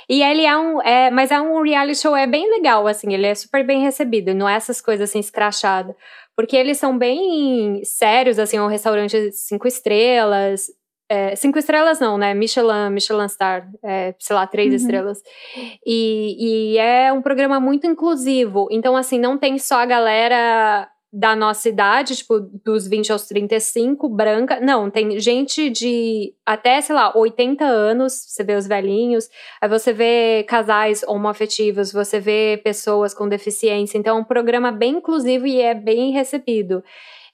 E 0.10 0.24
ele 0.24 0.46
é 0.46 0.58
um. 0.58 0.82
É, 0.82 1.12
mas 1.12 1.32
é 1.32 1.41
um 1.41 1.62
reality 1.62 2.00
show, 2.00 2.15
é 2.15 2.26
bem 2.26 2.50
legal, 2.50 2.88
assim, 2.88 3.13
ele 3.13 3.28
é 3.28 3.36
super 3.36 3.65
bem 3.65 3.82
recebido, 3.82 4.34
não 4.34 4.48
é 4.48 4.56
essas 4.56 4.80
coisas 4.80 5.10
assim 5.10 5.20
escrachadas. 5.20 5.93
Porque 6.34 6.56
eles 6.56 6.78
são 6.78 6.98
bem 6.98 7.82
sérios, 7.84 8.39
assim, 8.39 8.56
é 8.56 8.62
um 8.62 8.67
restaurante 8.67 9.32
cinco 9.34 9.67
estrelas, 9.67 10.67
é, 11.10 11.36
cinco 11.36 11.60
estrelas 11.60 12.00
não, 12.00 12.17
né? 12.17 12.34
Michelin, 12.34 12.89
Michelin 12.89 13.28
Star, 13.28 13.67
é, 13.84 14.15
sei 14.17 14.36
lá, 14.36 14.48
três 14.48 14.70
uhum. 14.70 14.76
estrelas. 14.76 15.22
E, 15.86 16.74
e 16.74 16.78
é 16.78 17.12
um 17.12 17.22
programa 17.22 17.60
muito 17.60 17.86
inclusivo. 17.86 18.67
Então, 18.72 18.96
assim, 18.96 19.20
não 19.20 19.38
tem 19.38 19.58
só 19.58 19.80
a 19.80 19.86
galera 19.86 20.88
da 21.12 21.36
nossa 21.36 21.70
idade, 21.70 22.15
tipo, 22.17 22.39
dos 22.39 22.88
20 22.88 23.12
aos 23.12 23.28
35, 23.28 24.10
branca. 24.10 24.60
Não, 24.60 24.89
tem 24.89 25.20
gente 25.20 25.70
de 25.70 26.34
até, 26.46 26.82
sei 26.82 26.96
lá, 26.96 27.15
80 27.15 27.63
anos, 27.63 28.13
você 28.13 28.43
vê 28.43 28.56
os 28.56 28.67
velhinhos, 28.67 29.30
aí 29.62 29.70
você 29.70 29.93
vê 29.93 30.43
casais 30.48 31.04
homoafetivos, 31.08 31.91
você 31.91 32.20
vê 32.20 32.60
pessoas 32.63 33.13
com 33.13 33.28
deficiência. 33.28 33.98
Então, 33.98 34.17
é 34.17 34.20
um 34.20 34.24
programa 34.24 34.72
bem 34.72 34.98
inclusivo 34.98 35.48
e 35.48 35.62
é 35.62 35.74
bem 35.74 36.12
recebido. 36.12 36.84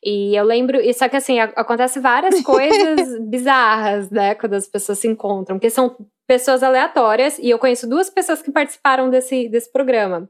E 0.04 0.36
eu 0.36 0.44
lembro, 0.44 0.82
e 0.82 0.94
só 0.94 1.08
que 1.08 1.16
assim, 1.16 1.40
acontece 1.40 2.00
várias 2.00 2.42
coisas 2.44 3.20
bizarras, 3.22 4.10
né, 4.12 4.36
quando 4.36 4.54
as 4.54 4.68
pessoas 4.68 5.00
se 5.00 5.08
encontram, 5.08 5.58
porque 5.58 5.70
são 5.70 5.96
pessoas 6.28 6.62
aleatórias, 6.62 7.40
e 7.40 7.50
eu 7.50 7.58
conheço 7.58 7.90
duas 7.90 8.10
pessoas 8.10 8.42
que 8.42 8.52
participaram 8.52 9.10
desse, 9.10 9.48
desse 9.48 9.72
programa. 9.72 10.30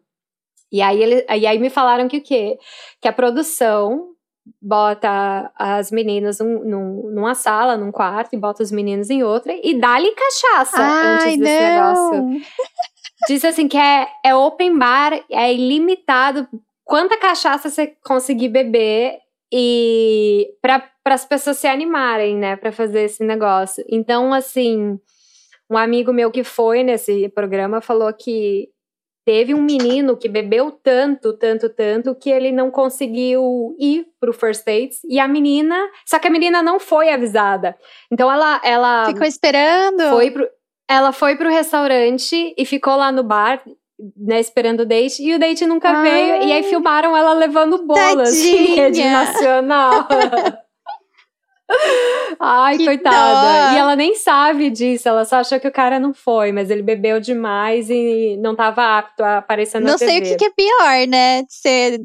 E 0.74 0.82
aí, 0.82 1.04
ele, 1.04 1.24
e 1.30 1.46
aí 1.46 1.60
me 1.60 1.70
falaram 1.70 2.08
que 2.08 2.18
o 2.18 2.24
quê? 2.24 2.58
Que 3.00 3.08
a 3.08 3.14
produção 3.14 4.10
bota 4.60 5.52
as 5.56 5.92
meninas 5.92 6.40
num, 6.40 6.64
num, 6.66 7.12
numa 7.14 7.36
sala, 7.36 7.78
num 7.78 7.92
quarto, 7.92 8.34
e 8.34 8.40
bota 8.40 8.64
os 8.64 8.72
meninos 8.72 9.12
em 9.12 9.24
outra, 9.24 9.54
e 9.64 9.80
dá-lhe 9.80 10.12
cachaça 10.12 10.78
Ai, 10.82 11.14
antes 11.14 11.38
desse 11.38 11.60
não. 11.60 11.70
negócio. 11.70 12.42
Diz 13.28 13.46
assim 13.46 13.68
que 13.68 13.78
é, 13.78 14.08
é 14.26 14.36
open 14.36 14.76
bar, 14.78 15.14
é 15.32 15.54
ilimitado. 15.54 16.48
Quanta 16.84 17.20
cachaça 17.20 17.70
você 17.70 17.96
conseguir 18.04 18.50
beber 18.50 19.20
e 19.54 20.50
as 21.06 21.24
pessoas 21.24 21.58
se 21.58 21.68
animarem, 21.68 22.36
né, 22.36 22.56
para 22.56 22.72
fazer 22.72 23.02
esse 23.02 23.24
negócio. 23.24 23.86
Então, 23.88 24.34
assim, 24.34 25.00
um 25.70 25.78
amigo 25.78 26.12
meu 26.12 26.32
que 26.32 26.44
foi 26.44 26.84
nesse 26.84 27.30
programa 27.30 27.80
falou 27.80 28.12
que 28.12 28.73
teve 29.26 29.54
um 29.54 29.62
menino 29.62 30.18
que 30.18 30.28
bebeu 30.28 30.72
tanto, 30.72 31.34
tanto, 31.34 31.70
tanto 31.70 32.16
que 32.16 32.30
ele 32.30 32.52
não 32.52 32.70
conseguiu 32.70 33.76
ir 33.80 34.06
pro 34.20 34.34
first 34.34 34.66
dates 34.66 35.00
e 35.06 35.20
a 35.20 35.28
menina, 35.28 35.78
só 36.06 36.20
que 36.20 36.28
a 36.28 36.32
menina 36.32 36.62
não 36.62 36.80
foi 36.80 37.10
avisada. 37.10 37.76
Então 38.12 38.32
ela 38.32 38.62
ela 38.64 39.06
ficou 39.06 39.26
esperando. 39.26 40.10
Foi 40.10 40.32
pro, 40.32 40.48
ela 40.90 41.12
foi 41.12 41.36
pro 41.36 41.50
restaurante 41.50 42.54
e 42.58 42.66
ficou 42.66 42.96
lá 42.96 43.12
no 43.12 43.24
bar 43.24 43.64
né, 44.18 44.40
esperando 44.40 44.82
o 44.82 44.86
date, 44.86 45.24
e 45.24 45.34
o 45.34 45.40
date 45.40 45.66
nunca 45.66 45.90
Ai. 45.90 46.04
veio, 46.04 46.44
e 46.44 46.52
aí 46.52 46.64
filmaram 46.64 47.16
ela 47.16 47.34
levando 47.34 47.86
bolas 47.86 48.34
em 48.44 48.76
rede 48.76 49.04
nacional. 49.04 50.08
Ai, 52.40 52.78
que 52.78 52.86
coitada. 52.86 53.72
Dó. 53.72 53.76
E 53.76 53.80
ela 53.80 53.96
nem 53.96 54.16
sabe 54.16 54.70
disso, 54.70 55.08
ela 55.08 55.26
só 55.26 55.38
achou 55.38 55.60
que 55.60 55.68
o 55.68 55.72
cara 55.72 56.00
não 56.00 56.14
foi, 56.14 56.52
mas 56.52 56.70
ele 56.70 56.82
bebeu 56.82 57.20
demais 57.20 57.90
e 57.90 58.38
não 58.42 58.52
estava 58.52 58.98
apto 58.98 59.24
a 59.24 59.38
aparecer 59.38 59.80
na 59.80 59.92
não 59.92 59.98
TV. 59.98 60.12
Não 60.12 60.26
sei 60.26 60.34
o 60.34 60.38
que, 60.38 60.38
que, 60.38 60.46
é 60.46 60.54
pior, 60.54 61.08
né? 61.08 61.44
Você 61.48 62.00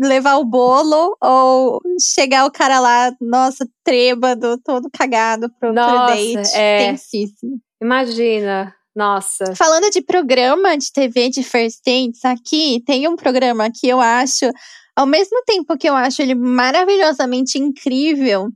levar 0.00 0.36
o 0.36 0.44
bolo 0.44 1.16
ou 1.22 1.80
chegar 2.00 2.46
o 2.46 2.50
cara 2.50 2.80
lá, 2.80 3.12
nossa, 3.20 3.66
trêbado, 3.84 4.58
todo 4.64 4.90
cagado 4.92 5.48
pro, 5.60 5.72
nossa, 5.72 6.06
pro 6.06 6.34
date. 6.34 6.56
É. 6.56 6.90
Tensíssimo. 6.90 7.58
Imagina. 7.80 8.74
Nossa. 8.94 9.54
Falando 9.56 9.90
de 9.90 10.00
programa 10.00 10.78
de 10.78 10.92
TV 10.92 11.28
de 11.28 11.42
first 11.42 11.80
dates, 11.84 12.24
aqui 12.24 12.80
tem 12.86 13.08
um 13.08 13.16
programa 13.16 13.68
que 13.68 13.88
eu 13.88 14.00
acho, 14.00 14.48
ao 14.96 15.04
mesmo 15.04 15.42
tempo 15.44 15.76
que 15.76 15.88
eu 15.88 15.96
acho 15.96 16.22
ele 16.22 16.34
maravilhosamente 16.34 17.58
incrível, 17.58 18.48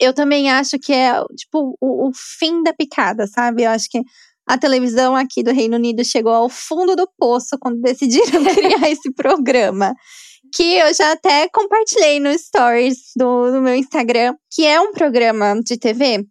eu 0.00 0.14
também 0.14 0.50
acho 0.50 0.78
que 0.78 0.92
é, 0.92 1.12
tipo, 1.36 1.76
o, 1.80 2.08
o 2.08 2.12
fim 2.14 2.62
da 2.62 2.72
picada, 2.72 3.26
sabe? 3.26 3.64
Eu 3.64 3.70
acho 3.70 3.88
que 3.90 4.00
a 4.48 4.58
televisão 4.58 5.14
aqui 5.14 5.42
do 5.42 5.52
Reino 5.52 5.76
Unido 5.76 6.04
chegou 6.04 6.32
ao 6.32 6.48
fundo 6.48 6.96
do 6.96 7.08
poço 7.18 7.56
quando 7.60 7.80
decidiram 7.80 8.42
criar 8.52 8.90
esse 8.90 9.12
programa. 9.12 9.94
Que 10.52 10.78
eu 10.78 10.92
já 10.92 11.12
até 11.12 11.48
compartilhei 11.48 12.18
no 12.18 12.36
stories 12.36 13.12
do, 13.14 13.52
do 13.52 13.60
meu 13.60 13.74
Instagram, 13.74 14.34
que 14.50 14.66
é 14.66 14.80
um 14.80 14.92
programa 14.92 15.60
de 15.62 15.78
TV 15.78 16.24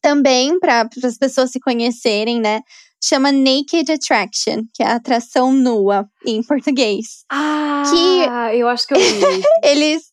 também 0.00 0.58
para 0.60 0.88
as 1.04 1.18
pessoas 1.18 1.50
se 1.50 1.58
conhecerem, 1.58 2.40
né? 2.40 2.60
Chama 3.02 3.32
Naked 3.32 3.90
Attraction, 3.90 4.62
que 4.74 4.82
é 4.82 4.86
a 4.86 4.96
atração 4.96 5.52
nua 5.52 6.06
em 6.24 6.42
português. 6.42 7.24
Ah, 7.32 7.82
que 7.90 8.58
eu 8.58 8.68
acho 8.68 8.86
que 8.86 8.94
eu 8.94 8.98
vi. 8.98 9.42
eles 9.64 10.09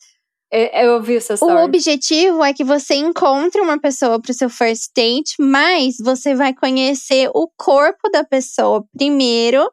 eu 0.51 0.93
ouvi 0.93 1.17
essa 1.17 1.33
história. 1.33 1.55
O 1.55 1.65
objetivo 1.65 2.43
é 2.43 2.53
que 2.53 2.63
você 2.63 2.95
encontre 2.95 3.59
uma 3.61 3.79
pessoa 3.79 4.21
para 4.21 4.31
o 4.31 4.33
seu 4.33 4.49
first 4.49 4.91
date, 4.95 5.35
mas 5.39 5.95
você 6.03 6.33
vai 6.35 6.53
conhecer 6.53 7.29
o 7.33 7.49
corpo 7.57 8.09
da 8.11 8.23
pessoa 8.23 8.85
primeiro 8.95 9.69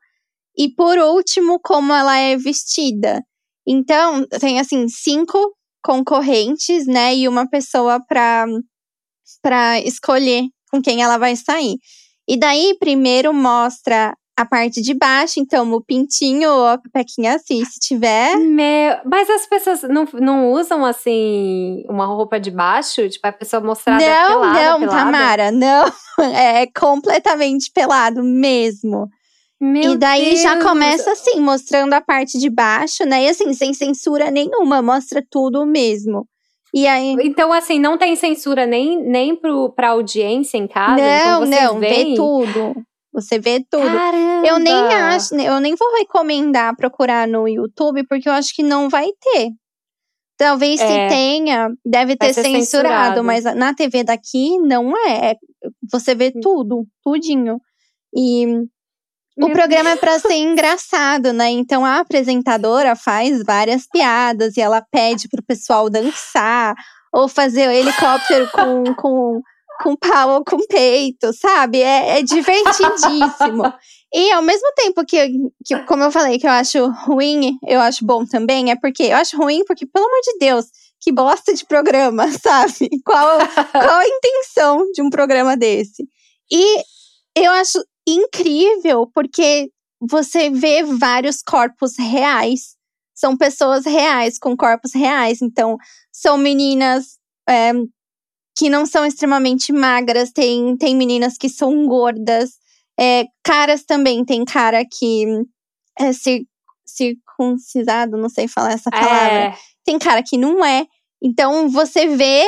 e 0.56 0.68
por 0.74 0.98
último 0.98 1.60
como 1.60 1.92
ela 1.92 2.16
é 2.16 2.36
vestida. 2.36 3.22
Então, 3.66 4.26
tem 4.40 4.60
assim 4.60 4.88
cinco 4.88 5.38
concorrentes, 5.82 6.86
né, 6.86 7.14
e 7.14 7.28
uma 7.28 7.48
pessoa 7.48 8.00
para 8.06 8.46
para 9.42 9.80
escolher 9.80 10.44
com 10.70 10.80
quem 10.82 11.02
ela 11.02 11.18
vai 11.18 11.36
sair. 11.36 11.76
E 12.28 12.38
daí, 12.38 12.76
primeiro 12.78 13.32
mostra 13.32 14.14
a 14.36 14.44
parte 14.44 14.82
de 14.82 14.94
baixo, 14.94 15.38
então 15.38 15.72
o 15.72 15.80
pintinho 15.80 16.50
ou 16.50 16.66
a 16.66 16.78
pequinha 16.92 17.36
assim, 17.36 17.64
se 17.64 17.78
tiver. 17.78 18.36
Meu, 18.36 18.96
mas 19.04 19.30
as 19.30 19.46
pessoas 19.46 19.82
não, 19.82 20.06
não 20.14 20.50
usam 20.50 20.84
assim 20.84 21.84
uma 21.88 22.06
roupa 22.06 22.40
de 22.40 22.50
baixo? 22.50 23.08
Tipo, 23.08 23.26
a 23.28 23.32
pessoa 23.32 23.62
mostrar 23.62 23.98
Não, 23.98 24.40
pelada, 24.40 24.70
não, 24.70 24.80
pelada? 24.80 25.04
Tamara, 25.04 25.50
não. 25.50 25.92
É 26.32 26.66
completamente 26.66 27.72
pelado 27.74 28.22
mesmo. 28.22 29.08
Meu 29.60 29.94
e 29.94 29.96
daí 29.96 30.30
Deus. 30.30 30.42
já 30.42 30.62
começa 30.62 31.10
assim, 31.10 31.40
mostrando 31.40 31.92
a 31.92 32.00
parte 32.00 32.38
de 32.38 32.48
baixo, 32.48 33.04
né? 33.04 33.24
E 33.24 33.28
assim, 33.28 33.52
sem 33.52 33.74
censura 33.74 34.30
nenhuma, 34.30 34.80
mostra 34.80 35.24
tudo 35.28 35.66
mesmo. 35.66 36.24
E 36.72 36.86
aí... 36.86 37.16
Então, 37.20 37.52
assim, 37.52 37.80
não 37.80 37.98
tem 37.98 38.14
censura 38.14 38.66
nem, 38.66 39.00
nem 39.02 39.34
pro, 39.34 39.70
pra 39.70 39.90
audiência 39.90 40.56
em 40.56 40.68
casa? 40.68 41.02
Não, 41.02 41.44
então 41.44 41.72
não, 41.72 41.80
vê 41.80 42.14
tudo. 42.14 42.74
Você 43.14 43.38
vê 43.38 43.64
tudo. 43.70 43.86
Caramba. 43.86 44.46
Eu 44.46 44.58
nem 44.58 44.74
acho, 44.74 45.34
eu 45.36 45.60
nem 45.60 45.76
vou 45.76 45.88
recomendar 45.98 46.76
procurar 46.76 47.28
no 47.28 47.48
YouTube, 47.48 48.04
porque 48.08 48.28
eu 48.28 48.32
acho 48.32 48.52
que 48.54 48.62
não 48.62 48.90
vai 48.90 49.06
ter. 49.22 49.50
Talvez 50.36 50.80
é, 50.80 50.86
se 50.86 51.14
tenha, 51.14 51.68
deve 51.86 52.16
ter 52.16 52.32
censurado, 52.32 52.64
censurado, 52.64 53.24
mas 53.24 53.44
na 53.44 53.72
TV 53.72 54.02
daqui 54.02 54.58
não 54.58 54.92
é. 55.06 55.30
é 55.30 55.34
você 55.90 56.12
vê 56.12 56.32
hum. 56.34 56.40
tudo, 56.40 56.86
tudinho. 57.04 57.60
E 58.12 58.46
o 59.36 59.50
programa 59.50 59.90
é 59.90 59.96
para 59.96 60.18
ser 60.18 60.34
engraçado, 60.34 61.32
né? 61.32 61.50
Então 61.50 61.84
a 61.84 62.00
apresentadora 62.00 62.96
faz 62.96 63.42
várias 63.44 63.86
piadas 63.86 64.56
e 64.56 64.60
ela 64.60 64.84
pede 64.90 65.28
pro 65.28 65.42
pessoal 65.42 65.88
dançar 65.88 66.74
ou 67.12 67.28
fazer 67.28 67.68
o 67.68 67.72
helicóptero 67.72 68.50
com, 68.50 68.94
com, 68.94 69.40
com 69.82 69.96
pau 69.96 70.36
ou 70.36 70.44
com 70.44 70.58
peito, 70.66 71.32
sabe? 71.32 71.80
É, 71.80 72.18
é 72.18 72.22
divertidíssimo. 72.22 73.72
e 74.12 74.32
ao 74.32 74.42
mesmo 74.42 74.72
tempo 74.76 75.04
que, 75.04 75.28
que, 75.64 75.78
como 75.86 76.04
eu 76.04 76.10
falei, 76.10 76.38
que 76.38 76.46
eu 76.46 76.50
acho 76.50 76.86
ruim, 77.06 77.56
eu 77.66 77.80
acho 77.80 78.04
bom 78.04 78.24
também, 78.24 78.70
é 78.70 78.76
porque 78.76 79.04
eu 79.04 79.16
acho 79.16 79.36
ruim 79.36 79.64
porque, 79.64 79.86
pelo 79.86 80.06
amor 80.06 80.20
de 80.22 80.38
Deus, 80.38 80.66
que 81.00 81.12
bosta 81.12 81.52
de 81.52 81.66
programa, 81.66 82.30
sabe? 82.40 82.88
Qual, 83.04 83.38
qual 83.72 83.98
a 83.98 84.06
intenção 84.06 84.90
de 84.92 85.02
um 85.02 85.10
programa 85.10 85.56
desse? 85.56 86.08
E 86.50 86.82
eu 87.36 87.50
acho 87.52 87.82
incrível, 88.06 89.10
porque 89.12 89.70
você 90.00 90.50
vê 90.50 90.82
vários 90.82 91.42
corpos 91.42 91.98
reais. 91.98 92.74
São 93.14 93.36
pessoas 93.36 93.84
reais, 93.84 94.38
com 94.38 94.56
corpos 94.56 94.92
reais. 94.92 95.40
Então, 95.40 95.76
são 96.12 96.36
meninas 96.36 97.18
é, 97.48 97.72
que 98.56 98.70
não 98.70 98.86
são 98.86 99.04
extremamente 99.04 99.72
magras, 99.72 100.30
tem, 100.30 100.76
tem 100.76 100.96
meninas 100.96 101.36
que 101.36 101.48
são 101.48 101.86
gordas. 101.86 102.50
É, 102.98 103.24
caras 103.42 103.84
também, 103.84 104.24
tem 104.24 104.44
cara 104.44 104.84
que 104.84 105.26
é 105.98 106.12
cir 106.12 106.46
circuncisado, 106.86 108.16
não 108.16 108.28
sei 108.28 108.46
falar 108.46 108.72
essa 108.72 108.90
palavra. 108.90 109.32
É. 109.32 109.54
Tem 109.84 109.98
cara 109.98 110.22
que 110.22 110.38
não 110.38 110.64
é. 110.64 110.86
Então, 111.20 111.68
você 111.68 112.06
vê 112.06 112.46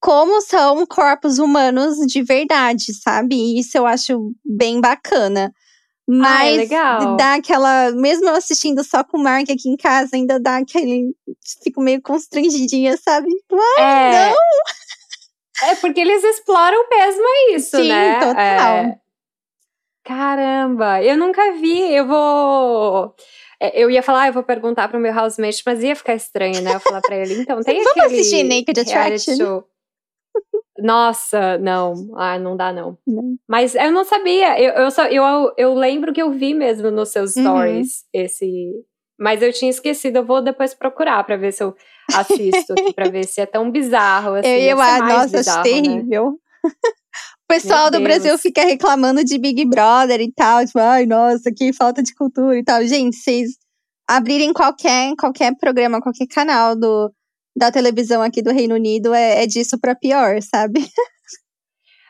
como 0.00 0.40
são 0.40 0.86
corpos 0.86 1.38
humanos 1.38 1.98
de 2.06 2.22
verdade, 2.22 2.94
sabe? 2.94 3.36
E 3.36 3.60
isso 3.60 3.76
eu 3.76 3.86
acho 3.86 4.32
bem 4.44 4.80
bacana. 4.80 5.52
Mas 6.08 6.70
ah, 6.70 7.16
dá 7.16 7.34
aquela. 7.34 7.90
Mesmo 7.90 8.28
eu 8.28 8.36
assistindo 8.36 8.84
só 8.84 9.02
com 9.02 9.18
o 9.18 9.22
Mark 9.22 9.50
aqui 9.50 9.68
em 9.68 9.76
casa, 9.76 10.10
ainda 10.14 10.38
dá 10.38 10.58
aquele. 10.58 11.12
Fico 11.64 11.80
meio 11.82 12.00
constrangidinha, 12.00 12.96
sabe? 12.96 13.28
Ai, 13.78 14.14
é. 14.14 14.30
não! 14.30 14.36
É 15.62 15.74
porque 15.76 16.00
eles 16.00 16.22
exploram 16.22 16.88
mesmo 16.88 17.24
isso, 17.50 17.76
Sim, 17.76 17.88
né? 17.88 18.20
Total. 18.20 18.36
É... 18.36 19.00
Caramba, 20.04 21.02
eu 21.02 21.16
nunca 21.16 21.52
vi. 21.52 21.94
Eu 21.94 22.06
vou. 22.06 23.14
É, 23.60 23.82
eu 23.82 23.90
ia 23.90 24.02
falar, 24.02 24.22
ah, 24.22 24.26
eu 24.28 24.32
vou 24.32 24.42
perguntar 24.42 24.88
pro 24.88 25.00
meu 25.00 25.14
housemate, 25.14 25.62
mas 25.66 25.82
ia 25.82 25.96
ficar 25.96 26.14
estranho, 26.14 26.60
né? 26.62 26.74
Eu 26.74 26.80
falar 26.80 27.00
pra 27.00 27.16
ele, 27.16 27.40
então, 27.40 27.60
tem 27.64 27.82
Vamos 27.82 27.90
aquele 27.90 28.06
assistir 28.06 28.44
Naked 28.44 28.80
Attraction? 28.80 29.36
Show. 29.36 29.64
Nossa, 30.78 31.58
não. 31.58 31.94
Ah, 32.14 32.38
não 32.38 32.56
dá, 32.56 32.72
não. 32.72 32.98
não. 33.06 33.36
Mas 33.48 33.74
eu 33.74 33.90
não 33.90 34.04
sabia. 34.04 34.60
Eu, 34.60 34.74
eu, 34.74 34.90
só, 34.90 35.06
eu, 35.06 35.24
eu 35.56 35.74
lembro 35.74 36.12
que 36.12 36.22
eu 36.22 36.30
vi 36.30 36.54
mesmo 36.54 36.90
nos 36.90 37.08
seus 37.08 37.34
uhum. 37.34 37.42
stories 37.42 38.04
uhum. 38.14 38.22
esse. 38.22 38.72
Mas 39.18 39.42
eu 39.42 39.52
tinha 39.52 39.70
esquecido, 39.70 40.16
eu 40.16 40.24
vou 40.24 40.42
depois 40.42 40.74
procurar 40.74 41.24
pra 41.24 41.36
ver 41.36 41.52
se 41.52 41.62
eu 41.62 41.74
assisto 42.12 42.72
aqui, 42.72 42.92
pra 42.92 43.08
ver 43.08 43.24
se 43.24 43.40
é 43.40 43.46
tão 43.46 43.70
bizarro. 43.70 44.34
Assim, 44.34 44.48
eu, 44.48 44.80
ah, 44.80 44.98
nossa, 44.98 45.38
bizarro, 45.38 45.62
terrível. 45.62 46.38
Né? 46.64 46.70
O 47.48 47.54
pessoal 47.54 47.92
do 47.92 48.00
Brasil 48.00 48.36
fica 48.38 48.62
reclamando 48.62 49.22
de 49.22 49.38
Big 49.38 49.64
Brother 49.66 50.20
e 50.20 50.32
tal. 50.32 50.66
Tipo, 50.66 50.80
ai, 50.80 51.06
nossa, 51.06 51.52
que 51.56 51.72
falta 51.72 52.02
de 52.02 52.12
cultura 52.12 52.58
e 52.58 52.64
tal. 52.64 52.84
Gente, 52.84 53.14
vocês 53.14 53.50
abrirem 54.08 54.52
qualquer, 54.52 55.14
qualquer 55.16 55.56
programa, 55.56 56.00
qualquer 56.00 56.26
canal 56.26 56.74
do, 56.74 57.08
da 57.56 57.70
televisão 57.70 58.20
aqui 58.20 58.42
do 58.42 58.52
Reino 58.52 58.74
Unido 58.74 59.14
é, 59.14 59.44
é 59.44 59.46
disso 59.46 59.78
para 59.80 59.94
pior, 59.94 60.42
sabe? 60.42 60.80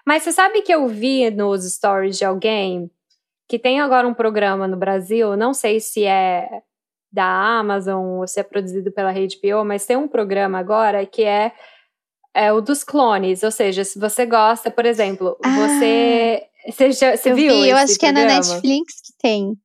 Mas 0.07 0.23
você 0.23 0.33
sabe 0.33 0.63
que 0.63 0.73
eu 0.73 0.89
vi 0.89 1.31
nos 1.31 1.71
stories 1.71 2.17
de 2.17 2.25
alguém 2.25 2.91
que 3.47 3.59
tem 3.59 3.79
agora 3.81 4.09
um 4.09 4.15
programa 4.15 4.67
no 4.67 4.77
Brasil, 4.77 5.37
não 5.37 5.53
sei 5.53 5.81
se 5.81 6.05
é 6.05 6.49
da 7.17 7.59
Amazon 7.59 8.21
ou 8.21 8.29
se 8.29 8.39
é 8.39 8.43
produzido 8.43 8.93
pela 8.93 9.13
HBO, 9.13 9.65
mas 9.65 9.87
tem 9.87 9.97
um 9.97 10.07
programa 10.07 10.59
agora 10.59 11.05
que 11.07 11.25
é, 11.25 11.53
é 12.35 12.53
o 12.53 12.61
dos 12.61 12.85
clones, 12.85 13.43
ou 13.43 13.51
seja, 13.51 13.83
se 13.83 13.99
você 13.99 14.27
gosta, 14.27 14.71
por 14.71 14.85
exemplo, 14.85 15.37
ah, 15.43 15.57
você 15.57 16.47
você, 16.67 16.93
já, 16.93 17.17
você 17.17 17.31
eu 17.31 17.37
viu? 17.37 17.53
Vi, 17.53 17.69
eu 17.69 17.77
acho 17.77 17.99
programa? 17.99 17.99
que 17.99 18.07
é 18.07 18.13
na 18.13 18.35
Netflix 18.35 19.01
que 19.01 19.13
tem. 19.21 19.57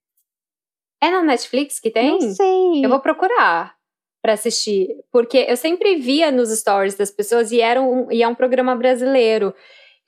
É 1.04 1.10
na 1.10 1.24
Netflix 1.24 1.80
que 1.80 1.90
tem? 1.90 2.20
Não 2.20 2.32
sei. 2.32 2.86
Eu 2.86 2.90
vou 2.90 3.00
procurar. 3.00 3.76
para 4.22 4.34
assistir, 4.34 4.88
porque 5.12 5.46
eu 5.50 5.58
sempre 5.58 5.96
via 5.96 6.32
nos 6.32 6.50
stories 6.50 6.96
das 6.96 7.10
pessoas 7.10 7.52
e 7.52 7.60
era 7.60 7.82
um, 7.82 8.12
e 8.12 8.22
é 8.22 8.28
um 8.28 8.36
programa 8.36 8.76
brasileiro. 8.76 9.54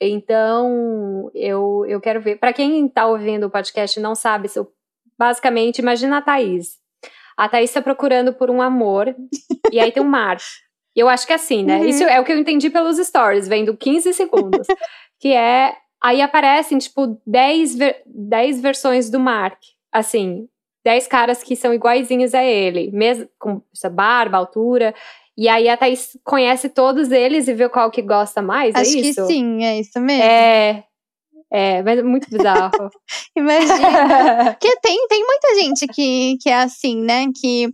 Então, 0.00 1.30
eu, 1.34 1.84
eu 1.86 2.00
quero 2.00 2.20
ver. 2.20 2.38
Para 2.38 2.52
quem 2.52 2.86
está 2.86 3.06
ouvindo 3.06 3.46
o 3.46 3.50
podcast 3.50 3.98
e 3.98 4.02
não 4.02 4.14
sabe, 4.14 4.48
eu, 4.54 4.72
basicamente, 5.18 5.80
imagina 5.80 6.18
a 6.18 6.22
Thaís. 6.22 6.78
A 7.36 7.48
Thaís 7.48 7.70
está 7.70 7.82
procurando 7.82 8.32
por 8.32 8.50
um 8.50 8.62
amor, 8.62 9.14
e 9.72 9.80
aí 9.80 9.90
tem 9.90 10.02
um 10.02 10.06
mar. 10.06 10.38
E 10.96 11.00
eu 11.00 11.08
acho 11.08 11.26
que 11.26 11.32
é 11.32 11.36
assim, 11.36 11.64
né? 11.64 11.78
Uhum. 11.78 11.86
Isso 11.86 12.04
é 12.04 12.20
o 12.20 12.24
que 12.24 12.32
eu 12.32 12.38
entendi 12.38 12.70
pelos 12.70 12.98
stories, 12.98 13.48
vendo 13.48 13.76
15 13.76 14.12
segundos. 14.12 14.66
que 15.18 15.32
é. 15.32 15.74
Aí 16.02 16.20
aparecem, 16.20 16.78
tipo, 16.78 17.18
10, 17.26 17.74
ver, 17.76 18.02
10 18.06 18.60
versões 18.60 19.10
do 19.10 19.18
Mark. 19.18 19.58
Assim, 19.90 20.48
10 20.84 21.06
caras 21.08 21.42
que 21.42 21.56
são 21.56 21.72
iguaizinhos 21.72 22.34
a 22.34 22.44
ele, 22.44 22.90
mesmo 22.92 23.28
com 23.38 23.62
essa 23.74 23.88
barba, 23.88 24.36
altura. 24.36 24.94
E 25.36 25.48
aí 25.48 25.68
a 25.68 25.76
Thaís 25.76 26.16
conhece 26.22 26.68
todos 26.68 27.10
eles 27.10 27.48
e 27.48 27.54
vê 27.54 27.68
qual 27.68 27.90
que 27.90 28.02
gosta 28.02 28.40
mais, 28.40 28.74
é 28.74 28.80
Acho 28.80 28.96
é 28.96 29.00
isso? 29.00 29.20
Acho 29.22 29.28
que 29.28 29.34
sim, 29.34 29.64
é 29.64 29.80
isso 29.80 29.98
mesmo. 29.98 30.22
É, 30.22 30.84
é, 31.52 31.82
mas 31.82 31.98
é 31.98 32.02
muito 32.02 32.28
bizarro. 32.28 32.90
Imagina. 33.36 34.52
Porque 34.52 34.76
tem, 34.80 35.06
tem 35.08 35.24
muita 35.24 35.54
gente 35.54 35.86
que, 35.88 36.36
que 36.40 36.48
é 36.48 36.62
assim, 36.62 37.02
né? 37.02 37.26
Que 37.34 37.68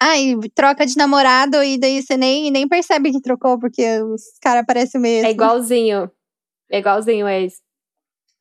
ai, 0.00 0.34
troca 0.54 0.86
de 0.86 0.96
namorado 0.96 1.62
e 1.62 1.78
daí 1.78 2.02
você 2.02 2.16
nem, 2.16 2.50
nem 2.50 2.68
percebe 2.68 3.10
que 3.10 3.20
trocou, 3.20 3.58
porque 3.58 4.00
os 4.02 4.22
caras 4.40 4.64
parecem 4.66 5.00
mesmo. 5.00 5.26
É 5.26 5.30
igualzinho. 5.30 6.10
É 6.70 6.78
igualzinho, 6.78 7.26
é 7.26 7.42
isso. 7.44 7.60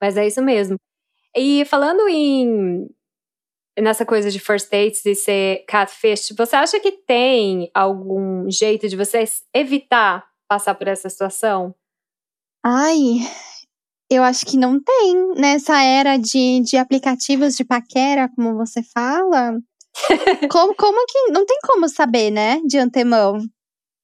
Mas 0.02 0.18
é 0.18 0.28
isso 0.28 0.42
mesmo. 0.42 0.78
E 1.36 1.66
falando 1.66 2.08
em 2.08 2.88
nessa 3.80 4.06
coisa 4.06 4.32
de 4.32 4.40
first 4.40 4.72
dates 4.72 5.06
e 5.06 5.14
ser 5.14 5.64
catfish, 5.68 6.34
você 6.36 6.56
acha 6.56 6.80
que 6.80 6.92
tem 6.92 7.70
algum 7.74 8.50
jeito 8.50 8.90
de 8.90 8.96
você 8.96 9.24
evitar 9.54 10.26
passar 10.48 10.74
por 10.74 10.88
essa 10.88 11.10
situação? 11.10 11.76
Ai, 12.64 13.20
eu 14.10 14.24
acho 14.24 14.46
que 14.46 14.58
não 14.58 14.82
tem. 14.82 15.34
Nessa 15.36 15.82
era 15.82 16.18
de, 16.18 16.62
de 16.62 16.78
aplicativos 16.78 17.56
de 17.56 17.66
paquera, 17.66 18.30
como 18.36 18.56
você 18.56 18.82
fala, 18.84 19.58
como, 20.52 20.76
como 20.76 21.06
que. 21.08 21.32
Não 21.32 21.46
tem 21.46 21.58
como 21.64 21.88
saber, 21.90 22.32
né? 22.32 22.60
De 22.66 22.78
antemão. 22.78 23.40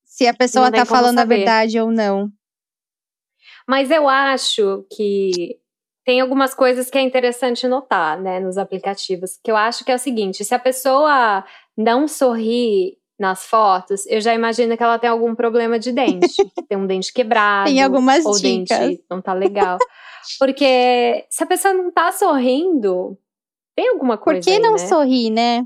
Se 0.04 0.28
a 0.28 0.34
pessoa 0.34 0.72
tá 0.72 0.86
falando 0.86 1.18
saber. 1.18 1.34
a 1.34 1.38
verdade 1.38 1.80
ou 1.80 1.92
não. 1.92 2.30
Mas 3.68 3.90
eu 3.90 4.10
acho 4.10 4.86
que 4.92 5.58
tem 6.06 6.20
algumas 6.20 6.54
coisas 6.54 6.90
que 6.90 6.98
é 6.98 7.02
interessante 7.02 7.68
notar, 7.68 8.22
né, 8.22 8.40
nos 8.40 8.58
aplicativos. 8.58 9.40
Que 9.42 9.50
eu 9.50 9.56
acho 9.56 9.86
que 9.86 9.92
é 9.92 9.96
o 9.96 10.00
seguinte: 10.00 10.44
se 10.44 10.54
a 10.54 10.60
pessoa 10.60 11.46
não 11.78 12.08
sorri 12.08 12.98
nas 13.24 13.46
fotos, 13.46 14.06
eu 14.08 14.20
já 14.20 14.34
imagino 14.34 14.76
que 14.76 14.84
ela 14.84 15.00
tem 15.00 15.10
algum 15.10 15.34
problema 15.34 15.80
de 15.80 15.94
dente. 15.94 16.28
tem 16.68 16.78
um 16.78 16.86
dente 16.86 17.14
quebrado. 17.14 17.70
Tem 17.70 17.82
algumas 17.82 18.26
ou 18.26 18.34
dicas. 18.34 18.78
dente 18.78 19.04
não 19.10 19.22
tá 19.22 19.32
legal. 19.32 19.78
Porque 20.38 21.26
se 21.30 21.42
a 21.42 21.48
pessoa 21.48 21.74
não 21.74 21.90
tá 21.90 22.12
sorrindo, 22.12 23.18
tem 23.74 23.88
alguma 23.88 24.18
coisa. 24.18 24.42
Por 24.42 24.44
que 24.44 24.52
aí, 24.52 24.60
não 24.60 24.74
né? 24.74 24.78
sorrir, 24.78 25.30
né? 25.30 25.66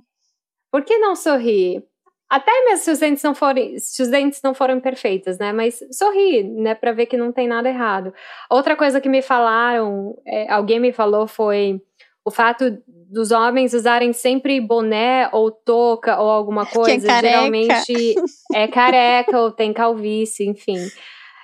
Por 0.72 0.84
que 0.84 1.00
não 1.00 1.16
sorrir? 1.16 1.84
Até 2.30 2.52
mesmo 2.66 2.84
se 2.84 2.92
os 2.92 3.00
dentes 3.00 3.24
não 3.24 3.34
forem, 3.34 3.80
se 3.80 4.04
os 4.04 4.10
dentes 4.10 4.42
não 4.44 4.54
foram 4.54 4.80
perfeitos, 4.80 5.40
né? 5.40 5.52
Mas 5.52 5.80
sorrir, 5.92 6.44
né? 6.44 6.76
Para 6.76 6.92
ver 6.92 7.08
que 7.08 7.18
não 7.18 7.32
tem 7.32 7.48
nada 7.48 7.70
errado. 7.70 8.14
Outra 8.52 8.76
coisa 8.76 9.02
que 9.02 9.10
me 9.10 9.24
falaram, 9.24 10.16
é, 10.28 10.52
alguém 10.52 10.80
me 10.80 10.92
falou 10.92 11.26
foi 11.26 11.82
o 12.28 12.30
fato 12.32 12.78
dos 12.86 13.32
homens 13.32 13.74
usarem 13.74 14.12
sempre 14.12 14.60
boné 14.60 15.30
ou 15.32 15.50
touca 15.50 16.20
ou 16.20 16.30
alguma 16.30 16.64
é 16.68 16.74
coisa. 16.74 17.10
É 17.10 17.22
geralmente 17.22 18.16
é 18.54 18.68
careca 18.68 19.40
ou 19.40 19.50
tem 19.50 19.72
calvície, 19.72 20.46
enfim. 20.46 20.78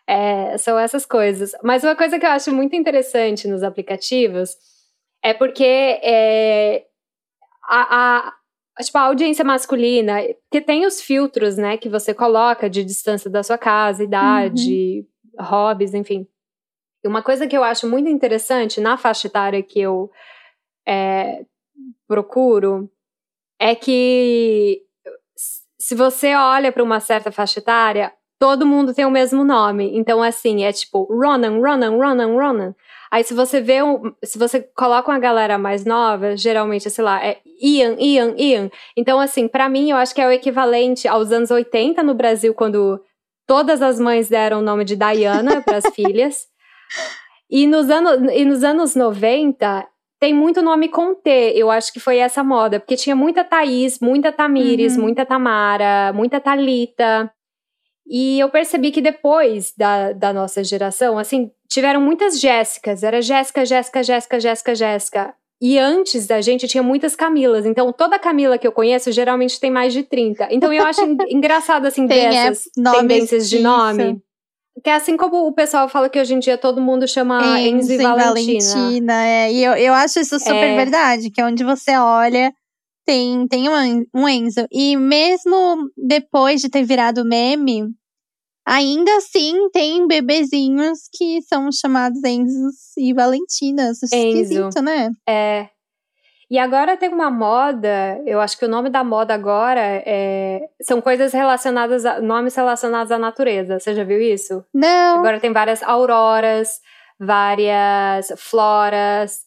É, 0.05 0.57
são 0.57 0.77
essas 0.77 1.05
coisas. 1.05 1.53
Mas 1.63 1.85
uma 1.85 1.95
coisa 1.95 2.19
que 2.19 2.25
eu 2.25 2.29
acho 2.29 2.53
muito 2.53 2.75
interessante 2.75 3.47
nos 3.47 3.63
aplicativos 3.63 4.57
é 5.23 5.33
porque 5.33 5.63
é, 5.63 6.83
a, 7.63 8.33
a 8.77 8.83
tipo, 8.83 8.97
a 8.97 9.03
audiência 9.03 9.45
masculina, 9.45 10.17
que 10.51 10.59
tem 10.59 10.85
os 10.85 11.01
filtros, 11.01 11.55
né, 11.55 11.77
que 11.77 11.87
você 11.87 12.13
coloca 12.13 12.69
de 12.69 12.83
distância 12.83 13.29
da 13.29 13.41
sua 13.41 13.57
casa, 13.57 14.03
idade, 14.03 15.07
uhum. 15.39 15.45
hobbies, 15.45 15.93
enfim. 15.93 16.27
E 17.01 17.07
uma 17.07 17.21
coisa 17.21 17.47
que 17.47 17.55
eu 17.55 17.63
acho 17.63 17.87
muito 17.87 18.09
interessante 18.09 18.81
na 18.81 18.97
faixa 18.97 19.27
etária 19.27 19.63
que 19.63 19.79
eu 19.79 20.11
é, 20.87 21.45
procuro 22.07 22.89
é 23.59 23.75
que 23.75 24.81
se 25.79 25.95
você 25.95 26.35
olha 26.35 26.71
para 26.71 26.83
uma 26.83 26.99
certa 26.99 27.31
faixa 27.31 27.59
etária, 27.59 28.13
todo 28.39 28.65
mundo 28.65 28.93
tem 28.93 29.05
o 29.05 29.11
mesmo 29.11 29.43
nome. 29.43 29.97
Então, 29.97 30.21
assim, 30.21 30.63
é 30.63 30.71
tipo 30.71 31.03
Ronan, 31.03 31.59
Ronan, 31.59 31.97
Ronan, 31.97 32.33
Ronan. 32.33 32.75
Aí 33.11 33.23
se 33.23 33.33
você 33.33 33.61
vê, 33.61 33.83
um, 33.83 34.13
se 34.23 34.37
você 34.37 34.61
coloca 34.75 35.11
uma 35.11 35.19
galera 35.19 35.57
mais 35.57 35.85
nova, 35.85 36.35
geralmente, 36.35 36.89
sei 36.89 37.03
lá, 37.03 37.23
é 37.23 37.39
Ian, 37.61 37.95
Ian, 37.99 38.33
Ian. 38.37 38.71
Então, 38.97 39.19
assim, 39.19 39.47
para 39.47 39.69
mim, 39.69 39.91
eu 39.91 39.97
acho 39.97 40.15
que 40.15 40.21
é 40.21 40.27
o 40.27 40.31
equivalente 40.31 41.07
aos 41.07 41.31
anos 41.31 41.51
80 41.51 42.01
no 42.01 42.13
Brasil, 42.13 42.53
quando 42.53 42.99
todas 43.45 43.81
as 43.81 43.99
mães 43.99 44.29
deram 44.29 44.59
o 44.59 44.63
nome 44.63 44.83
de 44.83 44.95
Diana 44.95 45.61
para 45.61 45.77
as 45.77 45.87
filhas. 45.93 46.47
E 47.49 47.67
nos, 47.67 47.89
anos, 47.89 48.31
e 48.33 48.45
nos 48.45 48.63
anos 48.63 48.95
90, 48.95 49.87
tem 50.23 50.33
muito 50.33 50.61
nome 50.61 50.87
com 50.87 51.13
T. 51.13 51.51
Eu 51.53 51.69
acho 51.69 51.91
que 51.91 51.99
foi 51.99 52.19
essa 52.19 52.41
moda, 52.41 52.79
porque 52.79 52.95
tinha 52.95 53.13
muita 53.13 53.43
Thaís, 53.43 53.99
muita 53.99 54.31
Tamires, 54.31 54.95
uhum. 54.95 55.01
muita 55.01 55.25
Tamara, 55.25 56.13
muita 56.13 56.39
Talita. 56.39 57.29
E 58.07 58.39
eu 58.39 58.47
percebi 58.47 58.89
que 58.89 59.01
depois 59.01 59.73
da, 59.77 60.13
da 60.13 60.31
nossa 60.31 60.63
geração, 60.63 61.19
assim, 61.19 61.51
tiveram 61.67 61.99
muitas 61.99 62.39
Jéssicas. 62.39 63.03
Era 63.03 63.21
Jéssica, 63.21 63.65
Jéssica, 63.65 64.01
Jéssica, 64.01 64.39
Jéssica, 64.39 64.75
Jéssica. 64.75 65.35
E 65.61 65.77
antes 65.77 66.25
da 66.25 66.39
gente 66.39 66.69
tinha 66.69 66.81
muitas 66.81 67.17
Camilas. 67.17 67.65
Então, 67.65 67.91
toda 67.91 68.17
Camila 68.17 68.57
que 68.57 68.65
eu 68.65 68.71
conheço 68.71 69.11
geralmente 69.11 69.59
tem 69.59 69.69
mais 69.69 69.91
de 69.91 70.03
30. 70.03 70.47
Então, 70.51 70.71
eu 70.71 70.85
acho 70.85 71.01
engraçado, 71.27 71.85
assim, 71.85 72.07
tem 72.07 72.29
dessas 72.29 72.69
tendências 72.73 73.49
de 73.49 73.59
nome. 73.59 74.21
Que 74.81 74.89
é 74.89 74.95
assim 74.95 75.15
como 75.15 75.47
o 75.47 75.53
pessoal 75.53 75.87
fala 75.89 76.09
que 76.09 76.19
hoje 76.19 76.33
em 76.33 76.39
dia 76.39 76.57
todo 76.57 76.81
mundo 76.81 77.07
chama 77.07 77.59
Enzo, 77.59 77.91
Enzo 77.91 77.93
e 77.93 77.97
Valentina. 77.97 78.25
Valentina 78.25 79.25
é. 79.25 79.53
E 79.53 79.63
eu, 79.63 79.73
eu 79.73 79.93
acho 79.93 80.19
isso 80.19 80.39
super 80.39 80.55
é. 80.55 80.75
verdade. 80.75 81.29
Que 81.29 81.41
é 81.41 81.45
onde 81.45 81.63
você 81.63 81.95
olha, 81.95 82.53
tem, 83.05 83.47
tem 83.47 83.69
um, 83.69 84.05
um 84.13 84.27
Enzo. 84.27 84.65
E 84.71 84.95
mesmo 84.97 85.89
depois 85.95 86.61
de 86.61 86.69
ter 86.69 86.83
virado 86.83 87.23
meme, 87.23 87.93
Ainda 88.65 89.17
assim, 89.17 89.69
tem 89.71 90.07
bebezinhos 90.07 90.99
que 91.13 91.41
são 91.41 91.69
chamados 91.69 92.23
Enzos 92.23 92.95
e 92.97 93.13
Valentinas. 93.13 94.01
Acho 94.01 94.15
Enzo. 94.15 94.41
esquisito, 94.41 94.81
né? 94.81 95.11
É. 95.27 95.67
E 96.53 96.59
agora 96.59 96.95
tem 96.95 97.09
uma 97.09 97.31
moda, 97.31 98.21
eu 98.27 98.39
acho 98.39 98.59
que 98.59 98.63
o 98.63 98.67
nome 98.67 98.87
da 98.87 99.03
moda 99.03 99.33
agora 99.33 99.81
é, 99.81 100.61
são 100.83 101.01
coisas 101.01 101.33
relacionadas 101.33 102.05
a 102.05 102.21
nomes 102.21 102.55
relacionados 102.55 103.11
à 103.11 103.17
natureza. 103.17 103.79
Você 103.79 103.95
já 103.95 104.03
viu 104.03 104.21
isso? 104.21 104.63
Não. 104.71 105.17
Agora 105.17 105.39
tem 105.39 105.51
várias 105.51 105.81
auroras, 105.81 106.79
várias 107.19 108.31
floras, 108.37 109.39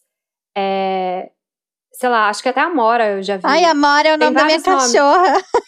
é, 0.53 1.29
sei 1.93 2.09
lá, 2.09 2.27
acho 2.27 2.43
que 2.43 2.49
até 2.49 2.59
a 2.59 2.69
Mora 2.69 3.07
eu 3.07 3.23
já 3.23 3.37
vi. 3.37 3.43
Ai, 3.45 3.63
a 3.63 3.73
Mora 3.73 4.09
é 4.09 4.13
o 4.13 4.17
nome 4.17 4.35
da 4.35 4.43
minha 4.43 4.57
nomes. 4.59 4.91
cachorra. 4.91 5.33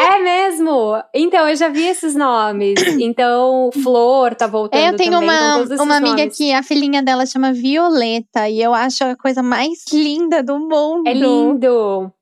É 0.00 0.18
mesmo? 0.22 1.02
Então, 1.14 1.48
eu 1.48 1.56
já 1.56 1.68
vi 1.68 1.86
esses 1.86 2.14
nomes. 2.14 2.74
Então, 3.00 3.70
Flor 3.82 4.34
tá 4.34 4.46
voltando 4.46 4.80
Eu 4.80 4.96
tenho 4.96 5.12
também, 5.12 5.28
uma, 5.28 5.64
então 5.64 5.84
uma 5.84 5.96
amiga 5.96 6.16
nomes. 6.18 6.36
que 6.36 6.52
a 6.52 6.62
filhinha 6.62 7.02
dela 7.02 7.26
chama 7.26 7.52
Violeta. 7.52 8.48
E 8.48 8.60
eu 8.60 8.72
acho 8.74 9.04
a 9.04 9.16
coisa 9.16 9.42
mais 9.42 9.84
linda 9.92 10.42
do 10.42 10.58
mundo. 10.58 11.06
É 11.06 11.12
lindo. 11.14 12.12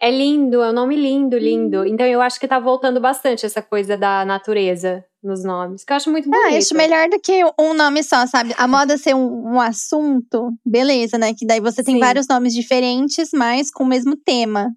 É 0.00 0.10
lindo, 0.10 0.62
é 0.62 0.70
um 0.70 0.72
nome 0.74 0.94
lindo, 0.94 1.38
lindo. 1.38 1.80
Hum. 1.80 1.86
Então, 1.86 2.06
eu 2.06 2.20
acho 2.20 2.38
que 2.38 2.46
tá 2.46 2.58
voltando 2.58 3.00
bastante 3.00 3.46
essa 3.46 3.62
coisa 3.62 3.96
da 3.96 4.24
natureza 4.24 5.04
nos 5.22 5.42
nomes. 5.42 5.84
Que 5.84 5.92
eu 5.92 5.96
acho 5.96 6.10
muito 6.10 6.28
bonito. 6.28 6.54
Ah, 6.54 6.58
acho 6.58 6.74
melhor 6.74 7.08
do 7.08 7.18
que 7.18 7.42
um 7.58 7.72
nome 7.74 8.02
só, 8.02 8.26
sabe? 8.26 8.54
A 8.58 8.68
moda 8.68 8.98
ser 8.98 9.14
um, 9.14 9.54
um 9.54 9.60
assunto, 9.60 10.52
beleza, 10.64 11.16
né? 11.18 11.32
Que 11.34 11.46
daí 11.46 11.60
você 11.60 11.82
tem 11.82 11.94
Sim. 11.94 12.00
vários 12.00 12.28
nomes 12.28 12.54
diferentes, 12.54 13.30
mas 13.34 13.70
com 13.70 13.84
o 13.84 13.86
mesmo 13.86 14.16
tema. 14.16 14.70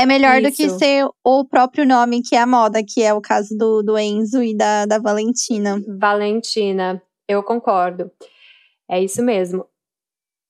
É 0.00 0.06
melhor 0.06 0.40
Isso. 0.40 0.50
do 0.50 0.56
que 0.56 0.70
ser 0.70 1.06
o 1.22 1.44
próprio 1.44 1.86
nome 1.86 2.22
que 2.22 2.34
é 2.34 2.38
a 2.38 2.46
moda, 2.46 2.82
que 2.82 3.02
é 3.02 3.12
o 3.12 3.20
caso 3.20 3.54
do, 3.54 3.82
do 3.82 3.98
Enzo 3.98 4.42
e 4.42 4.56
da, 4.56 4.86
da 4.86 4.98
Valentina. 4.98 5.78
Valentina, 5.98 7.02
eu 7.28 7.42
concordo. 7.42 8.10
É 8.90 8.98
isso 8.98 9.22
mesmo. 9.22 9.66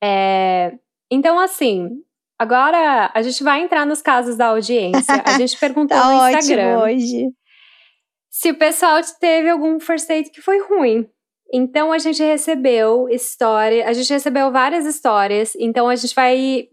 É... 0.00 0.78
Então, 1.10 1.40
assim, 1.40 1.88
agora 2.38 3.10
a 3.12 3.22
gente 3.22 3.42
vai 3.42 3.60
entrar 3.60 3.84
nos 3.84 4.00
casos 4.00 4.36
da 4.36 4.46
audiência. 4.46 5.20
A 5.26 5.36
gente 5.36 5.58
perguntou 5.58 5.98
tá 5.98 6.06
no 6.06 6.38
Instagram. 6.38 6.84
hoje. 6.84 7.26
Se 8.30 8.52
o 8.52 8.54
pessoal 8.56 9.00
teve 9.18 9.50
algum 9.50 9.80
first 9.80 10.06
date 10.06 10.30
que 10.30 10.40
foi 10.40 10.62
ruim. 10.62 11.08
Então 11.52 11.90
a 11.90 11.98
gente 11.98 12.22
recebeu 12.22 13.08
história, 13.08 13.88
a 13.88 13.92
gente 13.92 14.12
recebeu 14.12 14.52
várias 14.52 14.86
histórias, 14.86 15.52
então 15.56 15.88
a 15.88 15.96
gente 15.96 16.14
vai 16.14 16.68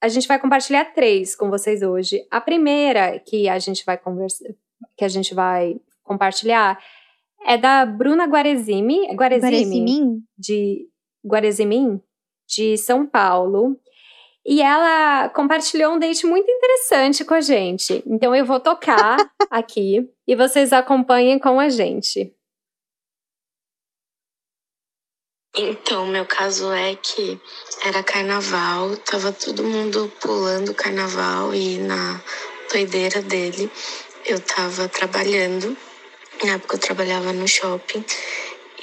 a 0.00 0.08
gente 0.08 0.28
vai 0.28 0.38
compartilhar 0.38 0.84
três 0.86 1.34
com 1.34 1.50
vocês 1.50 1.82
hoje. 1.82 2.26
A 2.30 2.40
primeira 2.40 3.18
que 3.18 3.48
a 3.48 3.58
gente 3.58 3.84
vai 3.84 3.96
conversar, 3.96 4.48
que 4.96 5.04
a 5.04 5.08
gente 5.08 5.34
vai 5.34 5.76
compartilhar 6.02 6.78
é 7.44 7.56
da 7.56 7.86
Bruna 7.86 8.24
Guarezimi, 8.24 9.06
Guarezimi, 9.14 10.20
de 10.36 10.88
Guarezimin, 11.24 12.00
de 12.46 12.76
São 12.76 13.06
Paulo. 13.06 13.78
E 14.44 14.62
ela 14.62 15.28
compartilhou 15.30 15.94
um 15.94 15.98
date 15.98 16.24
muito 16.24 16.48
interessante 16.48 17.24
com 17.24 17.34
a 17.34 17.40
gente. 17.40 18.02
Então 18.06 18.34
eu 18.34 18.44
vou 18.44 18.60
tocar 18.60 19.16
aqui 19.50 20.08
e 20.26 20.36
vocês 20.36 20.72
acompanhem 20.72 21.38
com 21.38 21.58
a 21.58 21.68
gente. 21.68 22.35
Então, 25.58 26.06
meu 26.06 26.26
caso 26.26 26.70
é 26.70 26.94
que 26.94 27.40
era 27.82 28.02
carnaval, 28.02 28.94
tava 28.98 29.32
todo 29.32 29.64
mundo 29.64 30.12
pulando 30.20 30.74
carnaval 30.74 31.54
e 31.54 31.78
na 31.78 32.20
doideira 32.70 33.22
dele 33.22 33.70
eu 34.26 34.38
tava 34.38 34.86
trabalhando. 34.86 35.74
Na 36.44 36.52
época 36.52 36.76
eu 36.76 36.80
trabalhava 36.80 37.32
no 37.32 37.48
shopping 37.48 38.04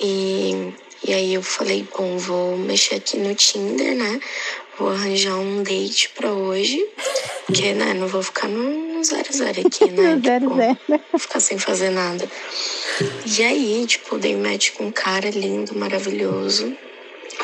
e, 0.02 0.74
e 1.08 1.14
aí 1.14 1.36
eu 1.36 1.44
falei, 1.44 1.88
bom, 1.96 2.18
vou 2.18 2.58
mexer 2.58 2.96
aqui 2.96 3.18
no 3.18 3.36
Tinder, 3.36 3.96
né? 3.96 4.20
Vou 4.80 4.90
arranjar 4.90 5.36
um 5.36 5.62
date 5.62 6.10
pra 6.10 6.32
hoje, 6.32 6.84
porque, 7.46 7.74
né, 7.74 7.94
não 7.94 8.08
vou 8.08 8.24
ficar 8.24 8.48
no 8.48 8.93
zero 9.04 9.32
zero 9.32 9.68
aqui, 9.68 9.92
né? 9.92 10.20
zero 10.24 10.46
tipo, 10.50 10.56
zero. 10.56 10.80
Ficar 11.18 11.40
sem 11.40 11.58
fazer 11.58 11.90
nada. 11.90 12.30
E 13.26 13.44
aí, 13.44 13.86
tipo, 13.86 14.18
dei 14.18 14.36
match 14.36 14.72
com 14.72 14.86
um 14.86 14.92
cara 14.92 15.30
lindo, 15.30 15.76
maravilhoso, 15.76 16.76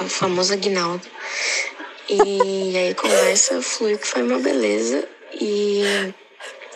o 0.02 0.10
famoso 0.10 0.54
Aguinaldo. 0.54 1.06
E 2.10 2.76
aí 2.76 2.96
conversa 2.96 3.62
flui 3.62 3.98
que 3.98 4.08
foi 4.08 4.24
uma 4.24 4.40
beleza. 4.40 5.08
E 5.40 5.84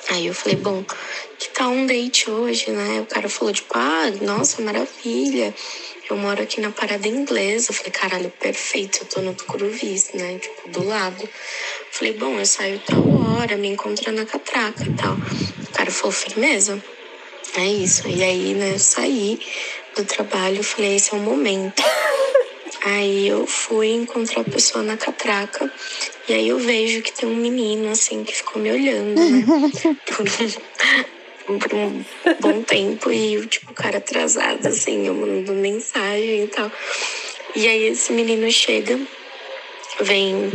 aí 0.09 0.27
eu 0.27 0.33
falei, 0.33 0.57
bom, 0.57 0.83
que 1.39 1.49
tal 1.49 1.71
um 1.71 1.87
date 1.87 2.29
hoje, 2.29 2.69
né? 2.69 3.01
O 3.01 3.05
cara 3.05 3.27
falou, 3.27 3.53
tipo, 3.53 3.73
ah, 3.75 4.11
nossa, 4.21 4.61
maravilha. 4.61 5.53
Eu 6.09 6.17
moro 6.17 6.43
aqui 6.43 6.61
na 6.61 6.69
Parada 6.69 7.07
Inglesa. 7.07 7.71
Eu 7.71 7.75
falei, 7.75 7.91
caralho, 7.91 8.29
perfeito, 8.29 8.99
eu 9.01 9.05
tô 9.07 9.21
no 9.21 9.33
Tucuruvis, 9.33 10.11
né? 10.13 10.37
Tipo, 10.37 10.69
do 10.69 10.87
lado. 10.87 11.27
Falei, 11.93 12.13
bom, 12.13 12.39
eu 12.39 12.45
saio 12.45 12.81
tal 12.87 13.07
hora, 13.07 13.55
me 13.55 13.67
encontro 13.67 14.11
na 14.11 14.25
catraca 14.25 14.83
e 14.83 14.93
tal. 14.93 15.13
O 15.13 15.71
cara 15.73 15.91
falou, 15.91 16.11
firmeza. 16.11 16.83
É 17.55 17.67
isso. 17.67 18.07
E 18.07 18.23
aí, 18.23 18.55
né, 18.55 18.73
eu 18.73 18.79
saí 18.79 19.39
do 19.95 20.03
trabalho, 20.03 20.63
falei, 20.63 20.95
esse 20.95 21.13
é 21.13 21.17
o 21.17 21.19
momento. 21.19 21.83
Aí 22.85 23.29
eu 23.29 23.47
fui 23.47 23.91
encontrar 23.91 24.41
a 24.41 24.43
pessoa 24.43 24.83
na 24.83 24.97
catraca 24.97 25.71
e 26.27 26.33
aí 26.33 26.49
eu 26.49 26.59
vejo 26.59 27.01
que 27.01 27.13
tem 27.13 27.29
um 27.29 27.35
menino 27.35 27.89
assim 27.89 28.25
que 28.25 28.35
ficou 28.35 28.61
me 28.61 28.69
olhando, 28.69 29.15
né? 29.15 29.45
Por 31.45 31.55
um, 31.55 31.59
por 31.59 31.73
um 31.73 32.05
bom 32.41 32.61
tempo 32.63 33.09
e 33.09 33.45
tipo, 33.47 33.71
o 33.71 33.73
cara 33.73 33.99
atrasado, 33.99 34.65
assim, 34.65 35.07
eu 35.07 35.13
mandando 35.13 35.53
mensagem 35.53 36.43
e 36.43 36.47
tal. 36.47 36.69
E 37.55 37.67
aí 37.67 37.83
esse 37.83 38.11
menino 38.11 38.49
chega, 38.51 38.99
vem, 40.01 40.51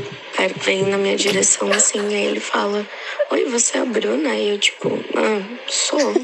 vem 0.64 0.82
na 0.84 0.98
minha 0.98 1.16
direção 1.16 1.70
assim, 1.72 2.00
aí 2.14 2.26
ele 2.26 2.40
fala, 2.40 2.86
oi, 3.30 3.44
você 3.46 3.78
é 3.78 3.80
a 3.80 3.84
Bruna? 3.84 4.34
E 4.34 4.50
eu 4.50 4.58
tipo, 4.58 4.88
ah, 5.14 5.58
sou. 5.66 6.14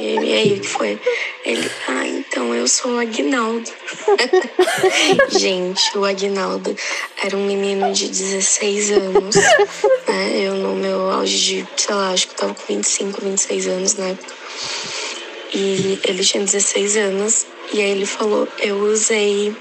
E, 0.00 0.14
e 0.14 0.32
aí, 0.32 0.54
o 0.54 0.60
que 0.60 0.66
foi? 0.66 0.98
Ele, 1.44 1.70
ah, 1.88 2.06
então 2.06 2.54
eu 2.54 2.66
sou 2.66 2.92
o 2.92 2.98
Aguinaldo. 2.98 3.70
Gente, 5.30 5.96
o 5.96 6.04
Aguinaldo 6.04 6.74
era 7.22 7.36
um 7.36 7.46
menino 7.46 7.92
de 7.92 8.08
16 8.08 8.90
anos, 8.92 9.36
né? 9.36 10.40
Eu 10.40 10.54
no 10.54 10.74
meu 10.74 11.10
auge 11.10 11.38
de, 11.38 11.68
sei 11.76 11.94
lá, 11.94 12.10
acho 12.10 12.28
que 12.28 12.34
eu 12.34 12.38
tava 12.38 12.54
com 12.54 12.74
25, 12.74 13.20
26 13.20 13.66
anos 13.68 13.94
na 13.94 14.06
época. 14.06 14.34
E 15.52 16.00
ele 16.02 16.24
tinha 16.24 16.42
16 16.42 16.96
anos. 16.96 17.46
E 17.72 17.80
aí 17.80 17.90
ele 17.90 18.06
falou, 18.06 18.48
eu 18.58 18.76
usei 18.78 19.54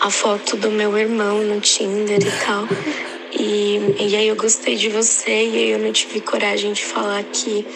a 0.00 0.10
foto 0.10 0.56
do 0.56 0.70
meu 0.70 0.96
irmão 0.96 1.42
no 1.42 1.60
Tinder 1.60 2.20
e 2.20 2.44
tal. 2.44 2.68
E, 3.32 3.96
e 3.98 4.16
aí 4.16 4.28
eu 4.28 4.36
gostei 4.36 4.76
de 4.76 4.88
você 4.88 5.30
e 5.30 5.56
aí 5.56 5.70
eu 5.70 5.78
não 5.78 5.92
tive 5.92 6.20
coragem 6.20 6.72
de 6.72 6.84
falar 6.84 7.22
que 7.24 7.66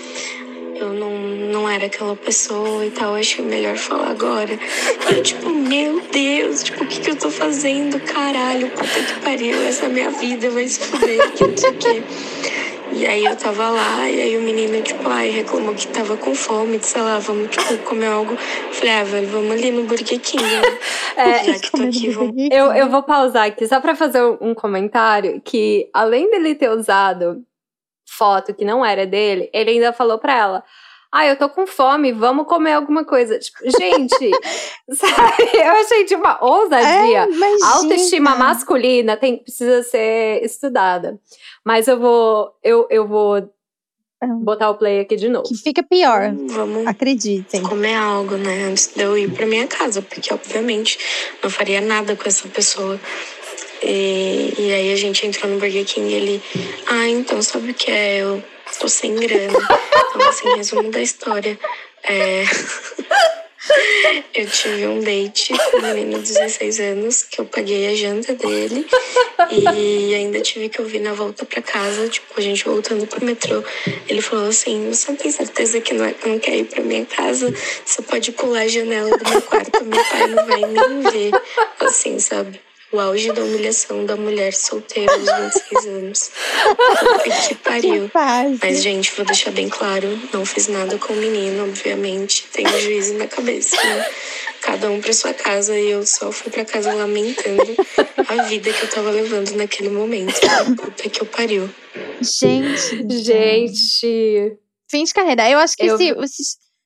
eu 0.77 0.95
não, 0.95 1.11
não 1.13 1.69
era 1.69 1.87
aquela 1.87 2.17
pessoa 2.17 2.85
e 2.87 2.91
tal. 2.91 3.15
Acho 3.15 3.43
melhor 3.43 3.77
falar 3.77 4.11
agora. 4.11 4.59
Eu, 5.11 5.23
tipo, 5.23 5.51
meu 5.51 6.01
Deus, 6.13 6.63
tipo, 6.63 6.83
o 6.85 6.87
que, 6.87 7.01
que 7.01 7.11
eu 7.11 7.17
tô 7.17 7.31
fazendo? 7.31 8.01
Caralho, 8.01 8.71
puta 8.71 9.03
que 9.03 9.21
pariu, 9.23 9.63
essa 9.67 9.89
minha 9.89 10.11
vida 10.11 10.49
vai 10.51 10.67
se 10.67 10.81
fuder, 10.81 11.33
que 11.33 11.47
não 11.47 11.57
sei 11.57 11.71
o 11.71 11.75
quê. 11.75 12.03
E 12.93 13.07
aí 13.07 13.25
eu 13.25 13.37
tava 13.37 13.71
lá, 13.71 14.09
e 14.11 14.21
aí 14.21 14.37
o 14.37 14.43
menino, 14.43 14.83
tipo, 14.83 15.09
ai, 15.09 15.31
reclamou 15.31 15.75
que 15.75 15.87
tava 15.89 16.17
com 16.17 16.35
fome, 16.35 16.81
sei 16.83 17.01
lá, 17.01 17.19
vamos, 17.19 17.49
tipo, 17.49 17.79
comer 17.85 18.09
algo. 18.09 18.37
Falei, 18.73 18.95
ah, 18.95 19.05
velho, 19.05 19.29
vamos 19.29 19.53
ali 19.53 19.71
no 19.71 19.85
Burger 19.85 20.21
King, 20.21 20.43
né? 20.43 20.61
É, 21.17 21.45
Já 21.45 21.59
que 21.59 21.71
tô 21.73 21.83
aqui, 21.83 22.11
vamos... 22.11 22.35
eu, 22.51 22.73
eu 22.73 22.89
vou 22.89 23.03
pausar 23.03 23.47
aqui 23.47 23.67
só 23.67 23.81
pra 23.81 23.95
fazer 23.95 24.23
um 24.41 24.55
comentário 24.55 25.41
que, 25.45 25.89
além 25.93 26.31
dele 26.31 26.55
ter 26.55 26.71
usado 26.71 27.45
foto 28.09 28.55
que 28.55 28.65
não 28.65 28.85
era 28.85 29.07
dele, 29.07 29.49
ele 29.53 29.71
ainda 29.71 29.93
falou 29.93 30.19
pra 30.19 30.37
ela: 30.37 30.65
ah, 31.13 31.27
eu 31.27 31.37
tô 31.37 31.49
com 31.49 31.67
fome, 31.67 32.13
vamos 32.13 32.47
comer 32.47 32.73
alguma 32.73 33.05
coisa. 33.05 33.39
Tipo, 33.39 33.59
gente, 33.65 34.31
sabe? 34.95 35.43
Eu 35.55 35.73
achei 35.73 36.05
de 36.05 36.15
uma 36.15 36.43
ousadia. 36.43 37.29
É, 37.29 37.65
a 37.65 37.77
autoestima 37.77 38.37
masculina 38.37 39.17
tem, 39.17 39.39
precisa 39.39 39.83
ser 39.83 40.45
estudada. 40.45 41.19
Mas 41.65 41.89
eu 41.89 41.99
vou, 41.99 42.53
eu, 42.63 42.87
eu 42.91 43.09
vou 43.09 43.39
é. 43.39 44.27
botar 44.27 44.71
o 44.71 44.77
play 44.77 45.01
aqui 45.01 45.17
de 45.17 45.29
novo. 45.29 45.49
Que 45.49 45.57
fica 45.57 45.83
pior. 45.83 46.33
Vamos 46.49 46.87
acreditem. 46.87 47.63
Comer 47.63 47.95
algo, 47.95 48.37
né? 48.37 48.67
Antes 48.67 48.93
de 48.95 49.03
eu 49.03 49.19
ir 49.19 49.33
pra 49.33 49.47
minha 49.47 49.67
casa, 49.67 50.03
porque 50.03 50.33
obviamente 50.33 50.97
não 51.43 51.51
faria 51.51 51.81
nada 51.81 52.15
com 52.15 52.29
essa 52.29 52.47
pessoa. 52.49 53.01
E, 53.83 54.55
e 54.59 54.73
aí 54.73 54.93
a 54.93 54.97
gente 54.97 55.27
entrou 55.27 55.51
no 55.51 55.59
Burger 55.59 55.85
King 55.85 56.11
e 56.11 56.15
ele, 56.15 56.43
ah, 56.87 57.09
então 57.09 57.41
sabe 57.43 57.71
o 57.71 57.75
que 57.75 57.91
é? 57.91 58.19
Eu 58.19 58.43
tô 58.79 58.89
sem 58.89 59.15
grana. 59.15 59.59
Então, 60.11 60.29
assim, 60.29 60.57
resumo 60.57 60.91
da 60.91 61.01
história. 61.01 61.59
É... 62.03 62.45
Eu 64.35 64.49
tive 64.49 64.87
um 64.87 65.01
date 65.01 65.53
com 65.71 65.79
um 65.79 65.83
menino 65.83 66.23
de 66.23 66.33
16 66.33 66.81
anos, 66.81 67.23
que 67.23 67.41
eu 67.41 67.45
paguei 67.45 67.89
a 67.89 67.95
janta 67.95 68.35
dele. 68.35 68.87
E 69.53 70.15
ainda 70.15 70.41
tive 70.41 70.69
que 70.69 70.81
ouvir 70.81 71.01
na 71.01 71.13
volta 71.13 71.45
pra 71.45 71.61
casa, 71.61 72.09
tipo, 72.09 72.27
a 72.37 72.41
gente 72.41 72.65
voltando 72.65 73.07
pro 73.07 73.25
metrô. 73.25 73.63
Ele 74.09 74.23
falou 74.23 74.49
assim: 74.49 74.89
Você 74.89 75.13
tem 75.13 75.31
certeza 75.31 75.81
que 75.81 75.95
não, 75.95 76.05
é, 76.05 76.15
não 76.25 76.39
quer 76.39 76.57
ir 76.57 76.65
pra 76.65 76.83
minha 76.83 77.05
casa? 77.05 77.53
Você 77.85 78.03
pode 78.03 78.33
pular 78.33 78.63
a 78.63 78.69
janela 78.69 79.17
do 79.17 79.31
meu 79.31 79.43
quarto, 79.43 79.85
meu 79.85 80.05
pai 80.05 80.27
não 80.29 80.47
vai 80.47 80.61
nem 80.61 81.01
ver. 81.11 81.33
Assim, 81.81 82.19
sabe? 82.19 82.61
O 82.93 82.99
auge 82.99 83.33
da 83.33 83.43
humilhação 83.43 84.05
da 84.05 84.17
mulher 84.17 84.53
solteira 84.53 85.13
aos 85.13 85.53
26 85.55 85.87
anos. 85.87 86.31
que 87.49 87.55
pariu. 87.57 88.09
Que 88.09 88.67
Mas, 88.67 88.83
gente, 88.83 89.13
vou 89.17 89.25
deixar 89.25 89.53
bem 89.53 89.69
claro: 89.69 90.09
não 90.33 90.45
fiz 90.45 90.69
nada 90.69 90.99
com 90.99 91.13
o 91.13 91.17
menino, 91.17 91.65
obviamente. 91.65 92.49
Tenho 92.53 92.69
juízo 92.81 93.15
na 93.15 93.27
cabeça, 93.27 93.77
né? 93.77 94.07
Cada 94.61 94.91
um 94.91 95.01
pra 95.01 95.13
sua 95.13 95.33
casa 95.33 95.79
e 95.79 95.91
eu 95.91 96.05
só 96.05 96.31
fui 96.33 96.51
pra 96.51 96.65
casa 96.65 96.93
lamentando 96.93 97.77
a 98.29 98.43
vida 98.43 98.73
que 98.73 98.83
eu 98.83 98.91
tava 98.91 99.11
levando 99.11 99.53
naquele 99.53 99.89
momento. 99.89 100.39
Puta 100.77 101.09
que 101.09 101.23
eu 101.23 101.27
pariu. 101.27 101.71
Gente. 102.21 103.23
Gente. 103.23 104.59
Fim 104.91 105.05
de 105.05 105.15
carreira. 105.15 105.49
Eu 105.49 105.59
acho 105.61 105.77
que 105.77 105.87
eu... 105.87 105.97
se, 105.97 106.13
se, 106.27 106.43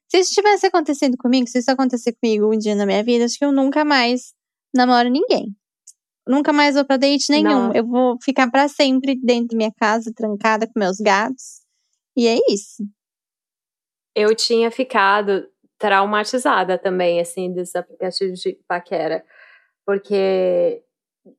se 0.08 0.18
isso 0.18 0.34
tivesse 0.34 0.66
acontecido 0.66 1.16
comigo, 1.16 1.48
se 1.48 1.58
isso 1.58 1.70
acontecer 1.70 2.12
comigo 2.12 2.54
um 2.54 2.58
dia 2.58 2.74
na 2.74 2.86
minha 2.86 3.02
vida, 3.02 3.24
acho 3.24 3.38
que 3.38 3.44
eu 3.44 3.50
nunca 3.50 3.84
mais 3.84 4.32
namoro 4.72 5.08
ninguém 5.08 5.54
nunca 6.26 6.52
mais 6.52 6.74
vou 6.74 6.84
pra 6.84 6.96
date 6.96 7.30
nenhum. 7.30 7.68
Não. 7.68 7.72
Eu 7.74 7.86
vou 7.86 8.16
ficar 8.22 8.50
para 8.50 8.68
sempre 8.68 9.18
dentro 9.22 9.48
da 9.48 9.56
minha 9.56 9.72
casa, 9.72 10.12
trancada 10.14 10.66
com 10.66 10.78
meus 10.78 10.98
gatos. 10.98 11.62
E 12.16 12.26
é 12.28 12.38
isso. 12.48 12.84
Eu 14.14 14.34
tinha 14.34 14.70
ficado 14.70 15.46
traumatizada 15.78 16.78
também, 16.78 17.20
assim, 17.20 17.52
desses 17.52 17.74
aplicativos 17.74 18.40
de 18.40 18.56
paquera. 18.66 19.24
Porque, 19.84 20.82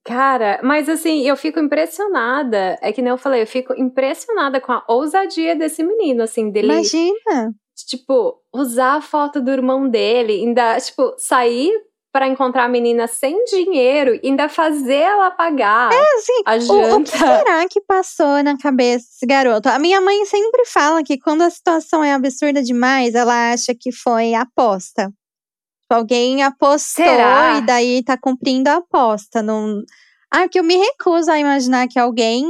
cara, 0.03 0.59
mas 0.63 0.89
assim, 0.89 1.21
eu 1.27 1.37
fico 1.37 1.59
impressionada. 1.59 2.77
É 2.81 2.91
que 2.91 3.01
nem 3.01 3.11
eu 3.11 3.17
falei, 3.17 3.41
eu 3.41 3.47
fico 3.47 3.73
impressionada 3.73 4.59
com 4.59 4.71
a 4.71 4.83
ousadia 4.87 5.55
desse 5.55 5.83
menino, 5.83 6.23
assim, 6.23 6.51
dele. 6.51 6.67
Imagina! 6.67 7.55
Tipo, 7.87 8.41
usar 8.53 8.95
a 8.95 9.01
foto 9.01 9.41
do 9.41 9.51
irmão 9.51 9.89
dele, 9.89 10.33
ainda, 10.33 10.79
tipo, 10.79 11.13
sair 11.17 11.71
para 12.15 12.29
encontrar 12.29 12.63
a 12.63 12.69
menina 12.69 13.07
sem 13.07 13.43
dinheiro 13.43 14.17
e 14.23 14.29
ainda 14.29 14.47
fazer 14.47 15.01
ela 15.01 15.31
pagar 15.31 15.91
é, 15.91 16.17
assim, 16.17 16.41
a 16.45 16.57
janta. 16.57 16.73
O, 16.73 17.01
o, 17.01 17.03
que 17.03 17.09
será 17.09 17.67
que 17.69 17.81
passou 17.81 18.41
na 18.41 18.57
cabeça 18.57 19.05
desse 19.05 19.25
garoto? 19.25 19.67
A 19.67 19.77
minha 19.77 19.99
mãe 19.99 20.25
sempre 20.25 20.63
fala 20.63 21.03
que 21.03 21.17
quando 21.17 21.41
a 21.41 21.49
situação 21.49 22.01
é 22.01 22.13
absurda 22.13 22.63
demais, 22.63 23.15
ela 23.15 23.51
acha 23.51 23.75
que 23.77 23.91
foi 23.91 24.33
aposta. 24.33 25.07
Tipo, 25.07 25.93
alguém 25.93 26.41
apostou 26.41 27.03
será? 27.03 27.57
e 27.57 27.65
daí 27.65 28.01
tá 28.01 28.17
cumprindo 28.17 28.69
a 28.69 28.75
aposta. 28.75 29.43
Não... 29.43 29.83
Ah, 30.31 30.47
que 30.47 30.57
eu 30.57 30.63
me 30.63 30.77
recuso 30.77 31.29
a 31.29 31.37
imaginar 31.37 31.89
que 31.89 31.99
alguém 31.99 32.45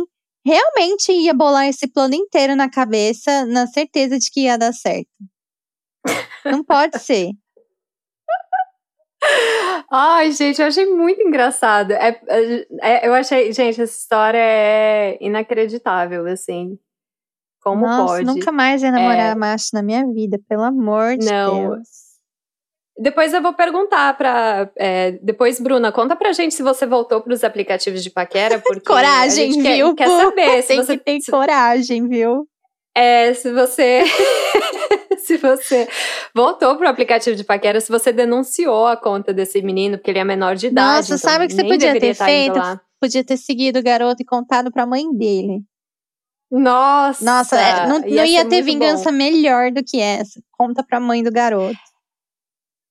realmente 0.46 1.12
ia 1.12 1.34
bolar 1.34 1.68
esse 1.68 1.88
plano 1.88 2.14
inteiro 2.14 2.56
na 2.56 2.70
cabeça, 2.70 3.48
na 3.48 3.66
certeza 3.66 4.20
de 4.20 4.30
que 4.30 4.42
ia 4.42 4.60
dar 4.60 4.74
certo. 4.74 5.10
Não 6.46 6.64
pode 6.64 7.00
ser. 7.00 7.32
Ai, 9.92 10.32
gente, 10.32 10.62
eu 10.62 10.68
achei 10.68 10.86
muito 10.86 11.22
engraçado. 11.22 11.92
É, 11.92 12.20
é, 12.28 12.68
é, 12.82 13.08
eu 13.08 13.14
achei, 13.14 13.52
gente, 13.54 13.82
essa 13.82 13.98
história 13.98 14.40
é 14.40 15.18
inacreditável, 15.22 16.26
assim. 16.28 16.78
Como 17.62 17.86
Nossa, 17.86 18.16
pode? 18.16 18.26
nunca 18.26 18.52
mais 18.52 18.84
ia 18.84 18.92
namorar 18.92 19.32
é... 19.32 19.36
macho 19.36 19.70
na 19.74 19.82
minha 19.82 20.06
vida, 20.12 20.40
pelo 20.48 20.64
amor 20.64 21.18
de 21.18 21.26
Não. 21.26 21.70
Deus. 21.70 22.06
Depois 22.98 23.34
eu 23.34 23.42
vou 23.42 23.54
perguntar 23.54 24.16
pra. 24.18 24.72
É, 24.78 25.12
depois, 25.22 25.60
Bruna, 25.60 25.92
conta 25.92 26.16
pra 26.16 26.32
gente 26.32 26.54
se 26.54 26.64
você 26.64 26.86
voltou 26.86 27.22
pros 27.22 27.44
aplicativos 27.44 28.02
de 28.02 28.10
paquera, 28.10 28.60
porque. 28.66 28.86
coragem, 28.86 29.52
viu? 29.62 29.94
Quer, 29.94 30.08
quer 30.08 30.22
saber. 30.22 30.62
Se 30.62 30.68
Tem 30.68 30.78
você 30.78 30.98
tem 30.98 31.20
coragem, 31.30 32.08
viu? 32.08 32.48
É, 32.96 33.34
se 33.34 33.52
você. 33.52 34.04
se 35.28 35.38
você 35.38 35.88
voltou 36.34 36.78
pro 36.78 36.88
aplicativo 36.88 37.36
de 37.36 37.44
paquera, 37.44 37.82
se 37.82 37.92
você 37.92 38.14
denunciou 38.14 38.86
a 38.86 38.96
conta 38.96 39.34
desse 39.34 39.62
menino, 39.62 39.98
porque 39.98 40.12
ele 40.12 40.20
é 40.20 40.24
menor 40.24 40.56
de 40.56 40.68
idade. 40.68 40.98
Nossa, 40.98 41.16
então 41.16 41.18
sabe 41.18 41.46
o 41.46 41.48
que 41.48 41.56
você 41.56 41.64
podia 41.64 42.00
ter 42.00 42.14
feito? 42.14 42.60
Podia 43.02 43.24
ter 43.24 43.38
seguido 43.38 43.80
o 43.80 43.84
garoto 43.84 44.22
e 44.22 44.26
contado 44.26 44.72
pra 44.72 44.86
mãe 44.86 45.12
dele. 45.14 45.64
Nossa! 46.52 47.26
Nossa, 47.26 47.60
é, 47.60 47.88
não, 47.88 48.06
ia, 48.06 48.16
não 48.16 48.26
ia 48.26 48.46
ter 48.46 48.62
vingança 48.62 49.12
bom. 49.12 49.18
melhor 49.18 49.72
do 49.72 49.84
que 49.84 50.00
essa. 50.00 50.40
Conta 50.52 50.84
pra 50.84 51.00
mãe 51.00 51.24
do 51.24 51.32
garoto. 51.32 51.78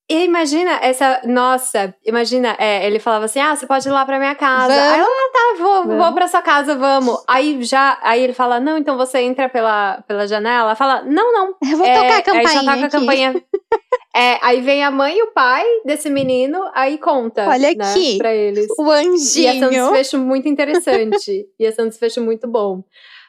E 0.09 0.25
imagina 0.25 0.81
essa. 0.83 1.23
Nossa, 1.25 1.95
imagina, 2.05 2.55
é, 2.59 2.87
ele 2.87 2.99
falava 2.99 3.25
assim: 3.25 3.41
ah, 3.41 3.57
você 3.57 3.67
pode 3.67 3.89
ir 3.89 3.91
lá 3.91 4.05
pra 4.05 4.19
minha 4.19 4.35
casa. 4.35 4.75
Vamos. 4.75 4.93
Aí 4.93 5.01
ela, 5.01 5.09
ah, 5.09 5.31
tá, 5.33 5.63
vou, 5.63 5.85
vamos. 5.85 6.05
vou 6.05 6.15
pra 6.15 6.29
sua 6.29 6.43
casa, 6.43 6.75
vamos. 6.75 7.25
Aí 7.27 7.63
já. 7.63 7.99
Aí 8.03 8.23
ele 8.23 8.35
fala: 8.35 8.61
não, 8.61 8.77
então 8.77 8.99
você 8.99 9.21
entra 9.21 9.49
pela, 9.49 10.03
pela 10.07 10.27
janela. 10.27 10.75
Fala: 10.75 11.03
não, 11.03 11.33
não. 11.33 11.55
Eu 11.71 11.79
vou 11.79 11.87
é, 11.87 11.95
tocar 11.95 12.19
a 12.19 12.23
campainha. 12.23 12.49
Aí 12.49 12.55
já 12.55 12.75
toca 12.75 12.87
a 12.87 12.91
campainha. 12.91 13.45
é, 14.15 14.39
aí 14.43 14.61
vem 14.61 14.85
a 14.85 14.91
mãe 14.91 15.17
e 15.17 15.23
o 15.23 15.33
pai 15.33 15.65
desse 15.87 16.11
menino, 16.11 16.61
aí 16.75 16.99
conta. 16.99 17.49
Olha 17.49 17.75
né, 17.75 17.91
aqui. 17.91 18.19
Pra 18.19 18.35
eles. 18.35 18.67
O 18.79 18.91
anjinho. 18.91 19.55
Ia 19.55 19.59
ser 19.59 19.67
um 19.67 19.71
desfecho 19.71 20.19
muito 20.19 20.47
interessante. 20.47 21.47
Ia 21.59 21.73
ser 21.73 21.81
um 21.81 21.89
desfecho 21.89 22.21
muito 22.21 22.47
bom. 22.47 22.85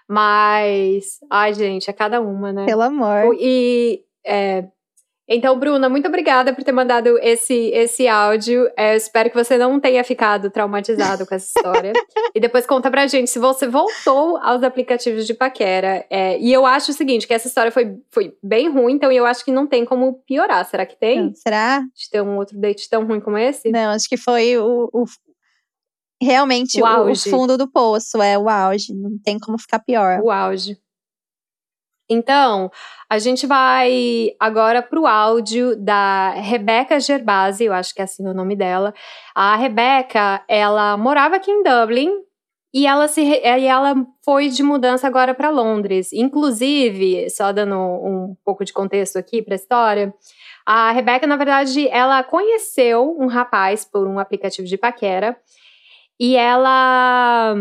Mas. 0.09 1.19
Ai, 1.31 1.53
gente, 1.53 1.89
é 1.89 1.93
cada 1.93 2.19
uma, 2.19 2.51
né? 2.51 2.65
Pelo 2.65 2.81
amor. 2.81 3.33
E. 3.39 4.03
É, 4.27 4.65
então, 5.27 5.57
Bruna, 5.57 5.89
muito 5.89 6.07
obrigada 6.07 6.53
por 6.53 6.63
ter 6.63 6.71
mandado 6.71 7.17
esse, 7.19 7.71
esse 7.73 8.07
áudio. 8.07 8.69
É, 8.77 8.93
eu 8.93 8.97
espero 8.97 9.29
que 9.29 9.35
você 9.35 9.57
não 9.57 9.79
tenha 9.79 10.03
ficado 10.03 10.51
traumatizado 10.51 11.25
com 11.25 11.33
essa 11.33 11.47
história. 11.47 11.93
e 12.35 12.39
depois 12.39 12.67
conta 12.67 12.91
pra 12.91 13.07
gente 13.07 13.29
se 13.29 13.39
você 13.39 13.67
voltou 13.67 14.37
aos 14.37 14.61
aplicativos 14.61 15.25
de 15.25 15.33
paquera. 15.33 16.05
É, 16.11 16.39
e 16.39 16.53
eu 16.53 16.63
acho 16.63 16.91
o 16.91 16.93
seguinte, 16.93 17.25
que 17.25 17.33
essa 17.33 17.47
história 17.47 17.71
foi, 17.71 17.97
foi 18.11 18.37
bem 18.41 18.69
ruim, 18.69 18.93
então 18.93 19.11
eu 19.11 19.25
acho 19.25 19.43
que 19.43 19.51
não 19.51 19.65
tem 19.65 19.83
como 19.83 20.21
piorar. 20.27 20.63
Será 20.65 20.85
que 20.85 20.95
tem? 20.95 21.33
Será? 21.33 21.79
De 21.79 22.09
ter 22.11 22.21
um 22.21 22.37
outro 22.37 22.59
date 22.59 22.87
tão 22.87 23.03
ruim 23.05 23.19
como 23.19 23.37
esse? 23.37 23.71
Não, 23.71 23.91
acho 23.91 24.07
que 24.07 24.17
foi 24.17 24.57
o, 24.59 24.89
o 24.93 25.05
realmente 26.21 26.79
o, 26.79 26.85
o, 26.85 27.11
o 27.11 27.15
fundo 27.15 27.57
do 27.57 27.67
poço, 27.67 28.21
é 28.21 28.37
o 28.37 28.47
auge. 28.47 28.93
Não 28.93 29.17
tem 29.23 29.39
como 29.39 29.57
ficar 29.57 29.79
pior. 29.79 30.21
O 30.21 30.29
auge. 30.29 30.77
Então, 32.09 32.69
a 33.09 33.17
gente 33.17 33.47
vai 33.47 34.31
agora 34.39 34.81
para 34.81 34.99
o 34.99 35.07
áudio 35.07 35.75
da 35.75 36.31
Rebeca 36.31 36.99
Gerbasi, 36.99 37.65
eu 37.65 37.73
acho 37.73 37.93
que 37.93 38.01
é 38.01 38.03
assim 38.03 38.27
o 38.27 38.33
nome 38.33 38.55
dela. 38.55 38.93
A 39.33 39.55
Rebeca, 39.55 40.43
ela 40.47 40.95
morava 40.97 41.35
aqui 41.37 41.49
em 41.49 41.63
Dublin 41.63 42.11
e 42.73 42.85
ela, 42.85 43.07
se, 43.07 43.21
e 43.21 43.65
ela 43.65 43.95
foi 44.23 44.49
de 44.49 44.61
mudança 44.61 45.07
agora 45.07 45.33
para 45.33 45.49
Londres. 45.49 46.11
Inclusive, 46.13 47.29
só 47.29 47.51
dando 47.51 47.75
um 47.75 48.35
pouco 48.43 48.65
de 48.65 48.73
contexto 48.73 49.17
aqui 49.17 49.41
para 49.41 49.53
a 49.53 49.55
história, 49.55 50.13
a 50.65 50.91
Rebeca, 50.91 51.25
na 51.25 51.37
verdade, 51.37 51.87
ela 51.87 52.23
conheceu 52.23 53.15
um 53.19 53.27
rapaz 53.27 53.85
por 53.85 54.07
um 54.07 54.19
aplicativo 54.19 54.67
de 54.67 54.77
paquera 54.77 55.37
e 56.19 56.35
ela 56.35 57.55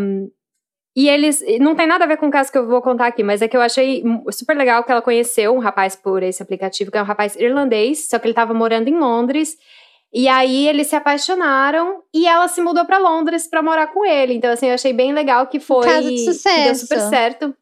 e 0.97 1.09
eles. 1.09 1.43
Não 1.61 1.75
tem 1.75 1.87
nada 1.87 2.05
a 2.05 2.09
ver 2.09 2.17
com 2.17 2.29
o 2.29 2.31
caso 2.31 2.53
que 2.53 2.59
eu 2.59 2.67
vou 2.67 2.81
contar 2.81 3.07
aqui, 3.07 3.23
mas 3.23 3.43
é 3.43 3.49
que 3.49 3.57
eu 3.57 3.61
achei 3.61 4.05
super 4.31 4.57
legal 4.57 4.85
que 4.85 4.93
ela 4.93 5.03
conheceu 5.03 5.55
um 5.55 5.59
rapaz 5.59 5.97
por 5.97 6.23
esse 6.23 6.43
aplicativo, 6.43 6.91
que 6.91 6.99
é 6.99 7.03
um 7.03 7.07
rapaz 7.07 7.35
irlandês, 7.37 8.09
só 8.09 8.19
que 8.19 8.27
ele 8.27 8.33
estava 8.33 8.55
morando 8.55 8.89
em 8.89 8.99
Londres. 8.99 9.57
E 10.13 10.29
aí 10.29 10.69
eles 10.69 10.87
se 10.87 10.95
apaixonaram 10.95 12.01
e 12.15 12.29
ela 12.29 12.47
se 12.47 12.63
mudou 12.63 12.85
para 12.85 12.99
Londres 12.99 13.49
para 13.49 13.61
morar 13.61 13.89
com 13.89 14.07
ele. 14.07 14.35
Então, 14.35 14.53
assim, 14.53 14.69
eu 14.69 14.75
achei 14.75 14.93
bem 14.93 15.13
legal 15.13 15.49
que 15.49 15.59
foi. 15.59 15.87
Um 15.87 15.91
caso 15.91 16.09
de 16.09 16.25
sucesso. 16.25 16.65
deu 16.65 16.75
super 16.77 17.01
certo. 17.01 17.57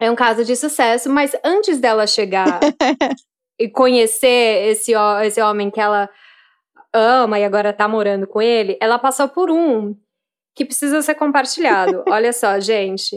É 0.00 0.10
um 0.10 0.16
caso 0.16 0.44
de 0.44 0.56
sucesso, 0.56 1.08
mas 1.08 1.36
antes 1.44 1.78
dela 1.78 2.06
chegar 2.08 2.58
e 3.60 3.68
conhecer 3.68 4.70
esse, 4.70 4.92
esse 5.24 5.40
homem 5.40 5.70
que 5.70 5.80
ela 5.80 6.10
ama 6.92 7.38
e 7.38 7.44
agora 7.44 7.72
tá 7.72 7.86
morando 7.86 8.26
com 8.26 8.42
ele, 8.42 8.76
ela 8.80 8.98
passou 8.98 9.28
por 9.28 9.50
um 9.50 9.94
que 10.54 10.64
precisa 10.64 11.02
ser 11.02 11.14
compartilhado. 11.14 12.04
Olha 12.08 12.32
só, 12.32 12.58
gente. 12.60 13.16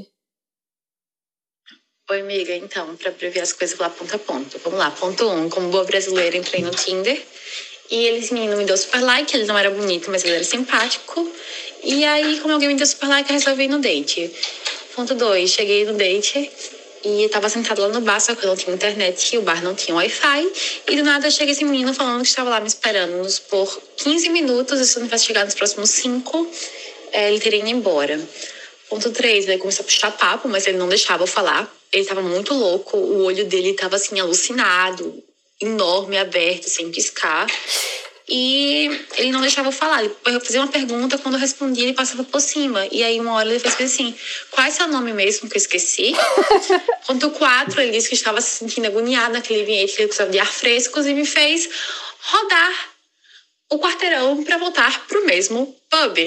Oi, 2.10 2.22
amiga. 2.22 2.56
Então, 2.56 2.96
para 2.96 3.12
prever 3.12 3.40
as 3.40 3.54
coisas 3.54 3.78
lá 3.80 3.90
ponto 3.90 4.16
a 4.16 4.20
ponto. 4.20 4.60
Vamos 4.60 4.80
lá, 4.80 4.92
ponto 4.92 5.30
um. 5.30 5.50
Como 5.50 5.70
boa 5.70 5.86
brasileira, 5.86 6.36
entrei 6.36 6.62
no 6.62 6.72
Tinder. 6.72 7.22
E 7.90 8.06
eles, 8.06 8.32
menino, 8.32 8.58
me 8.58 8.66
deu 8.66 8.78
super 8.78 9.02
like. 9.02 9.36
Ele 9.36 9.46
não 9.46 9.58
era 9.58 9.70
bonito, 9.70 10.12
mas 10.12 10.24
ele 10.24 10.36
era 10.36 10.44
simpático. 10.44 11.32
E 11.84 12.04
aí, 12.06 12.40
como 12.40 12.54
alguém 12.54 12.70
me 12.70 12.76
deu 12.76 12.86
super 12.86 13.08
like, 13.08 13.30
eu 13.30 13.34
resolvi 13.34 13.64
ir 13.64 13.70
no 13.70 13.80
date. 13.80 14.32
Ponto 14.96 15.16
dois. 15.16 15.50
Cheguei 15.52 15.86
no 15.86 15.94
date 15.94 16.52
e 17.06 17.28
tava 17.30 17.50
sentado 17.50 17.82
lá 17.82 17.90
no 17.90 18.02
bar, 18.02 18.20
só 18.20 18.34
que 18.34 18.44
eu 18.46 18.50
não 18.50 18.56
tinha 18.56 18.74
internet 18.74 19.36
e 19.36 19.38
o 19.38 19.42
bar 19.42 19.62
não 19.62 19.76
tinha 19.76 19.96
Wi-Fi. 19.96 20.52
E 20.90 20.96
do 20.96 21.04
nada 21.04 21.30
chega 21.30 21.52
esse 21.52 21.64
menino 21.64 21.94
falando 21.94 22.22
que 22.22 22.28
estava 22.28 22.50
lá 22.50 22.60
me 22.60 22.68
esperando 22.68 23.28
por 23.50 23.82
15 23.98 24.30
minutos 24.30 24.80
e 24.80 24.86
se 24.86 24.98
não 25.00 25.06
tivesse 25.06 25.26
chegado 25.26 25.46
nos 25.46 25.56
próximos 25.56 25.90
5, 25.90 26.52
é, 27.14 27.30
ele 27.30 27.40
teria 27.40 27.60
ido 27.60 27.70
embora. 27.70 28.20
Ponto 28.90 29.12
3, 29.12 29.48
ele 29.48 29.58
começou 29.60 29.84
a 29.84 29.86
puxar 29.86 30.12
papo, 30.12 30.50
mas 30.50 30.68
ele 30.68 30.78
não 30.78 30.90
deixava 30.90 31.24
eu 31.24 31.28
falar. 31.28 31.72
Ele 31.92 32.02
estava 32.02 32.22
muito 32.22 32.54
louco, 32.54 32.98
o 32.98 33.24
olho 33.24 33.46
dele 33.46 33.70
estava 33.70 33.96
assim, 33.96 34.20
alucinado, 34.20 35.24
enorme, 35.62 36.18
aberto, 36.18 36.70
sem 36.70 36.92
piscar. 36.92 37.48
E 38.28 38.90
ele 39.18 39.32
não 39.32 39.42
deixava 39.42 39.68
eu 39.68 39.72
falar. 39.72 40.04
Eu 40.04 40.40
fazia 40.40 40.62
uma 40.62 40.72
pergunta, 40.72 41.18
quando 41.18 41.36
eu 41.36 41.40
respondia, 41.40 41.84
ele 41.84 41.94
passava 41.94 42.24
por 42.24 42.40
cima. 42.40 42.88
E 42.92 43.04
aí, 43.04 43.20
uma 43.20 43.34
hora 43.34 43.50
ele 43.50 43.60
fez 43.60 43.80
assim: 43.80 44.16
Qual 44.50 44.66
é 44.66 44.72
seu 44.72 44.88
nome 44.88 45.14
mesmo 45.14 45.50
que 45.50 45.56
eu 45.56 45.62
esqueci? 45.62 46.14
Ponto 47.06 47.32
4, 47.32 47.82
ele 47.82 47.92
disse 47.92 48.10
que 48.10 48.16
estava 48.16 48.42
se 48.42 48.60
sentindo 48.60 48.88
agoniado 48.88 49.34
naquele 49.34 49.62
ambiente, 49.62 49.94
que 49.94 50.02
ele 50.02 50.08
precisava 50.08 50.32
de 50.32 50.40
ar 50.40 50.52
frescos 50.52 51.06
e 51.06 51.14
me 51.14 51.26
fez 51.26 51.70
rodar 52.22 52.94
o 53.70 53.80
quarteirão 53.80 54.44
para 54.44 54.58
voltar 54.58 55.06
pro 55.08 55.26
mesmo 55.26 55.76
pub. 55.90 56.18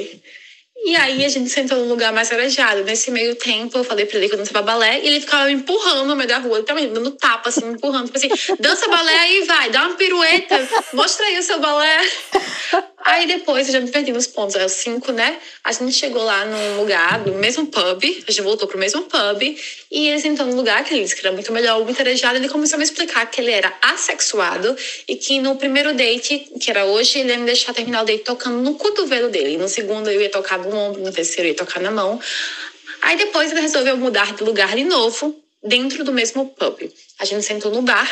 E 0.87 0.95
aí 0.95 1.25
a 1.25 1.29
gente 1.29 1.51
sentou 1.51 1.79
num 1.79 1.89
lugar 1.89 2.13
mais 2.13 2.31
arejado. 2.31 2.85
Nesse 2.85 3.11
meio 3.11 3.35
tempo, 3.35 3.77
eu 3.77 3.83
falei 3.83 4.07
pra 4.07 4.19
ele 4.19 4.29
que 4.29 4.35
eu 4.35 4.39
dançava 4.39 4.63
balé 4.63 5.01
e 5.01 5.09
ele 5.09 5.21
ficava 5.21 5.47
me 5.47 5.55
empurrando 5.55 6.07
no 6.07 6.15
meio 6.15 6.29
da 6.29 6.39
rua. 6.39 6.65
Me 6.77 6.87
dando 6.87 7.11
tapa, 7.11 7.49
assim, 7.49 7.65
me 7.65 7.75
empurrando. 7.75 8.07
Tipo 8.07 8.19
assim, 8.19 8.57
dança 8.61 8.87
balé 8.87 9.13
aí, 9.13 9.43
vai, 9.43 9.69
dá 9.71 9.85
uma 9.85 9.97
pirueta, 9.97 10.57
mostra 10.93 11.27
aí 11.27 11.41
o 11.41 11.43
seu 11.43 11.59
balé. 11.59 12.09
Aí 13.05 13.27
depois 13.27 13.69
eu 13.69 13.73
já 13.73 13.81
me 13.81 13.89
perdi 13.89 14.13
nos 14.13 14.27
pontos, 14.27 14.57
era 14.57 14.69
cinco, 14.69 15.13
né? 15.13 15.39
A 15.63 15.71
gente 15.71 15.93
chegou 15.93 16.25
lá 16.25 16.45
num 16.45 16.81
lugar, 16.81 17.25
no 17.25 17.35
mesmo 17.35 17.65
pub, 17.67 18.03
a 18.03 18.31
gente 18.33 18.43
voltou 18.43 18.67
pro 18.67 18.77
mesmo 18.77 19.03
pub, 19.03 19.43
e 19.43 20.09
ele 20.09 20.21
sentou 20.21 20.45
num 20.45 20.57
lugar 20.57 20.83
que 20.83 20.93
ele 20.93 21.05
disse 21.05 21.15
que 21.15 21.25
era 21.25 21.33
muito 21.33 21.53
melhor, 21.53 21.85
muito 21.85 22.01
arejado. 22.01 22.37
Ele 22.37 22.49
começou 22.49 22.75
a 22.75 22.79
me 22.79 22.85
explicar 22.85 23.25
que 23.31 23.41
ele 23.41 23.53
era 23.53 23.73
assexuado 23.81 24.77
e 25.07 25.15
que 25.15 25.39
no 25.39 25.55
primeiro 25.55 25.95
date, 25.95 26.51
que 26.61 26.69
era 26.69 26.85
hoje, 26.85 27.21
ele 27.21 27.31
ia 27.31 27.39
me 27.39 27.47
deixar 27.47 27.73
terminar 27.73 28.03
o 28.03 28.05
date 28.05 28.25
tocando 28.25 28.61
no 28.61 28.75
cotovelo 28.75 29.29
dele. 29.29 29.57
No 29.57 29.69
segundo 29.69 30.11
eu 30.11 30.21
ia 30.21 30.29
tocar 30.29 30.59
no 30.59 30.76
ombro, 30.77 31.03
no 31.03 31.13
terceiro 31.13 31.49
ia 31.49 31.55
tocar 31.55 31.81
na 31.81 31.91
mão. 31.91 32.21
Aí 33.03 33.17
depois 33.17 33.51
ele 33.51 33.61
resolveu 33.61 33.97
mudar 33.97 34.35
de 34.35 34.43
lugar 34.43 34.75
de 34.75 34.85
novo, 34.85 35.37
dentro 35.63 36.05
do 36.05 36.13
mesmo 36.13 36.49
pub. 36.51 36.91
A 37.19 37.25
gente 37.25 37.45
sentou 37.45 37.71
no 37.71 37.83
bar 37.83 38.09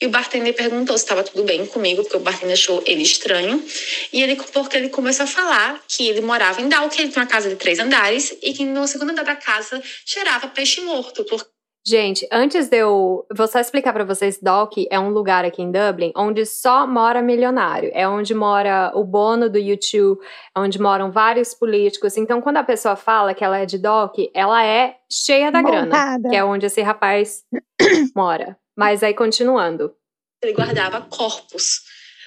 e 0.00 0.06
o 0.06 0.10
bartender 0.10 0.54
perguntou 0.54 0.98
se 0.98 1.04
estava 1.04 1.22
tudo 1.22 1.44
bem 1.44 1.64
comigo, 1.66 2.02
porque 2.02 2.16
o 2.16 2.20
bartender 2.20 2.54
achou 2.54 2.82
ele 2.84 3.02
estranho. 3.02 3.64
E 4.12 4.22
ele, 4.22 4.36
porque 4.36 4.76
ele 4.76 4.88
começou 4.88 5.24
a 5.24 5.26
falar 5.26 5.82
que 5.86 6.08
ele 6.08 6.20
morava 6.20 6.60
em 6.60 6.68
que 6.68 7.00
ele 7.00 7.10
tinha 7.10 7.22
uma 7.22 7.26
casa 7.26 7.48
de 7.48 7.56
três 7.56 7.78
andares, 7.78 8.36
e 8.42 8.52
que 8.52 8.64
no 8.64 8.86
segundo 8.88 9.10
andar 9.10 9.24
da 9.24 9.36
casa 9.36 9.82
cheirava 10.04 10.48
peixe 10.48 10.80
morto. 10.80 11.24
Porque 11.24 11.53
Gente, 11.86 12.26
antes 12.32 12.68
de 12.68 12.78
eu. 12.78 13.26
Vou 13.34 13.46
só 13.46 13.60
explicar 13.60 13.92
para 13.92 14.04
vocês: 14.04 14.38
Dock 14.40 14.86
é 14.90 14.98
um 14.98 15.10
lugar 15.10 15.44
aqui 15.44 15.60
em 15.60 15.70
Dublin 15.70 16.12
onde 16.16 16.46
só 16.46 16.86
mora 16.86 17.20
milionário. 17.20 17.90
É 17.92 18.08
onde 18.08 18.34
mora 18.34 18.90
o 18.94 19.04
Bono 19.04 19.50
do 19.50 19.58
YouTube, 19.58 20.18
é 20.56 20.60
onde 20.60 20.80
moram 20.80 21.10
vários 21.10 21.52
políticos. 21.52 22.16
Então, 22.16 22.40
quando 22.40 22.56
a 22.56 22.64
pessoa 22.64 22.96
fala 22.96 23.34
que 23.34 23.44
ela 23.44 23.58
é 23.58 23.66
de 23.66 23.76
Dock, 23.76 24.30
ela 24.32 24.64
é 24.64 24.96
cheia 25.10 25.52
da 25.52 25.60
Montada. 25.60 25.86
grana, 25.86 26.30
que 26.30 26.36
é 26.36 26.42
onde 26.42 26.64
esse 26.64 26.80
rapaz 26.80 27.42
mora. 28.16 28.56
Mas 28.74 29.02
aí, 29.02 29.12
continuando. 29.12 29.94
Ele 30.42 30.54
guardava 30.54 31.02
corpos 31.02 31.82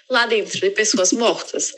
lá 0.10 0.28
dentro 0.28 0.60
de 0.60 0.70
pessoas 0.70 1.12
mortas. 1.12 1.74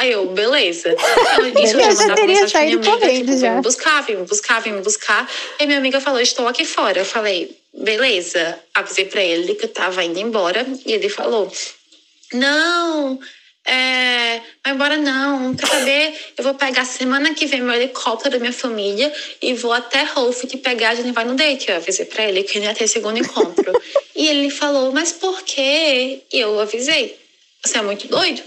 Aí 0.00 0.12
eu, 0.12 0.26
beleza. 0.28 0.96
Isso 1.62 1.78
eu 1.78 1.94
já 1.94 2.14
teria 2.14 2.48
saído 2.48 2.82
correndo 2.82 3.26
tipo, 3.26 3.38
já. 3.38 3.48
Vem 3.48 3.56
me 3.56 3.62
buscar, 3.62 4.00
vem 4.00 4.16
me 4.16 4.24
buscar, 4.24 4.60
vem 4.60 4.72
me 4.72 4.80
buscar. 4.80 5.30
E 5.58 5.66
minha 5.66 5.76
amiga 5.76 6.00
falou, 6.00 6.18
estou 6.18 6.48
aqui 6.48 6.64
fora. 6.64 7.00
Eu 7.00 7.04
falei, 7.04 7.54
beleza. 7.74 8.58
Avisei 8.72 9.04
pra 9.04 9.22
ele 9.22 9.54
que 9.54 9.66
eu 9.66 9.68
tava 9.68 10.02
indo 10.02 10.18
embora. 10.18 10.66
E 10.86 10.92
ele 10.94 11.10
falou, 11.10 11.52
não, 12.32 13.20
é, 13.66 14.40
vai 14.64 14.72
embora 14.72 14.96
não, 14.96 15.54
quer 15.54 15.66
saber? 15.66 16.18
Eu 16.38 16.44
vou 16.44 16.54
pegar 16.54 16.86
semana 16.86 17.34
que 17.34 17.44
vem 17.44 17.60
meu 17.60 17.74
helicóptero 17.74 18.30
da 18.30 18.38
minha 18.38 18.54
família 18.54 19.12
e 19.42 19.52
vou 19.52 19.74
até 19.74 20.04
Rolfit 20.04 20.56
pegar, 20.56 20.92
a 20.92 20.94
gente 20.94 21.12
vai 21.12 21.26
no 21.26 21.34
date. 21.34 21.68
Eu 21.70 21.76
avisei 21.76 22.06
pra 22.06 22.24
ele 22.24 22.42
que 22.42 22.58
não 22.58 22.68
ia 22.68 22.74
ter 22.74 22.88
segundo 22.88 23.18
encontro. 23.18 23.70
e 24.16 24.28
ele 24.28 24.48
falou, 24.48 24.92
mas 24.92 25.12
por 25.12 25.42
quê? 25.42 26.22
E 26.32 26.40
eu 26.40 26.58
avisei, 26.58 27.18
você 27.62 27.76
é 27.76 27.82
muito 27.82 28.08
doido? 28.08 28.42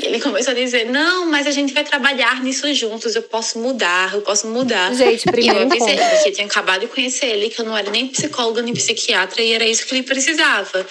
E 0.00 0.06
ele 0.06 0.20
começou 0.20 0.52
a 0.52 0.54
dizer, 0.54 0.86
não, 0.86 1.26
mas 1.26 1.46
a 1.46 1.50
gente 1.50 1.72
vai 1.72 1.84
trabalhar 1.84 2.42
nisso 2.42 2.72
juntos, 2.74 3.14
eu 3.14 3.22
posso 3.22 3.58
mudar, 3.58 4.14
eu 4.14 4.22
posso 4.22 4.46
mudar. 4.46 4.94
Gente, 4.94 5.24
primeiro 5.24 5.58
E 5.58 5.62
eu 5.62 5.66
avisei 5.66 5.94
ele 5.94 6.22
que 6.22 6.28
eu 6.28 6.32
tinha 6.32 6.46
acabado 6.46 6.80
de 6.80 6.86
conhecer 6.88 7.26
ele, 7.26 7.50
que 7.50 7.60
eu 7.60 7.64
não 7.64 7.76
era 7.76 7.90
nem 7.90 8.08
psicóloga 8.08 8.62
nem 8.62 8.74
psiquiatra 8.74 9.42
e 9.42 9.52
era 9.52 9.64
isso 9.64 9.86
que 9.86 9.94
ele 9.94 10.02
precisava. 10.02 10.86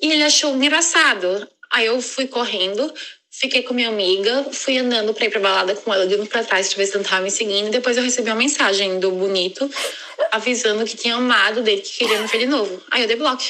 E 0.00 0.12
ele 0.12 0.22
achou 0.22 0.54
engraçado. 0.54 1.48
Aí 1.70 1.86
eu 1.86 2.00
fui 2.02 2.26
correndo, 2.26 2.92
fiquei 3.30 3.62
com 3.62 3.72
minha 3.74 3.88
amiga, 3.88 4.46
fui 4.52 4.78
andando 4.78 5.14
pra 5.14 5.24
ir 5.24 5.30
pra 5.30 5.40
balada 5.40 5.74
com 5.74 5.92
ela, 5.92 6.06
dando 6.06 6.26
pra 6.26 6.44
trás 6.44 6.68
pra 6.68 6.78
ver 6.78 6.86
se 6.86 6.96
não 6.96 7.02
tava 7.02 7.22
me 7.22 7.30
seguindo. 7.30 7.68
E 7.68 7.70
depois 7.70 7.96
eu 7.96 8.02
recebi 8.02 8.28
uma 8.28 8.36
mensagem 8.36 9.00
do 9.00 9.10
Bonito 9.10 9.70
avisando 10.30 10.84
que 10.84 10.96
tinha 10.96 11.16
amado 11.16 11.62
dele, 11.62 11.80
que 11.80 11.98
queria 11.98 12.20
me 12.20 12.26
ver 12.26 12.38
de 12.38 12.46
novo. 12.46 12.82
Aí 12.90 13.02
eu 13.02 13.08
dei 13.08 13.16
bloco. 13.16 13.42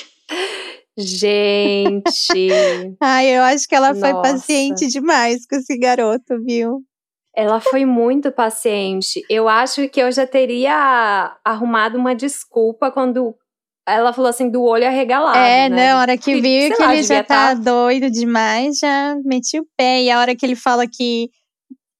Gente. 0.96 2.48
Ai, 3.00 3.36
eu 3.36 3.42
acho 3.42 3.66
que 3.66 3.74
ela 3.74 3.94
Nossa. 3.94 4.00
foi 4.00 4.22
paciente 4.22 4.86
demais 4.88 5.46
com 5.46 5.56
esse 5.56 5.78
garoto, 5.78 6.42
viu? 6.44 6.82
Ela 7.34 7.60
foi 7.60 7.86
muito 7.86 8.30
paciente. 8.30 9.22
Eu 9.28 9.48
acho 9.48 9.88
que 9.88 10.00
eu 10.00 10.12
já 10.12 10.26
teria 10.26 11.34
arrumado 11.42 11.96
uma 11.96 12.14
desculpa 12.14 12.90
quando 12.90 13.34
ela 13.86 14.12
falou 14.12 14.28
assim, 14.28 14.50
do 14.50 14.62
olho 14.62 14.86
arregalado. 14.86 15.38
É, 15.38 15.68
né? 15.68 15.92
na 15.92 16.00
hora 16.00 16.16
que 16.16 16.40
viu 16.40 16.76
que 16.76 16.82
lá, 16.82 16.94
ele 16.94 17.02
já 17.02 17.24
tá, 17.24 17.48
tá 17.48 17.54
doido 17.54 18.10
demais, 18.10 18.78
já 18.78 19.16
meti 19.24 19.58
o 19.58 19.66
pé. 19.76 20.02
E 20.02 20.10
a 20.10 20.20
hora 20.20 20.36
que 20.36 20.44
ele 20.44 20.54
fala 20.54 20.86
que 20.86 21.30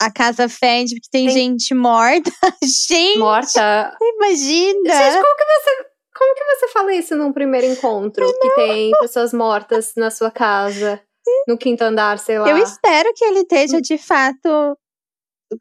a 0.01 0.11
casa 0.13 0.49
fede 0.49 0.95
porque 0.97 1.09
tem, 1.11 1.27
tem... 1.27 1.35
gente 1.35 1.75
morta. 1.75 2.31
gente! 2.89 3.19
Morta. 3.19 3.97
Imagina! 4.01 4.95
Gente, 4.95 5.23
como 5.23 5.37
que 5.37 5.45
você. 5.45 5.92
Como 6.15 6.35
que 6.35 6.45
você 6.45 6.69
fala 6.69 6.95
isso 6.95 7.17
num 7.17 7.33
primeiro 7.33 7.67
encontro? 7.67 8.27
Que 8.41 8.55
tem 8.55 8.91
pessoas 9.01 9.33
mortas 9.33 9.93
na 9.97 10.11
sua 10.11 10.31
casa, 10.31 11.01
no 11.49 11.57
quinto 11.57 11.83
andar, 11.83 12.19
sei 12.19 12.39
lá. 12.39 12.51
Eu 12.51 12.59
espero 12.59 13.13
que 13.15 13.25
ele 13.25 13.41
esteja 13.41 13.81
de 13.81 13.97
fato. 13.97 14.77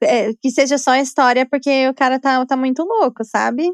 É, 0.01 0.31
que 0.41 0.49
seja 0.49 0.77
só 0.77 0.95
história, 0.95 1.45
porque 1.49 1.87
o 1.89 1.93
cara 1.93 2.19
tá, 2.19 2.45
tá 2.45 2.55
muito 2.55 2.83
louco, 2.83 3.25
sabe? 3.25 3.69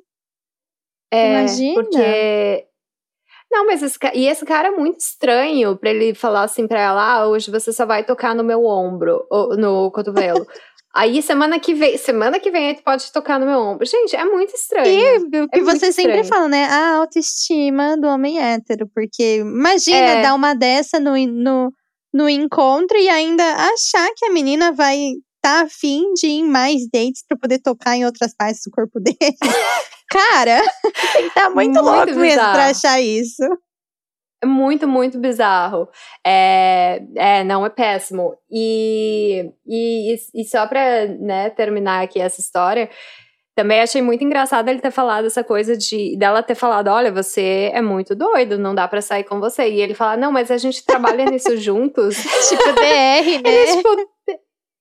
É, 1.12 1.40
Imagina. 1.40 1.84
Porque. 1.84 2.68
Não, 3.50 3.66
mas 3.66 3.82
esse, 3.82 3.98
e 4.14 4.28
esse 4.28 4.46
cara 4.46 4.68
é 4.68 4.72
muito 4.72 5.00
estranho 5.00 5.78
pra 5.78 5.90
ele 5.90 6.14
falar 6.14 6.44
assim 6.44 6.68
pra 6.68 6.80
ela: 6.82 7.14
ah, 7.14 7.28
hoje 7.28 7.50
você 7.50 7.72
só 7.72 7.86
vai 7.86 8.04
tocar 8.04 8.36
no 8.36 8.44
meu 8.44 8.66
ombro, 8.66 9.26
ou 9.30 9.56
no 9.56 9.92
cotovelo. 9.92 10.46
Aí 10.98 11.22
semana 11.22 11.60
que 11.60 11.76
vem, 11.76 11.96
semana 11.96 12.40
que 12.40 12.50
vem 12.50 12.70
aí 12.70 12.76
tu 12.76 12.82
pode 12.82 13.12
tocar 13.12 13.40
no 13.40 13.46
meu 13.46 13.60
ombro. 13.60 13.86
Gente, 13.86 14.16
é 14.16 14.26
muito 14.26 14.56
estranho. 14.56 14.88
E 14.88 15.46
é 15.46 15.48
que 15.48 15.62
você 15.62 15.92
sempre 15.92 16.24
fala, 16.24 16.48
né? 16.48 16.66
A 16.66 16.96
autoestima 16.96 17.96
do 17.96 18.08
homem 18.08 18.40
hétero. 18.40 18.90
Porque 18.96 19.38
imagina 19.38 19.98
é. 19.98 20.22
dar 20.24 20.34
uma 20.34 20.56
dessa 20.56 21.00
no, 21.00 21.16
no, 21.28 21.72
no 22.12 22.28
encontro 22.28 22.98
e 22.98 23.08
ainda 23.10 23.44
achar 23.44 24.10
que 24.18 24.26
a 24.26 24.32
menina 24.32 24.72
vai 24.72 25.12
tá 25.40 25.62
afim 25.62 26.14
de 26.16 26.26
ir 26.26 26.40
em 26.40 26.48
mais 26.48 26.90
dates 26.92 27.24
para 27.28 27.38
poder 27.38 27.60
tocar 27.60 27.96
em 27.96 28.04
outras 28.04 28.34
partes 28.36 28.62
do 28.66 28.72
corpo 28.72 29.00
dele. 29.00 29.38
Cara, 30.10 30.64
tá 31.36 31.52
muito, 31.54 31.74
muito 31.74 31.82
louco 31.82 32.06
bizarro. 32.08 32.22
mesmo 32.22 32.42
pra 32.42 32.66
achar 32.70 33.00
isso. 33.00 33.44
É 34.42 34.46
muito, 34.46 34.88
muito 34.88 35.18
bizarro. 35.20 35.90
É, 36.26 37.02
é, 37.16 37.44
não, 37.44 37.66
é 37.66 37.70
péssimo. 37.70 38.36
E, 38.52 39.52
e, 39.66 40.16
e 40.34 40.46
só 40.46 40.68
pra 40.68 41.08
né, 41.08 41.50
terminar 41.50 42.04
aqui 42.04 42.20
essa 42.20 42.40
história, 42.40 42.90
também 43.56 43.80
achei 43.80 44.04
muito 44.04 44.24
engraçado 44.24 44.70
ele 44.70 44.80
ter 44.80 44.92
falado 44.92 45.26
essa 45.26 45.44
coisa 45.44 45.76
de 45.76 46.16
dela 46.16 46.44
ter 46.44 46.54
falado, 46.54 46.90
olha, 46.90 47.12
você 47.12 47.72
é 47.74 47.82
muito 47.82 48.16
doido, 48.16 48.60
não 48.60 48.76
dá 48.76 48.88
para 48.88 49.02
sair 49.02 49.24
com 49.24 49.40
você. 49.40 49.68
E 49.68 49.82
ele 49.82 49.96
fala, 49.96 50.16
não, 50.16 50.32
mas 50.32 50.52
a 50.52 50.58
gente 50.58 50.86
trabalha 50.86 51.26
nisso 51.26 51.58
juntos. 51.58 52.16
tipo 52.18 52.64
DR, 52.74 53.42
né? 53.44 53.50
Ele, 53.50 53.74
tipo, 53.78 53.90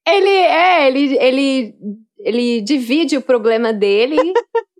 ele 0.06 0.28
é, 0.28 0.86
ele, 0.86 1.16
ele, 1.16 1.74
ele 2.18 2.60
divide 2.60 3.16
o 3.16 3.22
problema 3.22 3.72
dele 3.72 4.34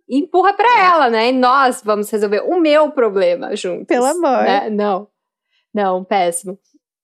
e 0.08 0.18
empurra 0.18 0.52
para 0.54 0.84
ela, 0.84 1.10
né? 1.10 1.28
E 1.28 1.32
nós 1.32 1.82
vamos 1.84 2.10
resolver 2.10 2.40
o 2.40 2.60
meu 2.60 2.90
problema 2.90 3.54
juntos. 3.56 3.86
Pelo 3.86 4.06
amor. 4.06 4.44
Né? 4.44 4.70
Não, 4.70 5.08
não, 5.74 6.04
péssimo. 6.04 6.58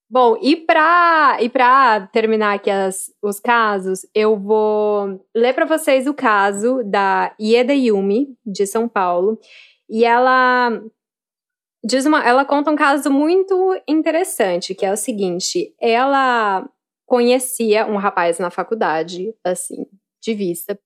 Bom, 0.08 0.36
e 0.42 0.56
para 0.56 1.38
e 1.40 1.48
pra 1.48 2.06
terminar 2.08 2.54
aqui 2.54 2.70
as, 2.70 3.10
os 3.22 3.40
casos, 3.40 4.06
eu 4.14 4.38
vou 4.38 5.24
ler 5.34 5.54
para 5.54 5.64
vocês 5.64 6.06
o 6.06 6.12
caso 6.12 6.82
da 6.84 7.34
Ieda 7.40 7.72
Yumi, 7.72 8.36
de 8.44 8.66
São 8.66 8.86
Paulo. 8.86 9.38
E 9.88 10.04
ela 10.04 10.82
diz 11.82 12.04
uma, 12.04 12.22
ela 12.22 12.44
conta 12.44 12.70
um 12.70 12.76
caso 12.76 13.10
muito 13.10 13.74
interessante, 13.88 14.74
que 14.74 14.84
é 14.84 14.92
o 14.92 14.98
seguinte: 14.98 15.74
ela 15.80 16.68
conhecia 17.06 17.86
um 17.86 17.96
rapaz 17.96 18.38
na 18.38 18.50
faculdade, 18.50 19.34
assim, 19.42 19.86
de 20.22 20.34
vista. 20.34 20.78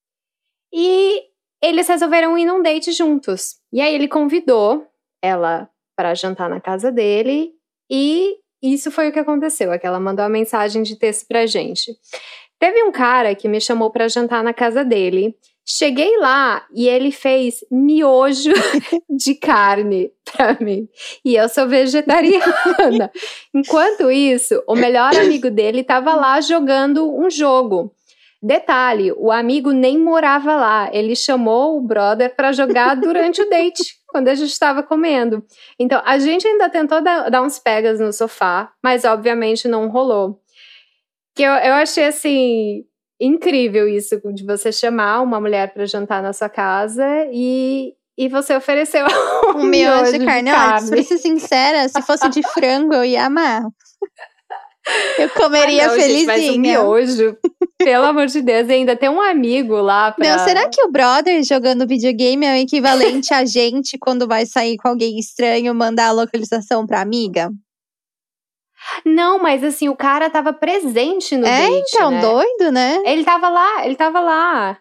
E 0.73 1.23
eles 1.63 1.89
resolveram 1.89 2.37
ir 2.37 2.45
num 2.45 2.63
date 2.63 2.93
juntos. 2.93 3.57
E 3.73 3.81
aí 3.81 3.95
ele 3.95 4.09
convidou 4.09 4.87
ela 5.23 5.69
para 5.97 6.15
jantar 6.15 6.49
na 6.49 6.61
casa 6.61 6.93
dele 6.93 7.53
e 7.91 8.37
isso 8.63 8.91
foi 8.91 9.09
o 9.09 9.13
que 9.13 9.19
aconteceu. 9.19 9.73
É 9.73 9.79
que 9.79 9.87
ela 9.87 10.01
mandou 10.01 10.25
a 10.25 10.29
mensagem 10.29 10.83
de 10.83 10.97
texto 10.97 11.27
pra 11.27 11.47
gente. 11.47 11.93
Teve 12.59 12.83
um 12.83 12.93
cara 12.93 13.35
que 13.35 13.49
me 13.49 13.61
chamou 13.61 13.91
para 13.91 14.09
jantar 14.09 14.43
na 14.43 14.55
casa 14.55 14.85
dele 14.85 15.37
Cheguei 15.69 16.17
lá 16.19 16.65
e 16.73 16.87
ele 16.89 17.11
fez 17.11 17.65
miojo 17.69 18.53
de 19.11 19.35
carne 19.35 20.13
para 20.25 20.57
mim. 20.61 20.89
E 21.25 21.35
eu 21.35 21.49
sou 21.49 21.67
vegetariana. 21.67 23.11
Enquanto 23.53 24.09
isso, 24.09 24.63
o 24.69 24.77
melhor 24.77 25.13
amigo 25.17 25.51
dele 25.51 25.81
estava 25.81 26.15
lá 26.15 26.41
jogando 26.41 27.13
um 27.13 27.29
jogo. 27.29 27.93
Detalhe, 28.43 29.13
o 29.13 29.33
amigo 29.33 29.73
nem 29.73 29.99
morava 29.99 30.55
lá. 30.57 30.91
Ele 30.93 31.17
chamou 31.17 31.77
o 31.77 31.81
brother 31.81 32.35
para 32.35 32.53
jogar 32.53 32.95
durante 32.95 33.41
o 33.41 33.49
date, 33.51 33.83
quando 34.09 34.29
a 34.29 34.35
gente 34.35 34.51
estava 34.51 34.83
comendo. 34.83 35.45
Então, 35.79 36.01
a 36.05 36.19
gente 36.19 36.47
ainda 36.47 36.69
tentou 36.69 37.01
dar, 37.03 37.31
dar 37.31 37.43
uns 37.43 37.59
pegas 37.59 37.99
no 37.99 38.13
sofá, 38.13 38.73
mas 38.83 39.05
obviamente 39.05 39.67
não 39.67 39.89
rolou. 39.89 40.41
Que 41.35 41.43
eu, 41.43 41.53
eu 41.53 41.75
achei 41.75 42.05
assim 42.05 42.85
incrível 43.21 43.89
isso 43.89 44.21
de 44.33 44.45
você 44.45 44.71
chamar 44.71 45.23
uma 45.23 45.41
mulher 45.41 45.73
para 45.73 45.87
jantar 45.87 46.23
na 46.23 46.33
sua 46.33 46.49
casa 46.49 47.05
e, 47.33 47.95
e 48.17 48.29
você 48.29 48.55
ofereceu 48.55 49.07
um, 49.57 49.61
um 49.61 49.65
miojo 49.65 50.19
de 50.19 50.25
carne. 50.25 50.51
De 50.51 50.57
carne. 50.57 50.91
Olha, 50.93 51.03
ser 51.03 51.19
sincera, 51.19 51.89
se 51.89 52.03
fosse 52.03 52.29
de 52.29 52.43
frango 52.43 52.95
eu 52.95 53.05
ia 53.05 53.27
amar. 53.27 53.63
Eu 55.19 55.29
comeria 55.31 55.85
ah, 55.85 55.89
não, 55.89 55.95
felizinha. 55.95 56.37
Gente, 56.37 56.47
mas 56.47 56.57
um 56.57 56.61
miojo, 56.61 57.37
pelo 57.79 58.05
amor 58.05 58.27
de 58.27 58.41
Deus, 58.41 58.69
e 58.69 58.73
ainda 58.73 58.97
tem 58.97 59.09
um 59.09 59.21
amigo 59.21 59.75
lá 59.77 60.13
pra... 60.13 60.37
Não, 60.37 60.45
será 60.45 60.69
que 60.69 60.83
o 60.83 60.91
brother 60.91 61.43
jogando 61.43 61.87
videogame 61.87 62.47
é 62.47 62.53
o 62.53 62.57
equivalente 62.57 63.35
a 63.35 63.45
gente 63.45 63.99
quando 63.99 64.29
vai 64.29 64.47
sair 64.47 64.77
com 64.77 64.89
alguém 64.89 65.19
estranho 65.19 65.75
mandar 65.75 66.09
a 66.09 66.13
localização 66.13 66.87
pra 66.87 67.01
amiga? 67.01 67.51
Não, 69.05 69.39
mas 69.39 69.65
assim, 69.65 69.89
o 69.89 69.97
cara 69.97 70.31
tava 70.31 70.53
presente 70.53 71.37
no 71.37 71.47
é, 71.47 71.69
date, 71.69 71.91
então, 71.95 72.11
né? 72.11 72.21
doido, 72.21 72.73
né? 72.73 73.03
Ele 73.05 73.25
tava 73.25 73.49
lá, 73.49 73.85
ele 73.85 73.97
tava 73.97 74.21
lá. 74.21 74.79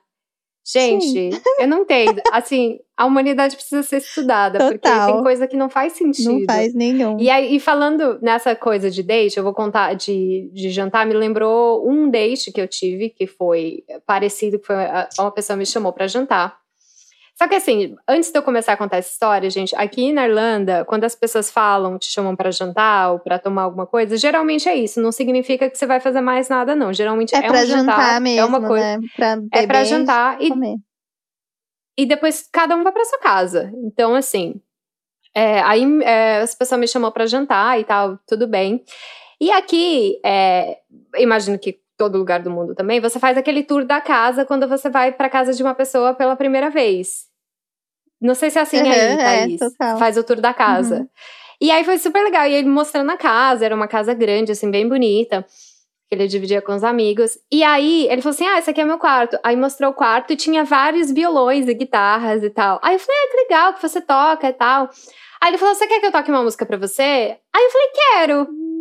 Gente, 0.68 1.05
Sim. 1.05 1.30
eu 1.59 1.68
não 1.68 1.82
entendo. 1.82 2.20
Assim, 2.32 2.80
a 2.97 3.05
humanidade 3.05 3.55
precisa 3.55 3.84
ser 3.84 3.97
estudada, 3.97 4.57
Total. 4.57 4.72
porque 4.72 5.13
tem 5.13 5.24
coisa 5.24 5.47
que 5.47 5.55
não 5.55 5.70
faz 5.70 5.93
sentido. 5.93 6.39
Não 6.39 6.45
faz 6.45 6.74
nenhum. 6.74 7.20
E 7.20 7.30
aí, 7.30 7.55
e 7.55 7.59
falando 7.59 8.20
nessa 8.20 8.55
coisa 8.55 8.89
de 8.89 9.03
date, 9.03 9.38
eu 9.38 9.43
vou 9.43 9.53
contar 9.53 9.93
de, 9.93 10.49
de 10.51 10.72
jantar, 10.72 11.05
me 11.05 11.13
lembrou 11.13 11.88
um 11.88 12.09
date 12.09 12.51
que 12.51 12.59
eu 12.59 12.68
tive, 12.68 13.09
que 13.09 13.28
foi 13.28 13.84
parecido, 14.07 14.57
que 14.57 14.66
foi 14.66 14.76
uma 15.20 15.32
pessoa 15.32 15.55
me 15.55 15.68
chamou 15.68 15.93
para 15.93 16.07
jantar. 16.07 16.57
Só 17.38 17.50
que 17.50 17.56
assim, 17.56 17.96
antes 18.08 18.32
de 18.32 18.38
eu 18.38 18.44
começar 18.44 18.74
a 18.74 18.78
contar 18.78 18.98
essa 18.98 19.12
história, 19.12 19.50
gente, 19.50 19.76
aqui 19.76 20.14
na 20.14 20.26
Irlanda, 20.26 20.86
quando 20.86 21.04
as 21.04 21.14
pessoas 21.14 21.52
falam, 21.52 22.00
te 22.00 22.10
chamam 22.10 22.34
para 22.34 22.50
jantar 22.50 23.12
ou 23.12 23.20
para 23.20 23.38
tomar 23.38 23.64
alguma 23.64 23.86
coisa, 23.86 24.16
geralmente 24.16 24.70
é 24.70 24.76
isso. 24.76 25.02
Não 25.02 25.12
significa 25.12 25.70
que 25.70 25.78
você 25.78 25.86
vai 25.86 26.00
fazer 26.00 26.22
mais 26.22 26.48
nada, 26.48 26.76
não. 26.76 26.94
Geralmente 26.94 27.36
é, 27.36 27.46
é 27.46 27.52
um 27.52 27.66
jantar, 27.66 28.22
mesmo, 28.22 28.40
é 28.40 28.46
uma 28.46 28.66
coisa. 28.66 28.98
Né? 28.98 29.08
Pra 29.18 29.38
é 29.52 29.68
para 29.68 29.84
jantar 29.84 30.42
e 30.42 30.48
comer. 30.48 30.78
e 31.98 32.06
depois 32.06 32.48
cada 32.50 32.74
um 32.74 32.84
vai 32.84 32.94
para 32.94 33.04
sua 33.04 33.20
casa. 33.20 33.70
Então 33.84 34.16
assim, 34.16 34.62
é, 35.36 35.62
aí 35.64 35.84
é, 36.04 36.38
as 36.38 36.58
me 36.78 36.88
chamou 36.88 37.12
para 37.12 37.26
jantar 37.26 37.78
e 37.78 37.84
tal, 37.84 38.18
tudo 38.26 38.48
bem. 38.48 38.82
E 39.42 39.52
aqui, 39.52 40.22
é, 40.24 40.78
imagino 41.18 41.60
que 41.60 41.82
todo 41.98 42.18
lugar 42.18 42.41
do 42.41 42.52
mundo 42.52 42.76
também, 42.76 43.00
você 43.00 43.20
faz 43.20 43.38
aquele 43.38 43.64
tour 43.64 43.86
da 43.86 44.02
casa 44.02 44.46
quando 44.46 44.68
você 44.68 44.89
vai 44.89 45.12
para 45.12 45.30
casa 45.30 45.54
de 45.54 45.64
uma 45.64 45.74
pessoa 45.74 46.14
pela 46.14 46.36
primeira 46.36 46.70
vez. 46.70 47.26
Não 48.22 48.34
sei 48.34 48.50
se 48.50 48.58
é 48.58 48.62
assim 48.62 48.82
uhum, 48.82 48.91
aí, 48.91 49.18
Thaís. 49.18 49.62
É, 49.62 49.98
faz 49.98 50.18
o 50.18 50.24
tour 50.24 50.39
da 50.39 50.54
casa. 50.54 51.00
Uhum. 51.00 51.08
E 51.62 51.72
aí 51.72 51.84
foi 51.84 51.98
super 51.98 52.24
legal. 52.24 52.48
E 52.48 52.54
ele 52.54 52.68
mostrando 52.68 53.10
a 53.12 53.18
casa, 53.18 53.66
era 53.66 53.76
uma 53.76 53.88
casa 53.88 54.14
grande, 54.14 54.52
assim, 54.52 54.70
bem 54.72 54.88
bonita. 54.88 55.46
Que 56.08 56.16
ele 56.16 56.28
dividia 56.28 56.62
com 56.62 56.74
os 56.74 56.84
amigos. 56.84 57.38
E 57.52 57.64
aí 57.64 58.08
ele 58.10 58.22
falou 58.22 58.34
assim: 58.34 58.46
Ah, 58.46 58.60
esse 58.60 58.70
aqui 58.70 58.82
é 58.82 58.86
meu 58.86 58.98
quarto. 58.98 59.38
Aí 59.43 59.56
mostrou 59.56 59.91
o 59.91 59.93
quarto 59.93 60.34
e 60.34 60.36
tinha 60.36 60.64
vários 60.64 61.12
violões 61.12 61.68
e 61.68 61.74
guitarras 61.74 62.43
e 62.43 62.50
tal. 62.50 62.80
Aí 62.82 62.96
eu 62.96 63.00
falei: 63.00 63.20
Ah, 63.20 63.32
que 63.32 63.38
legal 63.38 63.74
que 63.74 63.82
você 63.82 64.02
toca 64.02 64.48
e 64.48 64.54
tal. 64.54 64.89
Aí 65.41 65.50
ele 65.50 65.58
falou: 65.58 65.74
Você 65.74 65.88
quer 65.88 66.00
que 66.00 66.06
eu 66.06 66.12
toque 66.12 66.30
uma 66.30 66.43
música 66.43 66.66
pra 66.66 66.78
você? 66.78 67.38
Aí 67.54 67.64
eu 67.64 67.72
falei: 67.72 67.88
Quero. 67.93 68.75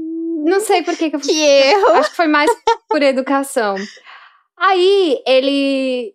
Não 0.45 0.61
sei 0.61 0.83
por 0.83 0.95
que, 0.95 1.09
que 1.09 1.17
eu 1.17 1.21
Que 1.21 1.41
erro. 1.41 1.95
Acho 1.95 2.11
que 2.11 2.17
foi 2.17 2.27
mais 2.27 2.51
por 2.87 3.03
educação. 3.03 3.77
Aí 4.59 5.23
ele. 5.27 6.15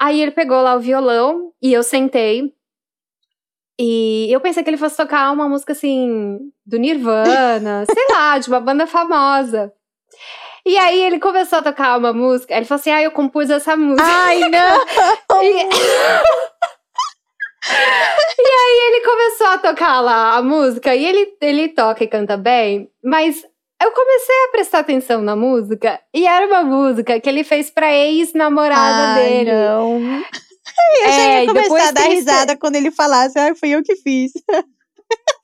Aí 0.00 0.22
ele 0.22 0.30
pegou 0.30 0.62
lá 0.62 0.76
o 0.76 0.80
violão 0.80 1.52
e 1.60 1.72
eu 1.72 1.82
sentei. 1.82 2.54
E 3.76 4.28
eu 4.32 4.40
pensei 4.40 4.62
que 4.62 4.70
ele 4.70 4.76
fosse 4.76 4.96
tocar 4.96 5.32
uma 5.32 5.48
música 5.48 5.72
assim, 5.72 6.38
do 6.64 6.78
Nirvana, 6.78 7.84
sei 7.92 8.06
lá, 8.08 8.38
de 8.38 8.48
uma 8.48 8.60
banda 8.60 8.86
famosa. 8.86 9.72
E 10.64 10.78
aí 10.78 11.02
ele 11.02 11.18
começou 11.18 11.58
a 11.58 11.62
tocar 11.62 11.98
uma 11.98 12.12
música, 12.12 12.56
ele 12.56 12.66
falou 12.66 12.80
assim: 12.80 12.90
Ah, 12.90 13.02
eu 13.02 13.10
compus 13.10 13.50
essa 13.50 13.76
música. 13.76 14.06
Ai, 14.06 14.38
não! 14.38 14.48
e... 15.42 15.66
e 18.38 18.48
aí 18.48 18.88
ele 18.88 19.04
começou 19.04 19.48
a 19.48 19.58
tocar 19.58 20.00
lá 20.00 20.36
a 20.36 20.42
música, 20.42 20.94
e 20.94 21.04
ele, 21.04 21.36
ele 21.40 21.68
toca 21.68 22.04
e 22.04 22.08
canta 22.08 22.36
bem, 22.36 22.88
mas 23.02 23.44
eu 23.82 23.90
comecei 23.92 24.36
a 24.44 24.50
prestar 24.50 24.78
atenção 24.80 25.22
na 25.22 25.36
música, 25.36 26.00
e 26.14 26.26
era 26.26 26.46
uma 26.46 26.62
música 26.62 27.20
que 27.20 27.28
ele 27.28 27.44
fez 27.44 27.70
pra 27.70 27.92
ex-namorada 27.92 29.20
dele. 29.20 29.52
Não. 29.52 30.00
Eu 31.04 31.12
já 31.12 31.26
ia 31.28 31.42
é, 31.42 31.46
começar 31.46 31.88
a 31.88 31.92
dar 31.92 32.08
risada 32.08 32.56
quando 32.56 32.76
ele 32.76 32.90
falasse, 32.90 33.38
ah, 33.38 33.54
fui 33.54 33.70
eu 33.70 33.82
que 33.82 33.96
fiz. 33.96 34.32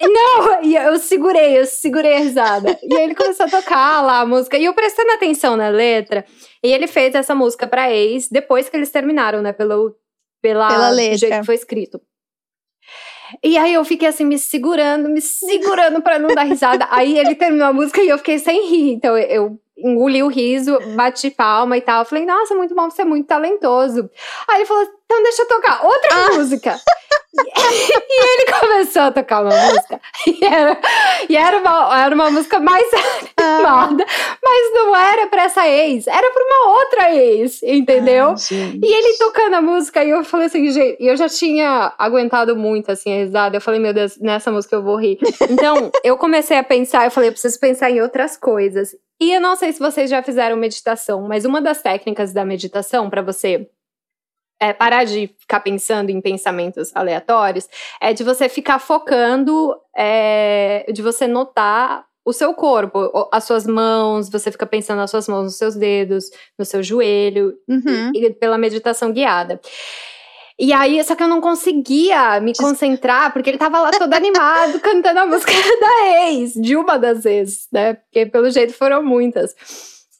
Não, 0.02 0.62
e 0.64 0.74
eu 0.74 0.98
segurei, 0.98 1.58
eu 1.58 1.64
segurei 1.64 2.16
a 2.16 2.18
risada. 2.18 2.76
E 2.82 2.94
aí 2.96 3.04
ele 3.04 3.14
começou 3.14 3.46
a 3.46 3.48
tocar 3.48 4.02
lá 4.02 4.20
a 4.20 4.26
música. 4.26 4.58
E 4.58 4.64
eu 4.64 4.74
prestando 4.74 5.12
atenção 5.12 5.56
na 5.56 5.68
letra. 5.68 6.24
E 6.62 6.72
ele 6.72 6.88
fez 6.88 7.14
essa 7.14 7.34
música 7.34 7.68
pra 7.68 7.90
ex, 7.92 8.28
depois 8.28 8.68
que 8.68 8.76
eles 8.76 8.90
terminaram, 8.90 9.40
né? 9.40 9.52
Pelo, 9.52 9.96
pela, 10.42 10.68
pela 10.68 10.90
letra. 10.90 11.18
jeito 11.18 11.38
que 11.38 11.46
foi 11.46 11.54
escrito. 11.54 12.00
E 13.42 13.56
aí 13.56 13.74
eu 13.74 13.84
fiquei 13.84 14.08
assim, 14.08 14.24
me 14.24 14.38
segurando, 14.38 15.08
me 15.08 15.20
segurando 15.20 16.02
pra 16.02 16.18
não 16.18 16.34
dar 16.34 16.42
risada. 16.44 16.86
aí 16.90 17.18
ele 17.18 17.34
terminou 17.34 17.68
a 17.68 17.72
música 17.72 18.02
e 18.02 18.08
eu 18.08 18.18
fiquei 18.18 18.38
sem 18.38 18.68
rir. 18.68 18.92
Então 18.92 19.16
eu 19.16 19.58
engoli 19.76 20.22
o 20.22 20.28
riso, 20.28 20.78
bati 20.94 21.30
palma 21.30 21.76
e 21.76 21.80
tal. 21.80 22.04
Falei, 22.04 22.24
nossa, 22.24 22.54
muito 22.54 22.74
bom, 22.74 22.90
você 22.90 23.02
é 23.02 23.04
muito 23.04 23.26
talentoso. 23.26 24.08
Aí 24.48 24.58
ele 24.58 24.66
falou, 24.66 24.86
então 25.12 25.22
deixa 25.22 25.42
eu 25.42 25.48
tocar 25.48 25.84
outra 25.84 26.10
ah. 26.12 26.32
música. 26.32 26.80
e 27.34 28.22
ele 28.22 28.52
começou 28.60 29.02
a 29.02 29.12
tocar 29.12 29.42
uma 29.42 29.54
música. 29.54 30.00
E 30.26 30.44
era, 30.44 30.80
e 31.28 31.36
era, 31.36 31.58
uma, 31.58 32.00
era 32.00 32.14
uma 32.14 32.30
música 32.30 32.58
mais 32.58 32.84
animada. 33.38 34.04
Mas 34.42 34.74
não 34.74 34.96
era 34.96 35.26
pra 35.26 35.44
essa 35.44 35.68
ex, 35.68 36.06
era 36.06 36.30
pra 36.30 36.44
uma 36.44 36.78
outra 36.78 37.14
ex, 37.14 37.62
entendeu? 37.62 38.34
E 38.50 38.94
ele 38.94 39.18
tocando 39.18 39.54
a 39.54 39.62
música, 39.62 40.02
e 40.02 40.10
eu 40.10 40.24
falei 40.24 40.46
assim, 40.46 40.70
gente, 40.70 40.96
eu 40.98 41.16
já 41.16 41.28
tinha 41.28 41.92
aguentado 41.98 42.56
muito 42.56 42.90
assim 42.90 43.12
a 43.12 43.24
risada. 43.24 43.56
Eu 43.56 43.60
falei, 43.60 43.80
meu 43.80 43.92
Deus, 43.92 44.18
nessa 44.18 44.50
música 44.50 44.76
eu 44.76 44.82
vou 44.82 44.96
rir. 44.96 45.18
Então, 45.50 45.90
eu 46.02 46.16
comecei 46.16 46.56
a 46.56 46.64
pensar, 46.64 47.04
eu 47.04 47.10
falei, 47.10 47.28
eu 47.28 47.32
preciso 47.32 47.58
pensar 47.60 47.90
em 47.90 48.00
outras 48.00 48.36
coisas. 48.36 48.96
E 49.20 49.32
eu 49.32 49.40
não 49.40 49.56
sei 49.56 49.72
se 49.72 49.78
vocês 49.78 50.10
já 50.10 50.22
fizeram 50.22 50.56
meditação, 50.56 51.22
mas 51.22 51.44
uma 51.44 51.60
das 51.60 51.80
técnicas 51.82 52.32
da 52.32 52.44
meditação 52.44 53.08
para 53.08 53.22
você 53.22 53.68
é, 54.62 54.72
parar 54.72 55.02
de 55.02 55.28
ficar 55.40 55.58
pensando 55.58 56.10
em 56.10 56.20
pensamentos 56.20 56.94
aleatórios, 56.94 57.68
é 58.00 58.12
de 58.12 58.22
você 58.22 58.48
ficar 58.48 58.78
focando, 58.78 59.74
é, 59.96 60.86
de 60.92 61.02
você 61.02 61.26
notar 61.26 62.04
o 62.24 62.32
seu 62.32 62.54
corpo, 62.54 63.10
as 63.32 63.42
suas 63.42 63.66
mãos, 63.66 64.30
você 64.30 64.52
fica 64.52 64.64
pensando 64.64 64.98
nas 64.98 65.10
suas 65.10 65.26
mãos, 65.26 65.42
nos 65.42 65.58
seus 65.58 65.74
dedos, 65.74 66.30
no 66.56 66.64
seu 66.64 66.80
joelho, 66.80 67.54
uhum. 67.68 68.12
e, 68.14 68.26
e 68.26 68.30
pela 68.30 68.56
meditação 68.56 69.12
guiada. 69.12 69.60
E 70.56 70.72
aí, 70.72 71.02
só 71.02 71.16
que 71.16 71.24
eu 71.24 71.28
não 71.28 71.40
conseguia 71.40 72.38
me 72.38 72.54
concentrar, 72.54 73.32
porque 73.32 73.50
ele 73.50 73.58
tava 73.58 73.80
lá 73.80 73.90
todo 73.90 74.14
animado, 74.14 74.78
cantando 74.78 75.18
a 75.18 75.26
música 75.26 75.50
da 75.80 76.28
ex, 76.28 76.52
de 76.52 76.76
uma 76.76 76.96
das 76.96 77.24
ex, 77.24 77.66
né? 77.72 77.94
Porque 77.94 78.26
pelo 78.26 78.48
jeito 78.48 78.72
foram 78.72 79.02
muitas. 79.02 79.56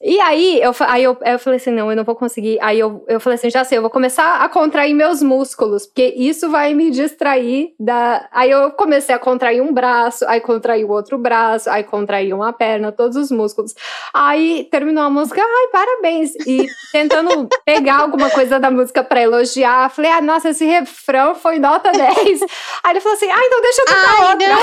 E 0.05 0.19
aí, 0.21 0.61
eu, 0.61 0.73
aí 0.81 1.05
eu, 1.05 1.17
eu 1.25 1.39
falei 1.39 1.59
assim, 1.59 1.71
não, 1.71 1.89
eu 1.89 1.97
não 1.97 2.03
vou 2.03 2.17
conseguir. 2.17 2.59
Aí 2.61 2.77
eu, 2.77 3.05
eu 3.07 3.21
falei 3.21 3.37
assim, 3.37 3.49
já 3.49 3.63
sei, 3.63 3.79
eu 3.79 3.83
vou 3.83 3.91
começar 3.91 4.43
a 4.43 4.49
contrair 4.49 4.93
meus 4.93 5.23
músculos, 5.23 5.87
porque 5.87 6.13
isso 6.17 6.51
vai 6.51 6.75
me 6.75 6.91
distrair 6.91 7.73
da... 7.79 8.29
Aí 8.33 8.51
eu 8.51 8.73
comecei 8.73 9.15
a 9.15 9.19
contrair 9.19 9.63
um 9.63 9.73
braço, 9.73 10.25
aí 10.27 10.41
contrair 10.41 10.85
o 10.85 10.91
outro 10.91 11.17
braço, 11.17 11.71
aí 11.71 11.85
contrair 11.85 12.35
uma 12.35 12.53
perna, 12.53 12.91
todos 12.91 13.17
os 13.17 13.31
músculos. 13.31 13.75
Aí 14.13 14.67
terminou 14.73 15.05
a 15.05 15.11
música, 15.11 15.41
ai, 15.41 15.69
parabéns. 15.71 16.35
E 16.47 16.67
tentando 16.91 17.49
pegar 17.65 17.99
alguma 17.99 18.29
coisa 18.29 18.59
da 18.59 18.73
música 18.73 19.05
pra 19.05 19.23
elogiar, 19.23 19.89
falei, 19.89 20.11
ah, 20.11 20.21
nossa, 20.21 20.49
esse 20.49 20.65
refrão 20.65 21.37
foi 21.37 21.61
nota 21.61 21.93
10. 21.95 22.43
aí 22.83 22.91
ele 22.91 23.01
falou 23.01 23.17
assim, 23.17 23.31
ah, 23.31 23.41
então 23.41 23.63
deixa 23.63 23.83
eu 23.83 23.87
tocar 23.87 24.21
ai, 24.21 24.33
outra. 24.33 24.49
Não. 24.49 24.63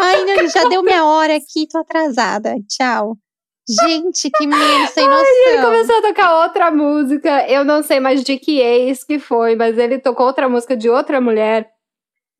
Ai, 0.04 0.24
não, 0.24 0.48
já 0.48 0.64
deu 0.68 0.82
minha 0.82 1.04
hora 1.04 1.36
aqui, 1.36 1.68
tô 1.70 1.78
atrasada. 1.78 2.54
Tchau. 2.68 3.23
Gente, 3.68 4.30
que 4.30 4.46
menino 4.46 4.86
sem 4.88 5.08
noção. 5.08 5.24
Ai, 5.24 5.52
ele 5.54 5.62
começou 5.62 5.98
a 5.98 6.02
tocar 6.02 6.42
outra 6.44 6.70
música. 6.70 7.48
Eu 7.48 7.64
não 7.64 7.82
sei 7.82 7.98
mais 7.98 8.22
de 8.22 8.36
que 8.38 8.60
ex 8.60 9.02
que 9.02 9.18
foi, 9.18 9.56
mas 9.56 9.78
ele 9.78 9.98
tocou 9.98 10.26
outra 10.26 10.48
música 10.48 10.76
de 10.76 10.90
outra 10.90 11.20
mulher. 11.20 11.73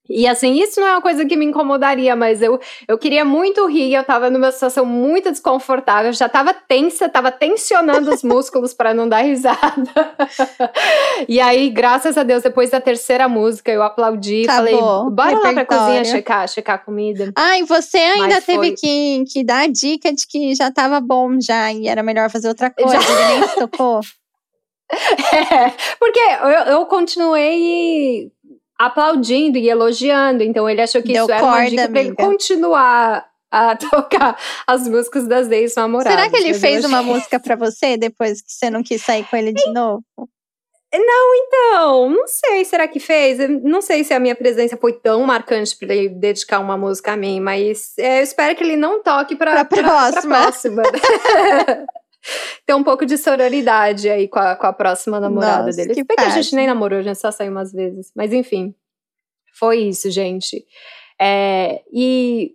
E 0.08 0.26
assim, 0.26 0.60
isso 0.60 0.80
não 0.80 0.86
é 0.86 0.92
uma 0.92 1.00
coisa 1.00 1.24
que 1.24 1.34
me 1.34 1.46
incomodaria, 1.46 2.14
mas 2.14 2.42
eu, 2.42 2.60
eu 2.86 2.98
queria 2.98 3.24
muito 3.24 3.66
rir, 3.66 3.94
eu 3.94 4.04
tava 4.04 4.28
numa 4.28 4.52
situação 4.52 4.84
muito 4.84 5.30
desconfortável, 5.30 6.12
já 6.12 6.28
tava 6.28 6.52
tensa, 6.52 7.08
tava 7.08 7.32
tensionando 7.32 8.12
os 8.12 8.22
músculos 8.24 8.74
para 8.74 8.92
não 8.92 9.08
dar 9.08 9.22
risada. 9.22 9.90
e 11.26 11.40
aí, 11.40 11.70
graças 11.70 12.18
a 12.18 12.22
Deus, 12.22 12.42
depois 12.42 12.70
da 12.70 12.82
terceira 12.82 13.28
música, 13.28 13.72
eu 13.72 13.82
aplaudi, 13.82 14.44
falei, 14.44 14.76
bora 14.76 15.38
lá 15.38 15.52
pra 15.54 15.64
cozinha 15.64 16.04
checar, 16.04 16.46
checar 16.48 16.76
a 16.76 16.78
comida. 16.78 17.32
Ai, 17.34 17.62
você 17.62 17.96
ainda 17.96 18.34
mas 18.34 18.44
teve 18.44 18.72
que, 18.72 19.24
que 19.32 19.42
dar 19.42 19.64
a 19.64 19.68
dica 19.68 20.12
de 20.12 20.26
que 20.26 20.54
já 20.54 20.70
tava 20.70 21.00
bom 21.00 21.40
já, 21.40 21.72
e 21.72 21.88
era 21.88 22.02
melhor 22.02 22.28
fazer 22.28 22.48
outra 22.48 22.68
coisa, 22.70 23.00
já... 23.00 23.10
ele 23.10 23.40
nem 23.40 23.48
se 23.48 23.56
tocou. 23.56 24.00
É, 25.32 25.70
porque 25.98 26.20
eu, 26.20 26.74
eu 26.74 26.86
continuei 26.86 28.30
aplaudindo 28.78 29.58
e 29.58 29.68
elogiando. 29.68 30.42
Então 30.42 30.68
ele 30.68 30.82
achou 30.82 31.02
que 31.02 31.12
Deu 31.12 31.24
isso 31.24 31.32
era 31.32 31.40
corda, 31.40 31.58
uma 31.58 31.70
dica 31.70 31.88
pra 31.88 32.00
ele 32.00 32.14
continuar 32.14 33.26
a 33.50 33.76
tocar 33.90 34.38
as 34.66 34.88
músicas 34.88 35.28
das 35.28 35.50
ex-namoradas. 35.50 36.12
Será 36.12 36.30
que 36.30 36.36
ele 36.36 36.54
fez 36.54 36.84
uma 36.84 37.02
música 37.02 37.38
para 37.38 37.56
você 37.56 37.96
depois 37.96 38.42
que 38.42 38.52
você 38.52 38.68
não 38.68 38.82
quis 38.82 39.02
sair 39.02 39.24
com 39.24 39.36
ele 39.36 39.52
de 39.52 39.72
novo? 39.72 40.02
Não, 40.96 41.34
então, 41.34 42.10
não 42.10 42.26
sei, 42.28 42.64
será 42.64 42.86
que 42.86 43.00
fez? 43.00 43.38
não 43.64 43.82
sei 43.82 44.04
se 44.04 44.14
a 44.14 44.20
minha 44.20 44.36
presença 44.36 44.76
foi 44.76 44.92
tão 44.92 45.24
marcante 45.24 45.76
para 45.76 45.92
ele 45.92 46.08
dedicar 46.08 46.60
uma 46.60 46.76
música 46.76 47.14
a 47.14 47.16
mim, 47.16 47.40
mas 47.40 47.94
é, 47.98 48.20
eu 48.20 48.22
espero 48.22 48.54
que 48.54 48.62
ele 48.62 48.76
não 48.76 49.02
toque 49.02 49.34
para 49.34 49.64
pra 49.64 49.82
próxima. 49.82 50.36
Pra 50.36 50.42
próxima. 50.42 50.82
Ter 52.66 52.74
um 52.74 52.82
pouco 52.82 53.04
de 53.04 53.16
sororidade 53.18 54.08
aí 54.08 54.28
com 54.28 54.38
a, 54.38 54.56
com 54.56 54.66
a 54.66 54.72
próxima 54.72 55.20
namorada 55.20 55.66
Nossa, 55.66 55.76
dele. 55.76 55.94
Que 55.94 56.04
Bem 56.04 56.16
que 56.16 56.24
a 56.24 56.30
gente 56.30 56.54
nem 56.54 56.66
namorou, 56.66 56.98
a 56.98 57.02
gente 57.02 57.18
só 57.18 57.30
saiu 57.30 57.50
umas 57.52 57.72
vezes. 57.72 58.10
Mas 58.14 58.32
enfim, 58.32 58.74
foi 59.54 59.78
isso, 59.78 60.10
gente. 60.10 60.64
É, 61.20 61.82
e 61.92 62.54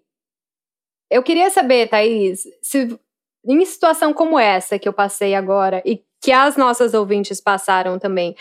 eu 1.09 1.23
queria 1.23 1.49
saber, 1.49 1.87
Thaís, 1.89 2.43
se 2.61 2.99
em 3.45 3.65
situação 3.65 4.13
como 4.13 4.37
essa 4.37 4.77
que 4.77 4.87
eu 4.87 4.93
passei 4.93 5.33
agora 5.33 5.81
e 5.85 6.03
que 6.21 6.31
as 6.31 6.57
nossas 6.57 6.93
ouvintes 6.93 7.39
passaram 7.39 7.97
também, 7.97 8.35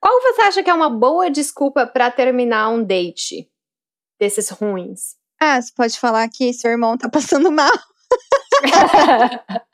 qual 0.00 0.20
você 0.20 0.42
acha 0.42 0.62
que 0.62 0.70
é 0.70 0.74
uma 0.74 0.90
boa 0.90 1.30
desculpa 1.30 1.86
para 1.86 2.10
terminar 2.10 2.68
um 2.68 2.82
date 2.82 3.50
desses 4.18 4.48
ruins? 4.50 5.16
Ah, 5.40 5.60
você 5.60 5.72
pode 5.74 5.98
falar 5.98 6.28
que 6.28 6.52
seu 6.52 6.70
irmão 6.70 6.96
tá 6.96 7.08
passando 7.08 7.50
mal. 7.50 7.72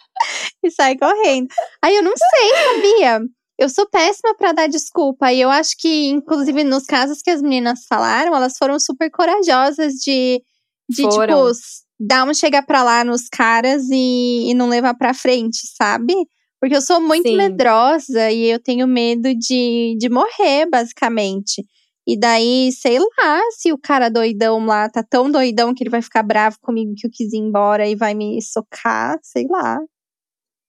e 0.62 0.70
sai 0.70 0.96
correndo. 0.96 1.48
Aí 1.82 1.96
eu 1.96 2.02
não 2.02 2.14
sei, 2.16 2.50
sabia? 2.64 3.20
Eu 3.58 3.68
sou 3.68 3.86
péssima 3.88 4.34
para 4.34 4.52
dar 4.52 4.68
desculpa. 4.68 5.32
E 5.32 5.40
eu 5.40 5.50
acho 5.50 5.76
que, 5.78 6.06
inclusive, 6.06 6.64
nos 6.64 6.86
casos 6.86 7.20
que 7.20 7.30
as 7.30 7.42
meninas 7.42 7.84
falaram, 7.86 8.34
elas 8.34 8.56
foram 8.56 8.80
super 8.80 9.10
corajosas 9.10 9.94
de, 9.94 10.42
de 10.88 11.02
tipo, 11.02 11.52
dar 12.00 12.26
um 12.26 12.32
chegar 12.32 12.62
pra 12.62 12.82
lá 12.82 13.04
nos 13.04 13.28
caras 13.28 13.82
e, 13.90 14.50
e 14.50 14.54
não 14.54 14.68
levar 14.68 14.94
pra 14.94 15.12
frente, 15.12 15.58
sabe? 15.76 16.14
Porque 16.58 16.74
eu 16.74 16.80
sou 16.80 17.00
muito 17.00 17.28
Sim. 17.28 17.36
medrosa 17.36 18.30
e 18.30 18.46
eu 18.46 18.58
tenho 18.58 18.86
medo 18.86 19.34
de, 19.34 19.96
de 19.98 20.08
morrer, 20.08 20.66
basicamente. 20.70 21.62
E 22.06 22.18
daí, 22.18 22.72
sei 22.72 22.98
lá, 22.98 23.40
se 23.52 23.72
o 23.72 23.78
cara 23.78 24.08
doidão 24.08 24.64
lá 24.64 24.88
tá 24.88 25.02
tão 25.02 25.30
doidão 25.30 25.74
que 25.74 25.82
ele 25.82 25.90
vai 25.90 26.02
ficar 26.02 26.22
bravo 26.22 26.56
comigo 26.60 26.94
que 26.96 27.06
eu 27.06 27.10
quis 27.10 27.32
ir 27.32 27.38
embora 27.38 27.86
e 27.86 27.94
vai 27.94 28.14
me 28.14 28.40
socar, 28.42 29.18
sei 29.22 29.46
lá. 29.48 29.78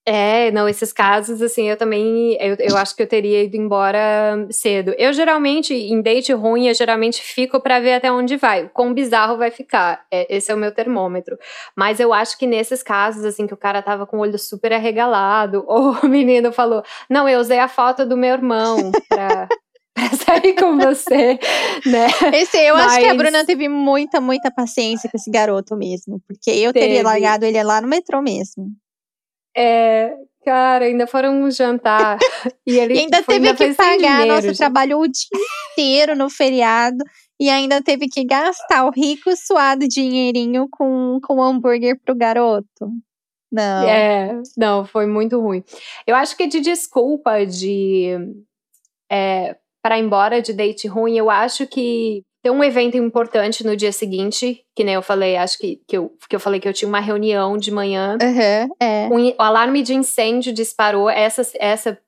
É, 0.04 0.50
não, 0.50 0.68
esses 0.68 0.92
casos, 0.92 1.44
assim, 1.44 1.70
eu 1.70 1.78
também, 1.78 2.36
eu, 2.42 2.56
eu 2.60 2.78
acho 2.78 2.96
que 2.96 3.04
eu 3.04 3.08
teria 3.08 3.44
ido 3.44 3.56
embora 3.56 4.48
cedo. 4.50 4.96
Eu 4.98 5.14
geralmente, 5.14 5.76
em 5.76 6.02
date 6.02 6.34
ruim, 6.34 6.68
eu 6.68 6.74
geralmente 6.74 7.22
fico 7.22 7.60
para 7.60 7.80
ver 7.80 7.94
até 7.94 8.12
onde 8.12 8.36
vai. 8.36 8.68
Com 8.70 8.94
bizarro 8.94 9.38
vai 9.38 9.52
ficar, 9.52 10.04
é, 10.12 10.36
esse 10.36 10.52
é 10.52 10.56
o 10.56 10.58
meu 10.58 10.74
termômetro. 10.74 11.38
Mas 11.76 12.00
eu 12.00 12.12
acho 12.14 12.36
que 12.38 12.48
nesses 12.48 12.82
casos, 12.82 13.24
assim, 13.24 13.46
que 13.46 13.54
o 13.54 13.58
cara 13.58 13.82
tava 13.84 14.08
com 14.08 14.18
o 14.18 14.22
olho 14.22 14.40
super 14.40 14.74
arregalado, 14.74 15.64
ou 15.70 15.92
o 16.04 16.08
menino 16.08 16.52
falou, 16.52 16.84
não, 17.08 17.30
eu 17.30 17.40
usei 17.40 17.60
a 17.60 17.68
foto 17.68 18.06
do 18.06 18.18
meu 18.18 18.34
irmão 18.34 18.92
pra... 19.08 19.48
pra 19.94 20.10
sair 20.10 20.56
com 20.56 20.78
você, 20.78 21.38
né? 21.86 22.08
Esse, 22.34 22.58
eu 22.58 22.76
Mas... 22.76 22.94
acho 22.94 23.00
que 23.02 23.08
a 23.08 23.14
Bruna 23.14 23.46
teve 23.46 23.68
muita, 23.68 24.22
muita 24.22 24.50
paciência 24.50 25.10
com 25.10 25.18
esse 25.18 25.30
garoto 25.30 25.76
mesmo. 25.76 26.22
Porque 26.26 26.50
eu 26.50 26.72
teve. 26.72 26.88
teria 26.88 27.04
largado 27.04 27.46
ele 27.46 27.62
lá 27.62 27.82
no 27.82 27.90
metrô 27.90 28.22
mesmo. 28.22 28.72
É, 29.56 30.14
cara, 30.46 30.86
ainda 30.86 31.08
foram 31.08 31.50
jantar. 31.52 32.18
e 32.66 32.78
ele 32.78 32.96
e 32.96 33.00
ainda 33.00 33.24
foi, 33.24 33.36
teve 33.36 33.48
ainda 33.48 33.66
que 33.66 33.74
pagar 33.74 33.98
dinheiro, 33.98 34.28
nosso 34.28 34.48
gente. 34.48 34.58
trabalho 34.58 35.00
o 35.00 35.08
dia 35.08 35.46
inteiro 35.72 36.16
no 36.16 36.30
feriado. 36.30 37.04
E 37.40 37.50
ainda 37.50 37.82
teve 37.82 38.08
que 38.08 38.24
gastar 38.24 38.86
o 38.86 38.92
rico 38.92 39.36
suado 39.36 39.88
dinheirinho 39.88 40.68
com, 40.70 41.20
com 41.24 41.42
hambúrguer 41.42 42.00
pro 42.06 42.16
garoto. 42.16 42.92
Não. 43.52 43.84
É, 43.84 44.42
não, 44.56 44.86
foi 44.86 45.06
muito 45.08 45.40
ruim. 45.42 45.64
Eu 46.08 46.16
acho 46.16 46.38
que 46.38 46.48
de 46.48 46.62
desculpa 46.62 47.46
de. 47.46 48.16
É, 49.12 49.58
para 49.82 49.98
ir 49.98 50.04
embora 50.04 50.42
de 50.42 50.54
date 50.54 50.88
ruim, 50.88 51.18
eu 51.18 51.30
acho 51.30 51.68
que 51.68 52.24
tem 52.42 52.52
um 52.52 52.64
evento 52.64 52.98
importante 52.98 53.64
no 53.64 53.76
dia 53.76 53.92
seguinte, 53.92 54.66
que 54.76 54.84
nem 54.84 54.96
eu 54.96 55.02
falei, 55.02 55.38
acho 55.38 55.58
que, 55.60 55.80
que, 55.88 55.98
eu, 55.98 56.12
que 56.28 56.36
eu 56.36 56.40
falei 56.40 56.60
que 56.60 56.68
eu 56.68 56.74
tinha 56.74 56.90
uma 56.90 57.00
reunião 57.00 57.56
de 57.58 57.72
manhã. 57.72 58.18
Uhum, 58.22 58.76
é. 58.80 59.08
Um, 59.12 59.28
o 59.30 59.42
alarme 59.42 59.84
de 59.84 59.94
incêndio 59.94 60.52
disparou, 60.52 61.10
essa, 61.10 61.44
essa 61.60 62.00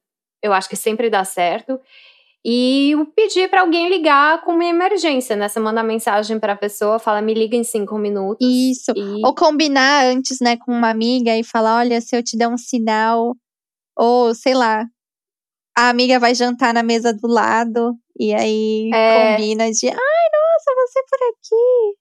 eu 0.41 0.51
acho 0.51 0.67
que 0.67 0.75
sempre 0.75 1.09
dá 1.09 1.23
certo. 1.23 1.79
E 2.45 2.91
eu 2.91 3.05
pedi 3.05 3.47
para 3.47 3.61
alguém 3.61 3.87
ligar 3.87 4.41
com 4.43 4.51
uma 4.51 4.65
emergência, 4.65 5.33
né? 5.33 5.47
Você 5.47 5.61
manda 5.61 5.81
mensagem 5.81 6.37
para 6.37 6.53
a 6.53 6.57
pessoa, 6.57 6.99
fala, 6.99 7.21
me 7.21 7.33
liga 7.33 7.55
em 7.55 7.63
cinco 7.63 7.97
minutos. 7.97 8.45
Isso. 8.45 8.91
E... 8.95 9.25
Ou 9.25 9.33
combinar 9.33 10.07
antes, 10.07 10.39
né, 10.41 10.57
com 10.57 10.73
uma 10.73 10.89
amiga 10.89 11.37
e 11.37 11.43
falar, 11.43 11.77
olha, 11.77 12.01
se 12.01 12.17
eu 12.17 12.21
te 12.21 12.37
der 12.37 12.49
um 12.49 12.57
sinal, 12.57 13.33
ou 13.95 14.35
sei 14.35 14.53
lá, 14.53 14.85
a 15.77 15.87
amiga 15.87 16.19
vai 16.19 16.35
jantar 16.35 16.73
na 16.73 16.83
mesa 16.83 17.13
do 17.13 17.27
lado 17.27 17.95
e 18.19 18.33
aí 18.33 18.91
é. 18.93 19.35
combina 19.35 19.71
de, 19.71 19.87
você 20.75 20.99
por 21.09 21.19
aqui. 21.29 21.97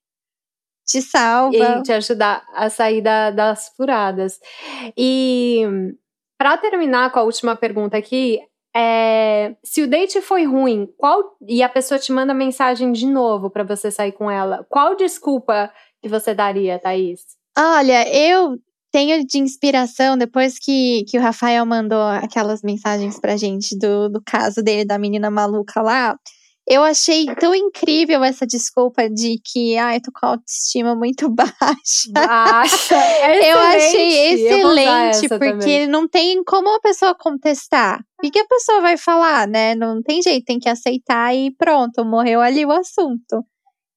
Te 0.87 1.03
salva. 1.03 1.79
E 1.79 1.83
te 1.83 1.93
ajudar 1.93 2.45
a 2.55 2.69
sair 2.69 3.01
da, 3.01 3.31
das 3.31 3.69
furadas. 3.77 4.39
E 4.97 5.65
para 6.37 6.59
terminar 6.59 7.11
com 7.13 7.21
a 7.21 7.23
última 7.23 7.55
pergunta 7.55 7.97
aqui, 7.97 8.41
é, 8.75 9.55
se 9.63 9.83
o 9.83 9.89
date 9.89 10.21
foi 10.21 10.45
ruim, 10.45 10.89
qual 10.97 11.37
e 11.47 11.63
a 11.63 11.69
pessoa 11.69 12.01
te 12.01 12.11
manda 12.11 12.33
mensagem 12.33 12.91
de 12.91 13.07
novo 13.07 13.51
para 13.51 13.63
você 13.63 13.91
sair 13.91 14.13
com 14.13 14.31
ela, 14.31 14.67
qual 14.69 14.97
desculpa 14.97 15.73
que 16.01 16.09
você 16.09 16.35
daria, 16.35 16.79
Thaís? 16.79 17.21
Olha, 17.57 18.09
eu 18.09 18.59
tenho 18.91 19.25
de 19.27 19.39
inspiração, 19.39 20.17
depois 20.17 20.59
que, 20.59 21.05
que 21.09 21.19
o 21.19 21.21
Rafael 21.21 21.65
mandou 21.65 22.03
aquelas 22.03 22.63
mensagens 22.63 23.21
pra 23.21 23.37
gente 23.37 23.77
do, 23.79 24.09
do 24.09 24.23
caso 24.23 24.63
dele, 24.63 24.85
da 24.85 24.99
menina 24.99 25.31
maluca 25.31 25.81
lá, 25.81 26.17
eu 26.67 26.83
achei 26.83 27.27
tão 27.35 27.55
incrível 27.55 28.23
essa 28.23 28.47
desculpa 28.47 29.09
de 29.11 29.41
que, 29.45 29.77
ah, 29.77 29.95
eu 29.95 30.03
tô 30.03 30.13
com 30.13 30.27
a 30.27 30.31
autoestima 30.31 30.95
muito 30.95 31.29
baixa. 31.35 32.11
Baixa. 32.13 32.97
É 32.97 33.51
eu 33.53 33.59
achei 33.59 34.35
excelente, 34.35 35.25
eu 35.25 35.39
porque 35.39 35.59
também. 35.59 35.87
não 35.87 36.09
tem 36.09 36.43
como 36.45 36.69
a 36.75 36.81
pessoa 36.81 37.15
contestar. 37.15 38.01
O 38.25 38.31
que 38.31 38.39
a 38.39 38.47
pessoa 38.47 38.81
vai 38.81 38.97
falar, 38.97 39.49
né? 39.49 39.75
Não 39.75 40.01
tem 40.01 40.23
jeito, 40.23 40.45
tem 40.45 40.59
que 40.59 40.69
aceitar 40.69 41.35
e 41.35 41.55
pronto, 41.57 42.05
morreu 42.05 42.41
ali 42.41 42.65
o 42.65 42.71
assunto. 42.71 43.45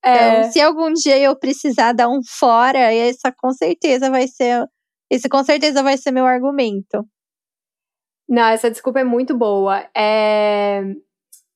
É. 0.03 0.39
Então, 0.39 0.51
se 0.51 0.61
algum 0.61 0.93
dia 0.93 1.17
eu 1.19 1.37
precisar 1.37 1.93
dar 1.93 2.09
um 2.09 2.21
fora, 2.23 2.93
essa 2.93 3.31
com 3.31 3.51
certeza 3.51 4.09
vai 4.09 4.27
ser 4.27 4.65
esse 5.09 5.29
com 5.29 5.43
certeza 5.43 5.83
vai 5.83 5.97
ser 5.97 6.11
meu 6.11 6.25
argumento. 6.25 7.07
Não, 8.27 8.45
essa 8.47 8.71
desculpa 8.71 8.99
é 8.99 9.03
muito 9.03 9.37
boa. 9.37 9.87
É... 9.95 10.81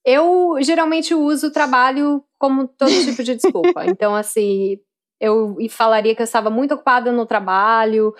Eu 0.05 0.55
geralmente 0.61 1.13
uso 1.13 1.47
o 1.47 1.51
trabalho 1.51 2.23
como 2.37 2.67
todo 2.67 2.89
tipo 3.05 3.23
de 3.23 3.35
desculpa. 3.35 3.85
então, 3.85 4.15
assim, 4.15 4.79
eu 5.19 5.57
falaria 5.69 6.15
que 6.15 6.21
eu 6.21 6.25
estava 6.25 6.49
muito 6.49 6.73
ocupada 6.73 7.11
no 7.11 7.25
trabalho, 7.25 8.13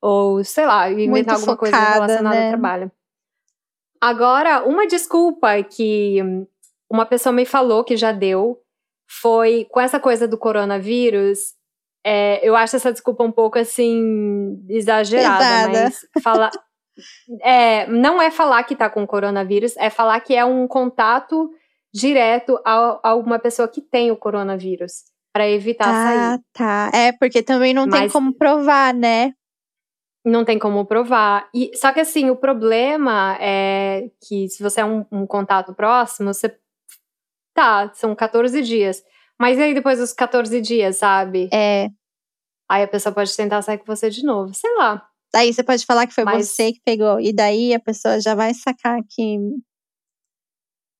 ou 0.00 0.42
sei 0.42 0.66
lá, 0.66 0.90
inventar 0.90 1.34
alguma 1.34 1.54
focada, 1.54 1.58
coisa 1.58 1.94
relacionada 1.94 2.36
né? 2.36 2.44
ao 2.44 2.50
trabalho. 2.50 2.92
Agora, 4.00 4.64
uma 4.64 4.86
desculpa 4.86 5.62
que 5.62 6.18
uma 6.90 7.06
pessoa 7.06 7.32
me 7.32 7.44
falou 7.44 7.84
que 7.84 7.96
já 7.96 8.12
deu 8.12 8.60
foi 9.08 9.66
com 9.70 9.80
essa 9.80 9.98
coisa 9.98 10.26
do 10.26 10.38
coronavírus. 10.38 11.54
É, 12.04 12.46
eu 12.46 12.54
acho 12.54 12.76
essa 12.76 12.92
desculpa 12.92 13.24
um 13.24 13.32
pouco 13.32 13.58
assim 13.58 14.64
exagerada, 14.68 15.70
Pesada. 15.70 15.84
mas 15.84 16.22
falar 16.22 16.50
é, 17.42 17.86
não 17.86 18.20
é 18.20 18.30
falar 18.30 18.62
que 18.64 18.76
tá 18.76 18.88
com 18.88 19.06
coronavírus, 19.06 19.76
é 19.76 19.90
falar 19.90 20.20
que 20.20 20.34
é 20.34 20.44
um 20.44 20.66
contato 20.66 21.50
direto 21.92 22.60
a, 22.64 23.00
a 23.02 23.14
uma 23.14 23.38
pessoa 23.38 23.68
que 23.68 23.80
tem 23.80 24.10
o 24.10 24.16
coronavírus 24.16 25.04
para 25.32 25.48
evitar 25.48 25.88
ah, 25.88 25.92
sair. 25.92 26.18
Ah, 26.18 26.38
tá. 26.52 26.90
É 26.96 27.12
porque 27.12 27.42
também 27.42 27.74
não 27.74 27.86
mas, 27.86 28.00
tem 28.00 28.08
como 28.08 28.32
provar, 28.32 28.94
né? 28.94 29.32
Não 30.24 30.44
tem 30.44 30.58
como 30.58 30.84
provar. 30.84 31.48
E, 31.54 31.70
só 31.76 31.92
que 31.92 32.00
assim, 32.00 32.30
o 32.30 32.36
problema 32.36 33.36
é 33.40 34.10
que 34.26 34.48
se 34.48 34.62
você 34.62 34.80
é 34.80 34.84
um, 34.84 35.04
um 35.12 35.26
contato 35.26 35.74
próximo, 35.74 36.32
você. 36.32 36.58
Tá, 37.54 37.90
são 37.94 38.14
14 38.14 38.60
dias. 38.60 39.02
Mas 39.38 39.58
aí 39.58 39.72
depois 39.72 39.98
dos 39.98 40.12
14 40.12 40.60
dias, 40.60 40.96
sabe? 40.96 41.48
É. 41.52 41.88
Aí 42.68 42.82
a 42.82 42.88
pessoa 42.88 43.14
pode 43.14 43.34
tentar 43.36 43.62
sair 43.62 43.78
com 43.78 43.86
você 43.86 44.10
de 44.10 44.24
novo. 44.24 44.52
Sei 44.52 44.74
lá. 44.76 45.06
Daí 45.32 45.52
você 45.52 45.62
pode 45.62 45.84
falar 45.84 46.06
que 46.06 46.14
foi 46.14 46.24
Mas... 46.24 46.48
você 46.48 46.72
que 46.72 46.80
pegou. 46.84 47.20
E 47.20 47.32
daí 47.32 47.74
a 47.74 47.80
pessoa 47.80 48.20
já 48.20 48.34
vai 48.34 48.54
sacar 48.54 49.00
que 49.08 49.38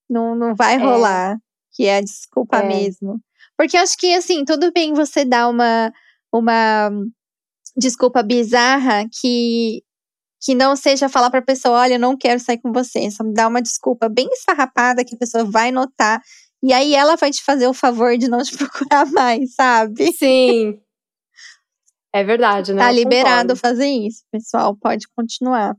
não, 0.08 0.34
não 0.34 0.54
vai 0.54 0.74
é. 0.74 0.78
rolar. 0.78 1.38
Que 1.72 1.86
é 1.86 1.98
a 1.98 2.00
desculpa 2.00 2.58
é. 2.58 2.68
mesmo. 2.68 3.20
Porque 3.56 3.76
acho 3.76 3.96
que, 3.96 4.14
assim, 4.14 4.44
tudo 4.44 4.72
bem 4.72 4.94
você 4.94 5.24
dar 5.24 5.48
uma, 5.48 5.92
uma 6.32 6.90
desculpa 7.76 8.22
bizarra 8.22 9.06
que, 9.20 9.82
que 10.42 10.54
não 10.54 10.74
seja 10.74 11.08
falar 11.08 11.30
pra 11.30 11.42
pessoa: 11.42 11.80
olha, 11.80 11.94
eu 11.94 12.00
não 12.00 12.16
quero 12.16 12.40
sair 12.40 12.58
com 12.58 12.72
você. 12.72 13.10
Só 13.10 13.22
me 13.24 13.34
dá 13.34 13.46
uma 13.46 13.60
desculpa 13.60 14.08
bem 14.08 14.28
esfarrapada 14.32 15.04
que 15.04 15.14
a 15.14 15.18
pessoa 15.18 15.44
vai 15.44 15.70
notar 15.70 16.22
e 16.62 16.72
aí 16.72 16.94
ela 16.94 17.16
vai 17.16 17.30
te 17.30 17.44
fazer 17.44 17.66
o 17.66 17.74
favor 17.74 18.16
de 18.16 18.28
não 18.28 18.42
te 18.42 18.56
procurar 18.58 19.06
mais, 19.12 19.54
sabe? 19.54 20.12
Sim. 20.12 20.80
É 22.16 22.24
verdade, 22.24 22.72
né? 22.72 22.80
Tá 22.80 22.90
liberado 22.90 23.54
fazer 23.54 23.88
isso, 23.88 24.24
pessoal. 24.32 24.74
Pode 24.74 25.06
continuar. 25.08 25.76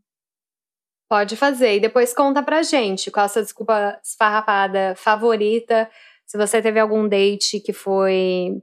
Pode 1.09 1.35
fazer. 1.35 1.77
E 1.77 1.79
depois 1.79 2.13
conta 2.13 2.43
pra 2.43 2.61
gente 2.61 3.09
qual 3.09 3.25
a 3.25 3.27
sua 3.27 3.41
desculpa 3.41 3.99
esfarrapada 4.03 4.93
favorita. 4.95 5.89
Se 6.27 6.37
você 6.37 6.61
teve 6.61 6.79
algum 6.79 7.07
date 7.07 7.59
que 7.59 7.73
foi 7.73 8.61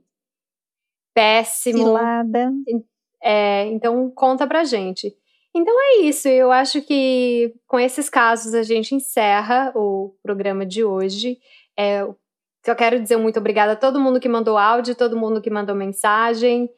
péssimo. 1.13 1.79
Cilada. 1.79 2.53
É, 3.21 3.67
então 3.67 4.09
conta 4.09 4.47
pra 4.47 4.63
gente. 4.63 5.13
Então 5.53 5.75
é 5.77 6.03
isso. 6.03 6.29
Eu 6.29 6.53
acho 6.53 6.81
que 6.81 7.53
com 7.67 7.81
esses 7.81 8.09
casos 8.09 8.55
a 8.55 8.63
gente 8.63 8.95
encerra 8.95 9.73
o 9.75 10.15
programa 10.23 10.65
de 10.65 10.85
hoje. 10.85 11.39
É, 11.77 12.03
eu 12.03 12.77
quero 12.77 13.03
dizer 13.03 13.17
muito 13.17 13.41
obrigada 13.41 13.73
a 13.73 13.77
todo 13.77 13.99
mundo 13.99 14.21
que 14.21 14.29
mandou 14.29 14.57
áudio, 14.57 14.95
todo 14.95 15.19
mundo 15.19 15.43
que 15.43 15.51
mandou 15.51 15.75
mensagem. 15.75 16.71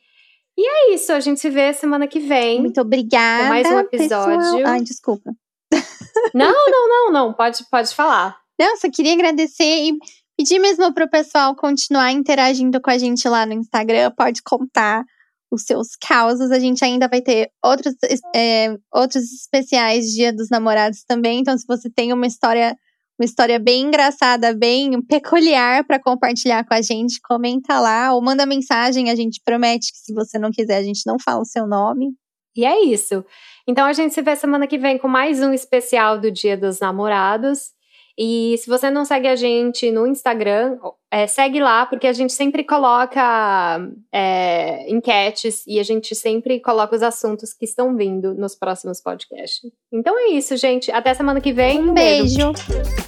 E 0.58 0.66
é 0.66 0.94
isso, 0.94 1.12
a 1.12 1.20
gente 1.20 1.38
se 1.38 1.50
vê 1.50 1.72
semana 1.72 2.06
que 2.06 2.18
vem. 2.18 2.60
Muito 2.60 2.80
obrigada. 2.80 3.44
Com 3.44 3.48
mais 3.50 3.66
um 3.66 3.78
episódio. 3.78 4.38
Pessoal. 4.38 4.66
Ai, 4.66 4.80
desculpa. 4.80 5.30
Não, 6.34 6.50
não, 6.50 6.88
não, 6.88 7.12
não. 7.12 7.32
Pode, 7.32 7.64
pode 7.70 7.94
falar. 7.94 8.38
Não, 8.58 8.76
só 8.78 8.90
queria 8.90 9.12
agradecer 9.12 9.64
e 9.64 9.98
pedir 10.36 10.58
mesmo 10.58 10.92
pro 10.94 11.08
pessoal 11.08 11.54
continuar 11.54 12.10
interagindo 12.10 12.80
com 12.80 12.90
a 12.90 12.96
gente 12.96 13.28
lá 13.28 13.44
no 13.44 13.52
Instagram. 13.52 14.10
Pode 14.16 14.42
contar 14.42 15.04
os 15.50 15.62
seus 15.62 15.94
causos. 15.96 16.50
A 16.50 16.58
gente 16.58 16.84
ainda 16.84 17.06
vai 17.06 17.20
ter 17.20 17.50
outros, 17.62 17.94
é, 18.34 18.76
outros 18.92 19.24
especiais 19.32 20.06
Dia 20.06 20.32
dos 20.32 20.48
Namorados 20.48 21.04
também. 21.04 21.40
Então, 21.40 21.56
se 21.56 21.66
você 21.66 21.90
tem 21.90 22.12
uma 22.12 22.26
história 22.26 22.76
uma 23.18 23.24
história 23.24 23.58
bem 23.58 23.82
engraçada, 23.82 24.54
bem 24.54 25.00
peculiar 25.02 25.84
para 25.84 25.98
compartilhar 25.98 26.64
com 26.64 26.74
a 26.74 26.82
gente, 26.82 27.20
comenta 27.26 27.80
lá 27.80 28.12
ou 28.12 28.22
manda 28.22 28.44
mensagem. 28.44 29.10
A 29.10 29.14
gente 29.14 29.40
promete 29.44 29.92
que 29.92 29.98
se 29.98 30.12
você 30.12 30.38
não 30.38 30.50
quiser, 30.50 30.76
a 30.76 30.82
gente 30.82 31.02
não 31.06 31.16
fala 31.18 31.40
o 31.40 31.46
seu 31.46 31.66
nome. 31.66 32.10
E 32.56 32.64
é 32.64 32.82
isso. 32.84 33.24
Então 33.66 33.86
a 33.86 33.92
gente 33.92 34.14
se 34.14 34.22
vê 34.22 34.36
semana 34.36 34.66
que 34.66 34.78
vem 34.78 34.98
com 34.98 35.08
mais 35.08 35.42
um 35.42 35.52
especial 35.52 36.18
do 36.18 36.30
Dia 36.30 36.56
dos 36.56 36.80
Namorados. 36.80 37.74
E 38.18 38.56
se 38.58 38.70
você 38.70 38.90
não 38.90 39.04
segue 39.04 39.28
a 39.28 39.36
gente 39.36 39.90
no 39.90 40.06
Instagram, 40.06 40.78
é, 41.10 41.26
segue 41.26 41.60
lá, 41.60 41.84
porque 41.84 42.06
a 42.06 42.14
gente 42.14 42.32
sempre 42.32 42.64
coloca 42.64 43.78
é, 44.10 44.90
enquetes 44.90 45.66
e 45.66 45.78
a 45.78 45.82
gente 45.82 46.14
sempre 46.14 46.58
coloca 46.58 46.96
os 46.96 47.02
assuntos 47.02 47.52
que 47.52 47.66
estão 47.66 47.94
vindo 47.94 48.34
nos 48.34 48.54
próximos 48.54 49.02
podcasts. 49.02 49.70
Então 49.92 50.18
é 50.18 50.28
isso, 50.28 50.56
gente. 50.56 50.90
Até 50.90 51.12
semana 51.12 51.42
que 51.42 51.52
vem. 51.52 51.78
Um, 51.78 51.92
beijo. 51.92 52.52
beijo. 52.52 53.05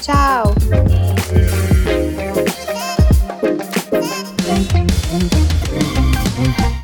Tchau. 0.00 0.54